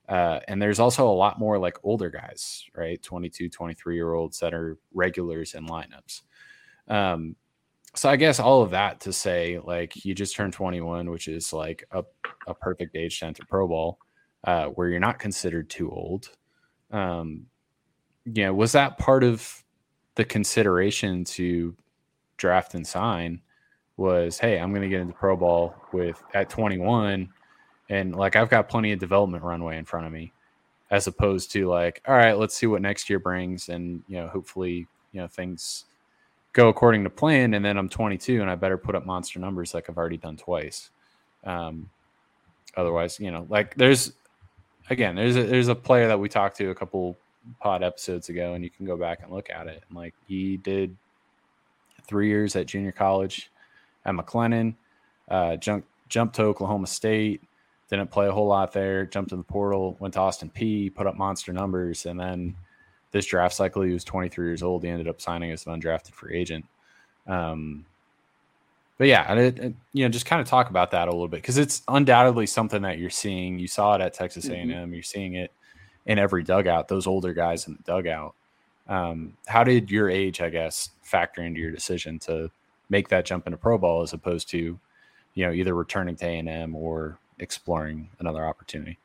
Uh, 0.09 0.41
and 0.49 0.61
there's 0.61 0.81
also 0.81 1.09
a 1.09 1.13
lot 1.13 1.39
more 1.39 1.59
like 1.59 1.79
older 1.83 2.11
guys, 2.11 2.65
right? 2.77 3.03
22, 3.03 3.49
23 3.49 3.95
year 3.95 4.13
olds 4.13 4.39
that 4.41 4.53
are 4.53 4.79
regulars 4.93 5.55
in 5.55 5.67
lineups. 5.67 6.23
Um, 6.89 7.37
so 7.95 8.09
I 8.11 8.17
guess 8.17 8.41
all 8.41 8.63
of 8.63 8.73
that 8.73 9.01
to 9.03 9.13
say, 9.13 9.59
like, 9.63 10.05
you 10.05 10.15
just 10.15 10.35
turned 10.35 10.53
21, 10.53 11.11
which 11.11 11.29
is 11.29 11.53
like 11.53 11.85
a, 11.93 12.03
a 12.47 12.55
perfect 12.55 12.97
age 12.97 13.21
to 13.21 13.27
enter 13.27 13.45
Pro 13.49 13.69
Ball, 13.69 13.99
uh, 14.45 14.67
where 14.67 14.89
you're 14.89 15.01
not 15.01 15.19
considered 15.19 15.71
too 15.71 15.91
old. 15.91 16.31
Um, 16.91 17.47
yeah, 18.27 18.51
was 18.51 18.73
that 18.73 18.99
part 18.99 19.23
of 19.23 19.65
the 20.17 20.25
consideration 20.25 21.25
to 21.25 21.77
draft 22.37 22.75
and 22.75 22.87
sign? 22.87 23.41
Was 23.97 24.39
hey, 24.39 24.59
I'm 24.59 24.71
going 24.71 24.83
to 24.83 24.89
get 24.89 25.01
into 25.01 25.15
Pro 25.15 25.37
Ball 25.37 25.75
with 25.93 26.21
at 26.35 26.51
21, 26.51 27.29
and 27.89 28.15
like 28.15 28.37
I've 28.37 28.51
got 28.51 28.69
plenty 28.69 28.93
of 28.93 28.99
development 28.99 29.45
runway 29.45 29.77
in 29.77 29.85
front 29.85 30.07
of 30.07 30.13
me, 30.13 30.33
as 30.91 31.07
opposed 31.07 31.53
to 31.53 31.69
like, 31.69 32.03
all 32.07 32.15
right, 32.15 32.39
let's 32.39 32.55
see 32.55 32.67
what 32.67 32.83
next 32.83 33.11
year 33.11 33.19
brings, 33.19 33.69
and 33.69 34.03
you 34.09 34.17
know, 34.17 34.29
hopefully, 34.29 34.87
you 35.13 35.21
know, 35.21 35.27
things 35.27 35.85
go 36.53 36.69
according 36.69 37.05
to 37.05 37.11
plan, 37.11 37.55
and 37.55 37.65
then 37.65 37.77
I'm 37.77 37.89
22 37.89 38.41
and 38.41 38.51
I 38.51 38.55
better 38.55 38.79
put 38.79 38.95
up 38.95 39.05
monster 39.05 39.39
numbers 39.39 39.75
like 39.75 39.91
I've 39.91 39.99
already 39.99 40.17
done 40.17 40.37
twice. 40.37 40.91
Um, 41.45 41.91
otherwise, 42.77 43.21
you 43.21 43.31
know, 43.31 43.47
like 43.51 43.75
there's 43.75 44.13
again, 44.91 45.17
there's 45.17 45.37
a 45.37 45.43
there's 45.43 45.69
a 45.69 45.75
player 45.75 46.09
that 46.09 46.19
we 46.19 46.29
talked 46.29 46.57
to 46.59 46.71
a 46.71 46.75
couple 46.75 47.17
pod 47.61 47.83
episodes 47.83 48.29
ago, 48.29 48.55
and 48.55 48.65
you 48.65 48.71
can 48.71 48.87
go 48.87 48.97
back 48.97 49.21
and 49.23 49.31
look 49.31 49.51
at 49.51 49.67
it. 49.67 49.83
And 49.89 49.97
like 49.97 50.15
he 50.27 50.57
did 50.57 50.97
three 52.07 52.29
years 52.29 52.57
at 52.57 52.67
junior 52.67 52.93
college 52.93 53.51
at 54.05 54.15
McLennan, 54.15 54.75
uh, 55.29 55.57
jumped 55.57 55.89
jumped 56.09 56.37
to 56.37 56.43
Oklahoma 56.43 56.87
State, 56.87 57.43
didn't 57.91 58.11
play 58.11 58.27
a 58.27 58.33
whole 58.33 58.47
lot 58.47 58.73
there, 58.73 59.05
jumped 59.07 59.33
in 59.33 59.39
the 59.39 59.45
portal, 59.45 59.97
went 60.01 60.15
to 60.15 60.21
Austin 60.21 60.51
Peay, 60.55 60.95
put 60.95 61.07
up 61.07 61.17
monster 61.17 61.53
numbers, 61.53 62.07
and 62.07 62.19
then 62.19 62.55
this 63.13 63.27
draft 63.27 63.55
cycle, 63.55 63.83
he 63.83 63.93
was 63.93 64.05
23 64.05 64.47
years 64.47 64.63
old. 64.63 64.83
He 64.83 64.89
ended 64.89 65.07
up 65.09 65.21
signing 65.21 65.51
as 65.53 65.67
an 65.67 65.81
undrafted 65.81 66.13
free 66.13 66.37
agent. 66.37 66.65
Um, 67.29 67.85
but 68.99 69.07
yeah, 69.09 69.25
and 69.29 69.39
it, 69.41 69.59
it- 69.59 69.75
you 69.93 70.05
know, 70.05 70.09
just 70.09 70.27
kind 70.27 70.41
of 70.41 70.49
talk 70.49 70.71
about 70.71 70.91
that 70.93 71.09
a 71.09 71.11
little 71.11 71.29
bit 71.29 71.41
because 71.43 71.59
it's 71.59 71.83
undoubtedly 71.89 72.47
something 72.47 72.83
that 72.83 72.99
you're 72.99 73.11
seeing. 73.11 73.59
You 73.59 73.69
saw 73.69 73.95
it 73.95 74.01
at 74.01 74.15
Texas. 74.15 74.49
A&M. 74.49 74.93
You're 74.95 75.03
seeing 75.03 75.35
it 75.35 75.53
in 76.07 76.19
every 76.19 76.43
dugout. 76.43 76.89
Those 76.89 77.07
older 77.07 77.33
guys 77.33 77.67
in 77.67 77.75
the 77.75 77.83
dugout. 77.83 78.35
Um, 78.89 79.35
how 79.47 79.65
did 79.65 79.91
your 79.91 80.11
age, 80.11 80.41
I 80.41 80.51
guess, 80.51 80.91
factor 81.03 81.43
into 81.43 81.61
your 81.61 81.71
decision 81.71 82.19
to 82.21 82.51
make 82.91 83.09
that 83.09 83.25
jump 83.25 83.47
into 83.47 83.57
pro 83.57 83.79
ball 83.79 84.03
as 84.03 84.13
opposed 84.13 84.49
to, 84.51 84.79
you 85.35 85.47
know, 85.47 85.53
either 85.53 85.75
returning 85.75 86.17
to 86.17 86.27
A&M 86.27 86.75
or 86.75 87.17
exploring 87.39 88.09
another 88.19 88.45
opportunity? 88.45 88.99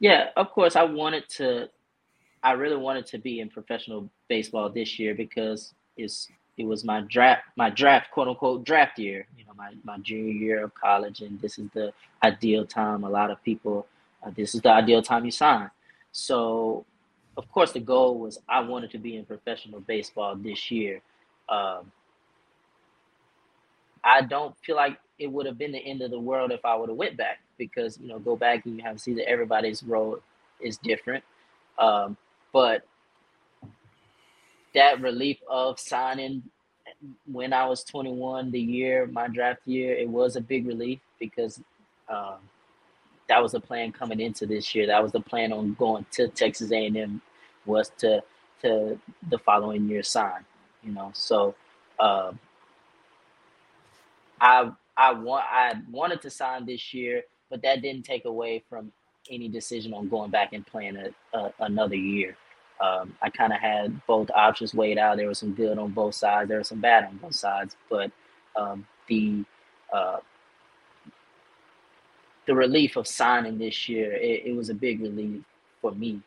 Yeah, 0.00 0.28
of 0.36 0.50
course. 0.50 0.76
I 0.76 0.84
wanted 0.84 1.28
to. 1.30 1.68
I 2.42 2.52
really 2.52 2.76
wanted 2.76 3.06
to 3.06 3.18
be 3.18 3.40
in 3.40 3.48
professional 3.48 4.08
baseball 4.28 4.70
this 4.70 4.98
year 4.98 5.14
because 5.14 5.74
it's 5.96 6.28
it 6.56 6.66
was 6.66 6.84
my 6.84 7.00
draft 7.02 7.42
my 7.56 7.70
draft 7.70 8.10
quote 8.10 8.28
unquote 8.28 8.64
draft 8.64 8.98
year. 8.98 9.26
You 9.36 9.44
know, 9.44 9.52
my 9.56 9.72
my 9.84 9.98
junior 9.98 10.32
year 10.32 10.64
of 10.64 10.74
college, 10.74 11.20
and 11.20 11.40
this 11.40 11.58
is 11.58 11.68
the 11.74 11.92
ideal 12.22 12.66
time. 12.66 13.04
A 13.04 13.10
lot 13.10 13.30
of 13.30 13.42
people, 13.42 13.86
uh, 14.22 14.30
this 14.36 14.54
is 14.54 14.60
the 14.60 14.70
ideal 14.70 15.02
time 15.02 15.24
you 15.24 15.30
sign. 15.30 15.70
So, 16.12 16.84
of 17.36 17.50
course, 17.50 17.72
the 17.72 17.80
goal 17.80 18.18
was 18.18 18.38
I 18.48 18.60
wanted 18.60 18.90
to 18.92 18.98
be 18.98 19.16
in 19.16 19.24
professional 19.24 19.80
baseball 19.80 20.36
this 20.36 20.70
year. 20.70 21.00
Um, 21.48 21.90
I 24.04 24.22
don't 24.22 24.56
feel 24.58 24.76
like 24.76 24.98
it 25.18 25.26
would 25.26 25.46
have 25.46 25.58
been 25.58 25.72
the 25.72 25.78
end 25.78 26.02
of 26.02 26.10
the 26.10 26.18
world 26.18 26.52
if 26.52 26.64
I 26.64 26.76
would 26.76 26.88
have 26.88 26.98
went 26.98 27.16
back 27.16 27.40
because 27.56 27.98
you 28.00 28.08
know 28.08 28.18
go 28.18 28.36
back 28.36 28.64
and 28.66 28.76
you 28.76 28.82
have 28.84 28.96
to 28.96 29.02
see 29.02 29.14
that 29.14 29.28
everybody's 29.28 29.82
role 29.82 30.18
is 30.60 30.78
different. 30.78 31.24
Um, 31.78 32.16
but 32.52 32.86
that 34.74 35.00
relief 35.00 35.38
of 35.48 35.78
signing 35.78 36.42
when 37.30 37.52
I 37.52 37.66
was 37.66 37.84
21, 37.84 38.50
the 38.50 38.60
year 38.60 39.06
my 39.06 39.28
draft 39.28 39.66
year, 39.66 39.94
it 39.94 40.08
was 40.08 40.36
a 40.36 40.40
big 40.40 40.66
relief 40.66 41.00
because 41.18 41.60
um, 42.08 42.36
that 43.28 43.42
was 43.42 43.52
the 43.52 43.60
plan 43.60 43.92
coming 43.92 44.20
into 44.20 44.46
this 44.46 44.74
year. 44.74 44.86
That 44.86 45.02
was 45.02 45.12
the 45.12 45.20
plan 45.20 45.52
on 45.52 45.74
going 45.74 46.06
to 46.12 46.28
Texas 46.28 46.72
A&M 46.72 47.20
was 47.66 47.90
to 47.98 48.22
to 48.62 48.98
the 49.28 49.38
following 49.38 49.88
year 49.88 50.02
sign. 50.02 50.44
You 50.82 50.92
know, 50.92 51.10
so. 51.14 51.54
Um, 52.00 52.38
I 54.40 54.70
I 54.96 55.12
want 55.12 55.44
I 55.50 55.74
wanted 55.90 56.22
to 56.22 56.30
sign 56.30 56.66
this 56.66 56.92
year, 56.92 57.22
but 57.50 57.62
that 57.62 57.82
didn't 57.82 58.04
take 58.04 58.24
away 58.24 58.64
from 58.68 58.92
any 59.30 59.48
decision 59.48 59.94
on 59.94 60.08
going 60.08 60.30
back 60.30 60.52
and 60.52 60.66
playing 60.66 60.96
a, 60.96 61.38
a, 61.38 61.52
another 61.60 61.94
year. 61.94 62.36
Um, 62.80 63.14
I 63.20 63.30
kind 63.30 63.52
of 63.52 63.60
had 63.60 64.00
both 64.06 64.30
options 64.30 64.74
weighed 64.74 64.98
out. 64.98 65.16
There 65.16 65.28
was 65.28 65.38
some 65.38 65.52
good 65.52 65.78
on 65.78 65.90
both 65.90 66.14
sides. 66.14 66.48
There 66.48 66.58
was 66.58 66.68
some 66.68 66.80
bad 66.80 67.04
on 67.04 67.16
both 67.16 67.34
sides, 67.34 67.76
but 67.90 68.10
um, 68.56 68.86
the 69.08 69.44
uh, 69.92 70.18
the 72.46 72.54
relief 72.54 72.96
of 72.96 73.06
signing 73.06 73.58
this 73.58 73.88
year, 73.88 74.12
it, 74.12 74.46
it 74.46 74.56
was 74.56 74.70
a 74.70 74.74
big 74.74 75.00
relief 75.00 75.42
for 75.82 75.92
me, 75.92 76.20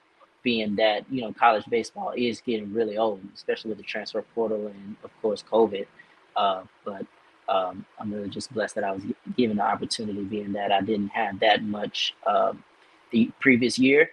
being 0.44 0.76
that 0.76 1.04
you 1.12 1.22
know 1.22 1.34
college 1.34 1.66
baseball 1.70 2.14
is 2.16 2.42
getting 2.42 2.74
really 2.74 2.98
old, 2.98 3.22
especially 3.34 3.70
with 3.70 3.78
the 3.78 3.84
transfer 3.84 4.22
portal 4.36 4.68
and 4.68 4.96
of 5.04 5.12
course 5.22 5.44
COVID. 5.50 5.88
Uh, 6.36 6.64
but 6.86 7.06
um, 7.50 7.86
I'm 8.00 8.14
really 8.14 8.30
just 8.30 8.54
blessed 8.54 8.76
that 8.76 8.84
I 8.84 8.92
was 8.92 9.04
given 9.38 9.58
the 9.58 9.64
opportunity, 9.64 10.24
being 10.24 10.54
that 10.54 10.72
I 10.72 10.82
didn't 10.82 11.10
have 11.10 11.40
that 11.40 11.64
much 11.64 12.14
um, 12.26 12.64
the 13.12 13.32
previous 13.40 13.78
year. 13.78 14.12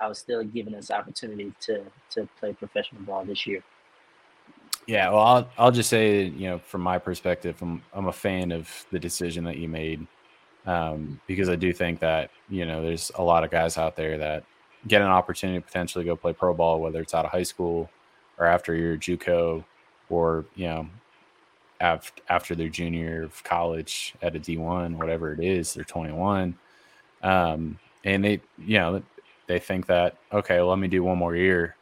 I 0.00 0.08
was 0.08 0.18
still 0.18 0.44
given 0.44 0.72
this 0.72 0.90
opportunity 0.90 1.52
to 1.62 1.82
to 2.10 2.28
play 2.38 2.52
professional 2.52 3.02
ball 3.02 3.24
this 3.24 3.46
year. 3.46 3.62
Yeah, 4.86 5.10
well, 5.10 5.20
I'll 5.20 5.50
I'll 5.56 5.72
just 5.72 5.88
say, 5.88 6.24
you 6.24 6.50
know, 6.50 6.58
from 6.58 6.82
my 6.82 6.98
perspective, 6.98 7.56
I'm 7.62 7.82
I'm 7.94 8.08
a 8.08 8.12
fan 8.12 8.52
of 8.52 8.68
the 8.90 8.98
decision 8.98 9.44
that 9.44 9.56
you 9.56 9.68
made, 9.68 10.06
um, 10.66 11.20
because 11.26 11.48
I 11.48 11.56
do 11.56 11.72
think 11.72 12.00
that 12.00 12.30
you 12.50 12.66
know 12.66 12.82
there's 12.82 13.10
a 13.14 13.22
lot 13.22 13.44
of 13.44 13.50
guys 13.50 13.78
out 13.78 13.96
there 13.96 14.18
that 14.18 14.44
get 14.86 15.00
an 15.00 15.08
opportunity 15.08 15.58
to 15.58 15.64
potentially 15.64 16.04
go 16.04 16.16
play 16.16 16.34
pro 16.34 16.52
ball, 16.52 16.80
whether 16.80 17.00
it's 17.00 17.14
out 17.14 17.24
of 17.24 17.30
high 17.30 17.42
school 17.42 17.88
or 18.36 18.46
after 18.46 18.74
your 18.74 18.96
JUCO, 18.96 19.64
or 20.10 20.44
you 20.54 20.66
know, 20.66 20.86
after 21.84 22.22
after 22.28 22.54
their 22.54 22.68
junior 22.68 23.04
year 23.04 23.22
of 23.24 23.44
college 23.44 24.14
at 24.22 24.34
a 24.36 24.40
D1, 24.40 24.96
whatever 24.96 25.32
it 25.32 25.40
is, 25.40 25.74
they're 25.74 25.84
21, 25.84 26.56
um, 27.22 27.78
and 28.04 28.24
they 28.24 28.40
you 28.58 28.78
know 28.78 29.02
they 29.46 29.58
think 29.58 29.86
that 29.86 30.16
okay, 30.32 30.56
well, 30.58 30.68
let 30.68 30.78
me 30.78 30.88
do 30.88 31.02
one 31.02 31.18
more 31.18 31.36
year, 31.36 31.76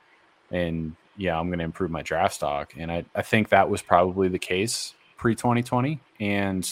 and 0.51 0.97
yeah, 1.17 1.39
I'm 1.39 1.49
going 1.49 1.59
to 1.59 1.65
improve 1.65 1.91
my 1.91 2.03
draft 2.03 2.35
stock. 2.35 2.75
And 2.77 2.91
I, 2.91 3.05
I 3.15 3.23
think 3.23 3.51
that 3.51 3.69
was 3.69 3.83
probably 3.83 4.29
the 4.29 4.39
case 4.39 4.95
pre 5.17 5.35
2020. 5.35 6.01
And 6.21 6.69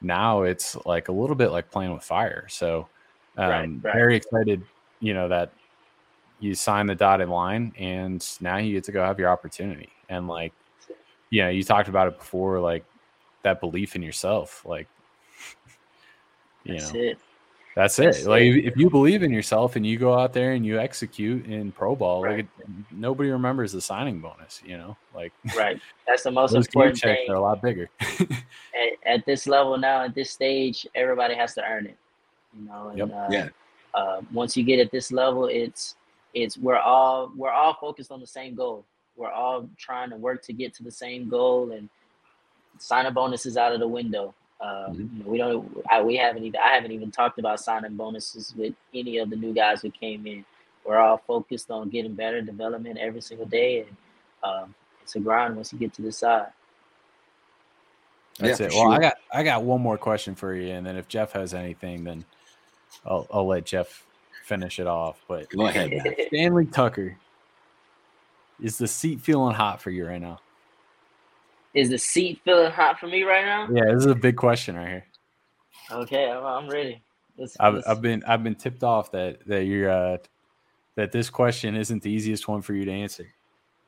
now 0.00 0.42
it's 0.42 0.76
like 0.86 1.08
a 1.08 1.12
little 1.12 1.36
bit 1.36 1.50
like 1.50 1.70
playing 1.70 1.92
with 1.92 2.02
fire. 2.02 2.46
So, 2.48 2.88
um, 3.36 3.50
Right, 3.50 3.70
right. 3.82 3.94
very 3.94 4.16
excited, 4.16 4.62
you 5.00 5.14
know, 5.14 5.28
that 5.28 5.52
you 6.40 6.54
sign 6.54 6.86
the 6.86 6.94
dotted 6.94 7.28
line 7.28 7.72
and 7.78 8.26
now 8.40 8.56
you 8.56 8.72
get 8.72 8.84
to 8.84 8.92
go 8.92 9.04
have 9.04 9.18
your 9.18 9.28
opportunity. 9.28 9.90
And 10.08 10.28
like, 10.28 10.52
you 11.32 11.42
know, 11.42 11.48
you 11.48 11.64
talked 11.64 11.88
about 11.88 12.08
it 12.08 12.18
before, 12.18 12.60
like 12.60 12.84
that 13.42 13.58
belief 13.58 13.96
in 13.96 14.02
yourself, 14.02 14.64
like, 14.66 14.86
you 16.64 16.74
That's 16.74 16.92
know, 16.92 17.00
it. 17.00 17.18
that's 17.74 17.96
That's 17.96 18.18
it. 18.20 18.28
Like 18.28 18.42
it. 18.42 18.58
if 18.58 18.72
if 18.72 18.76
you 18.76 18.90
believe 18.90 19.22
in 19.22 19.32
yourself 19.32 19.74
and 19.76 19.86
you 19.86 19.98
go 19.98 20.12
out 20.12 20.34
there 20.34 20.52
and 20.52 20.64
you 20.66 20.78
execute 20.78 21.46
in 21.46 21.72
pro 21.72 21.96
ball, 21.96 22.22
Right. 22.22 22.36
like 22.36 22.46
nobody 22.92 23.30
remembers 23.30 23.72
the 23.72 23.80
signing 23.80 24.20
bonus. 24.20 24.60
You 24.62 24.76
know, 24.76 24.96
like 25.14 25.32
Right. 25.56 25.80
That's 26.06 26.22
the 26.22 26.30
most 26.40 26.54
important 26.54 26.98
thing. 27.00 27.24
They're 27.26 27.36
a 27.36 27.40
lot 27.40 27.62
bigger. 27.62 27.88
at, 28.20 28.28
at 29.06 29.24
this 29.24 29.46
level 29.46 29.78
now, 29.78 30.04
at 30.04 30.14
this 30.14 30.30
stage, 30.30 30.86
everybody 30.94 31.34
has 31.34 31.54
to 31.54 31.64
earn 31.64 31.86
it. 31.86 31.96
You 32.54 32.66
know, 32.68 32.88
and 32.88 32.98
Yep. 32.98 33.10
uh, 33.10 33.26
Yeah. 33.30 33.48
uh, 33.94 34.20
once 34.34 34.54
you 34.54 34.64
get 34.64 34.78
at 34.78 34.90
this 34.90 35.10
level, 35.10 35.46
it's 35.46 35.96
it's 36.34 36.58
we're 36.58 36.78
all 36.78 37.32
we're 37.34 37.50
all 37.50 37.72
focused 37.80 38.12
on 38.12 38.20
the 38.20 38.26
same 38.26 38.54
goal. 38.54 38.84
We're 39.16 39.30
all 39.30 39.68
trying 39.76 40.10
to 40.10 40.16
work 40.16 40.42
to 40.44 40.52
get 40.52 40.74
to 40.74 40.82
the 40.82 40.90
same 40.90 41.28
goal, 41.28 41.72
and 41.72 41.88
signing 42.78 43.12
bonuses 43.12 43.56
out 43.56 43.72
of 43.72 43.80
the 43.80 43.88
window. 43.88 44.34
Uh, 44.60 44.88
Mhm. 44.90 45.18
you 45.18 45.24
know, 45.24 45.30
we 45.30 45.38
don't. 45.38 45.84
I, 45.90 46.02
we 46.02 46.16
haven't 46.16 46.44
even. 46.44 46.60
I 46.64 46.74
haven't 46.74 46.92
even 46.92 47.10
talked 47.10 47.38
about 47.38 47.60
signing 47.60 47.96
bonuses 47.96 48.54
with 48.56 48.74
any 48.94 49.18
of 49.18 49.30
the 49.30 49.36
new 49.36 49.52
guys 49.52 49.82
who 49.82 49.90
came 49.90 50.26
in. 50.26 50.44
We're 50.84 50.98
all 50.98 51.18
focused 51.18 51.70
on 51.70 51.90
getting 51.90 52.14
better 52.14 52.40
development 52.42 52.98
every 52.98 53.20
single 53.20 53.46
day, 53.46 53.80
and 53.80 53.96
um, 54.42 54.74
it's 55.02 55.14
a 55.16 55.20
grind 55.20 55.56
once 55.56 55.72
you 55.72 55.78
get 55.78 55.92
to 55.94 56.02
the 56.02 56.12
side. 56.12 56.48
That's 58.38 58.60
Yeah, 58.60 58.66
it. 58.66 58.72
for 58.72 58.76
Well, 58.78 58.92
I 58.92 59.00
got 59.00 59.14
I 59.32 59.42
got 59.42 59.64
one 59.64 59.80
more 59.80 59.98
question 59.98 60.34
for 60.34 60.54
you, 60.54 60.72
and 60.72 60.86
then 60.86 60.96
if 60.96 61.08
Geoff 61.08 61.32
has 61.32 61.54
anything, 61.54 62.04
then 62.04 62.24
I'll 63.04 63.26
I'll 63.32 63.46
let 63.46 63.66
Geoff 63.66 64.06
finish 64.44 64.78
it 64.80 64.86
off. 64.86 65.20
But 65.28 65.48
Go 65.50 65.66
ahead. 65.66 65.92
Stanley 66.28 66.66
Tucker, 66.66 67.16
is 68.62 68.78
the 68.78 68.86
seat 68.86 69.20
feeling 69.20 69.54
hot 69.54 69.82
for 69.82 69.90
you 69.90 70.06
right 70.06 70.20
now? 70.20 70.38
Is 71.74 71.90
the 71.90 71.98
seat 71.98 72.40
feeling 72.44 72.70
hot 72.70 73.00
for 73.00 73.08
me 73.08 73.22
right 73.24 73.44
now? 73.44 73.66
Yeah, 73.72 73.92
this 73.92 74.04
is 74.04 74.10
a 74.10 74.14
big 74.14 74.36
question 74.36 74.76
right 74.76 74.88
here. 74.88 75.06
Okay, 75.90 76.30
I'm, 76.30 76.44
I'm 76.44 76.68
ready. 76.68 77.02
Let's, 77.36 77.56
I've, 77.58 77.74
let's- 77.74 77.86
I've 77.86 78.00
been 78.00 78.22
I've 78.26 78.44
been 78.44 78.54
tipped 78.54 78.84
off 78.84 79.10
that 79.12 79.44
that 79.46 79.64
you're 79.64 79.90
uh, 79.90 80.18
that 80.96 81.12
this 81.12 81.28
question 81.30 81.74
isn't 81.74 82.02
the 82.02 82.10
easiest 82.10 82.46
one 82.46 82.62
for 82.62 82.74
you 82.74 82.84
to 82.84 82.92
answer. 82.92 83.26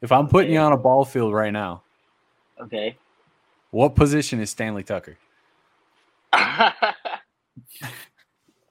If 0.03 0.11
I'm 0.13 0.29
putting 0.29 0.53
you 0.53 0.59
on 0.59 0.73
a 0.73 0.77
ball 0.77 1.05
field 1.05 1.33
right 1.33 1.53
now, 1.53 1.83
okay. 2.61 2.99
what 3.71 3.95
position 3.95 4.41
is 4.41 4.51
Stanley 4.51 4.83
Tucker? 4.83 5.17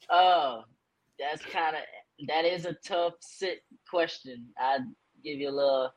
oh, 0.09 0.63
that's 1.17 1.43
kind 1.51 1.75
of 1.75 1.81
that 2.27 2.45
is 2.45 2.65
a 2.65 2.73
tough 2.85 3.13
sit 3.21 3.63
question. 3.89 4.47
I 4.59 4.79
give 5.23 5.39
you 5.39 5.49
a 5.49 5.51
little. 5.51 5.93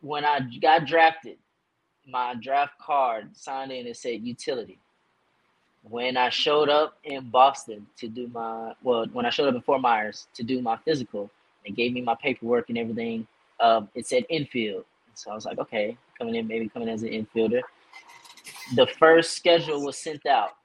When 0.00 0.24
I 0.24 0.40
got 0.60 0.86
drafted, 0.86 1.38
my 2.06 2.34
draft 2.34 2.74
card 2.78 3.36
signed 3.36 3.72
in 3.72 3.86
and 3.86 3.96
said 3.96 4.22
utility. 4.22 4.78
When 5.82 6.16
I 6.16 6.30
showed 6.30 6.68
up 6.68 6.98
in 7.04 7.30
Boston 7.30 7.86
to 7.98 8.08
do 8.08 8.28
my 8.28 8.72
well, 8.82 9.06
when 9.12 9.26
I 9.26 9.30
showed 9.30 9.48
up 9.48 9.54
in 9.54 9.60
Fort 9.62 9.80
Myers 9.80 10.28
to 10.34 10.42
do 10.42 10.60
my 10.62 10.76
physical, 10.78 11.30
they 11.64 11.72
gave 11.72 11.92
me 11.92 12.00
my 12.00 12.14
paperwork 12.14 12.68
and 12.68 12.78
everything. 12.78 13.26
Um, 13.60 13.88
it 13.94 14.06
said 14.06 14.24
infield, 14.30 14.84
so 15.14 15.30
I 15.30 15.34
was 15.34 15.44
like, 15.44 15.58
okay, 15.58 15.96
coming 16.18 16.34
in, 16.34 16.46
maybe 16.46 16.68
coming 16.68 16.88
as 16.88 17.02
an 17.02 17.10
infielder. 17.10 17.60
The 18.74 18.86
first 18.98 19.36
schedule 19.36 19.84
was 19.84 19.98
sent 19.98 20.26
out 20.26 20.56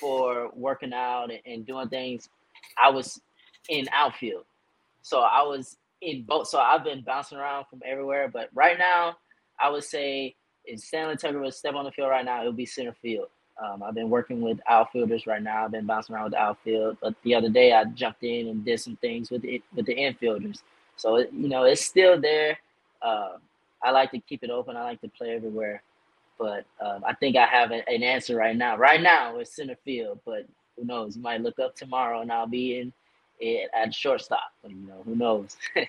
for 0.00 0.50
working 0.54 0.92
out 0.92 1.30
and, 1.30 1.40
and 1.44 1.66
doing 1.66 1.88
things. 1.88 2.28
I 2.82 2.90
was 2.90 3.20
in 3.68 3.86
outfield, 3.92 4.44
so 5.02 5.20
I 5.20 5.42
was 5.42 5.76
in 6.02 6.22
both. 6.22 6.48
So 6.48 6.58
I've 6.58 6.84
been 6.84 7.02
bouncing 7.02 7.38
around 7.38 7.66
from 7.66 7.80
everywhere, 7.84 8.28
but 8.28 8.48
right 8.54 8.78
now, 8.78 9.16
I 9.58 9.68
would 9.70 9.84
say 9.84 10.34
if 10.64 10.80
Stanley 10.80 11.16
Tucker 11.16 11.40
would 11.40 11.54
step 11.54 11.74
on 11.74 11.84
the 11.84 11.92
field 11.92 12.10
right 12.10 12.24
now, 12.24 12.42
it 12.42 12.46
would 12.46 12.56
be 12.56 12.66
center 12.66 12.94
field. 13.00 13.28
Um, 13.62 13.82
I've 13.82 13.94
been 13.94 14.08
working 14.08 14.40
with 14.40 14.58
outfielders 14.68 15.26
right 15.26 15.42
now. 15.42 15.64
I've 15.64 15.70
been 15.70 15.84
bouncing 15.86 16.14
around 16.14 16.24
with 16.24 16.32
the 16.32 16.40
outfield, 16.40 16.96
but 17.02 17.14
the 17.24 17.34
other 17.34 17.50
day 17.50 17.72
I 17.72 17.84
jumped 17.84 18.22
in 18.22 18.48
and 18.48 18.64
did 18.64 18.80
some 18.80 18.96
things 18.96 19.30
with 19.30 19.44
it 19.44 19.62
with 19.74 19.86
the 19.86 19.94
infielders. 19.94 20.62
So 20.96 21.16
it, 21.16 21.30
you 21.32 21.48
know 21.48 21.64
it's 21.64 21.84
still 21.84 22.18
there. 22.18 22.58
Uh, 23.02 23.36
I 23.82 23.90
like 23.90 24.10
to 24.12 24.18
keep 24.20 24.42
it 24.42 24.50
open. 24.50 24.76
I 24.76 24.82
like 24.84 25.00
to 25.02 25.08
play 25.08 25.34
everywhere, 25.34 25.82
but 26.38 26.64
um, 26.80 27.02
I 27.06 27.14
think 27.14 27.36
I 27.36 27.46
have 27.46 27.70
a, 27.70 27.86
an 27.88 28.02
answer 28.02 28.36
right 28.36 28.56
now. 28.56 28.76
Right 28.76 29.00
now, 29.00 29.36
it's 29.36 29.56
center 29.56 29.76
field, 29.84 30.20
but 30.24 30.46
who 30.76 30.84
knows? 30.84 31.16
You 31.16 31.22
might 31.22 31.42
look 31.42 31.58
up 31.58 31.76
tomorrow 31.76 32.20
and 32.20 32.32
I'll 32.32 32.46
be 32.46 32.78
in 32.78 32.92
at 33.42 33.94
shortstop. 33.94 34.40
You 34.66 34.86
know, 34.86 35.02
who 35.04 35.16
knows? 35.16 35.56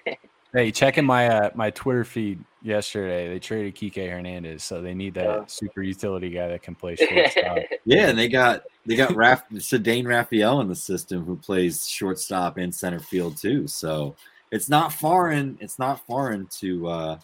Hey, 0.53 0.69
checking 0.69 1.05
my 1.05 1.29
uh, 1.29 1.49
my 1.55 1.69
Twitter 1.69 2.03
feed 2.03 2.43
yesterday, 2.61 3.29
they 3.29 3.39
traded 3.39 3.73
Kike 3.73 4.11
Hernandez, 4.11 4.65
so 4.65 4.81
they 4.81 4.93
need 4.93 5.13
that 5.13 5.25
Yeah. 5.25 5.45
super 5.47 5.81
utility 5.81 6.29
guy 6.29 6.49
that 6.49 6.61
can 6.61 6.75
play 6.75 6.95
shortstop. 6.97 7.59
Yeah, 7.85 8.09
and 8.09 8.19
they 8.19 8.27
got 8.27 8.63
they 8.85 8.97
got 8.97 9.15
Raf, 9.15 9.47
Ceddanne 9.53 10.05
Rafaela 10.05 10.59
in 10.59 10.67
the 10.67 10.75
system 10.75 11.23
who 11.23 11.37
plays 11.37 11.87
shortstop 11.87 12.57
and 12.57 12.75
center 12.75 12.99
field 12.99 13.37
too. 13.37 13.65
So 13.65 14.13
it's 14.51 14.67
not 14.67 14.91
foreign. 14.91 15.57
It's 15.61 15.79
not 15.79 16.05
foreign 16.05 16.47
to 16.59 16.87
uh, 16.87 17.19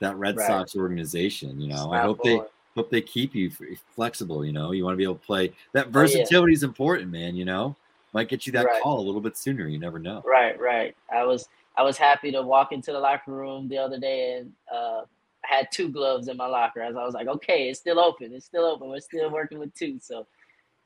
that 0.00 0.16
Red 0.16 0.38
Right. 0.38 0.46
Sox 0.46 0.74
organization. 0.74 1.60
You 1.60 1.68
know, 1.74 1.90
I 1.92 1.98
Not 1.98 2.04
hope 2.06 2.22
they 2.22 2.40
hope 2.74 2.90
they 2.90 3.02
keep 3.02 3.34
you 3.34 3.50
flexible. 3.94 4.46
You 4.46 4.52
know, 4.52 4.72
you 4.72 4.82
want 4.82 4.94
to 4.94 4.98
be 4.98 5.04
able 5.04 5.16
to 5.16 5.26
play. 5.26 5.52
That 5.74 5.88
Oh, 5.88 5.90
yeah. 5.90 5.92
versatility 5.92 6.54
is 6.54 6.62
important, 6.62 7.10
man. 7.10 7.36
You 7.36 7.44
know, 7.44 7.76
might 8.12 8.28
get 8.28 8.46
you 8.46 8.52
that 8.52 8.66
Right. 8.66 8.82
call 8.82 9.00
a 9.00 9.06
little 9.06 9.20
bit 9.20 9.36
sooner. 9.36 9.66
You 9.68 9.78
never 9.78 9.98
know. 9.98 10.22
Right, 10.26 10.58
right. 10.60 10.94
I 11.12 11.24
was 11.24 11.48
I 11.76 11.82
was 11.82 11.96
happy 11.96 12.30
to 12.32 12.42
walk 12.42 12.72
into 12.72 12.92
the 12.92 13.00
locker 13.00 13.32
room 13.32 13.68
the 13.68 13.78
other 13.78 13.98
day 13.98 14.36
and 14.38 14.52
uh, 14.72 15.02
I 15.44 15.56
had 15.56 15.68
two 15.72 15.88
gloves 15.88 16.28
in 16.28 16.36
my 16.36 16.46
locker. 16.46 16.82
As 16.82 16.94
I 16.96 17.04
was 17.04 17.14
like, 17.14 17.28
okay, 17.28 17.68
it's 17.68 17.80
still 17.80 17.98
open. 17.98 18.32
It's 18.34 18.44
still 18.46 18.64
open. 18.64 18.88
We're 18.88 19.00
still 19.00 19.30
working 19.30 19.58
with 19.58 19.74
two. 19.74 19.98
So 20.00 20.26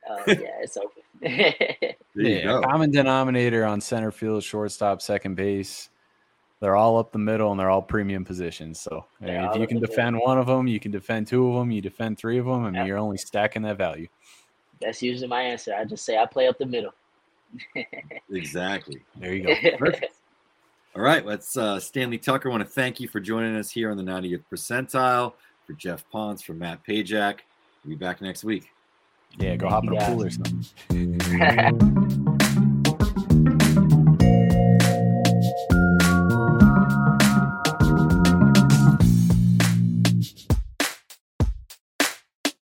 uh, 0.09 0.23
yeah, 0.29 0.61
it's 0.63 0.77
open. 0.77 1.03
There 2.15 2.25
you 2.25 2.37
yeah, 2.39 2.45
go. 2.45 2.61
common 2.63 2.91
denominator 2.91 3.65
on 3.67 3.79
center 3.81 4.11
field, 4.11 4.43
shortstop, 4.43 5.03
second 5.03 5.35
base. 5.35 5.91
They're 6.61 6.77
all 6.77 6.97
up 6.97 7.13
the 7.13 7.19
middle 7.19 7.51
and 7.51 7.61
they're 7.61 7.69
all 7.69 7.83
premium 7.83 8.25
positions. 8.25 8.81
So 8.81 9.05
I 9.21 9.25
mean, 9.27 9.35
Yeah, 9.35 9.51
if 9.51 9.57
you 9.61 9.67
can 9.67 9.77
the 9.77 9.81
middle. 9.83 9.87
defend 9.95 10.19
one 10.21 10.39
of 10.39 10.47
them, 10.47 10.67
you 10.67 10.81
can 10.81 10.91
defend 10.93 11.27
two 11.27 11.47
of 11.49 11.55
them, 11.57 11.71
you 11.71 11.83
defend 11.83 12.17
three 12.17 12.39
of 12.39 12.47
them. 12.47 12.65
and 12.65 12.75
Yeah. 12.77 12.85
you're 12.87 12.97
only 12.97 13.19
stacking 13.19 13.61
that 13.63 13.77
value. 13.77 14.07
That's 14.81 15.03
usually 15.03 15.29
my 15.29 15.43
answer. 15.43 15.75
I 15.75 15.85
just 15.85 16.05
say 16.07 16.17
I 16.17 16.25
play 16.25 16.49
up 16.49 16.57
the 16.59 16.65
middle. 16.67 16.93
Exactly. 18.31 19.03
There 19.17 19.35
you 19.35 19.43
go. 19.45 19.77
Perfect. 19.79 20.15
All 20.97 21.03
right, 21.03 21.27
let's 21.27 21.57
uh, 21.57 21.79
Stanley 21.79 22.17
Tucker. 22.19 22.49
want 22.49 22.63
to 22.63 22.69
thank 22.69 23.01
you 23.01 23.09
for 23.09 23.21
joining 23.21 23.55
us 23.57 23.71
here 23.71 23.91
on 23.91 23.97
the 23.99 24.03
90th 24.03 24.45
percentile. 24.51 25.35
For 25.67 25.75
Geoff 25.75 26.09
Pontes, 26.11 26.43
for 26.43 26.55
Matt 26.55 26.81
Pajak. 26.87 27.41
We'll 27.85 27.91
be 27.91 27.95
back 27.97 28.23
next 28.23 28.45
week. 28.45 28.71
Yeah, 29.39 29.57
go 29.57 29.69
hop 29.69 29.85
in 29.85 29.97
a 29.97 30.07
pool 30.07 30.23
or 30.23 30.31
something. 30.31 32.23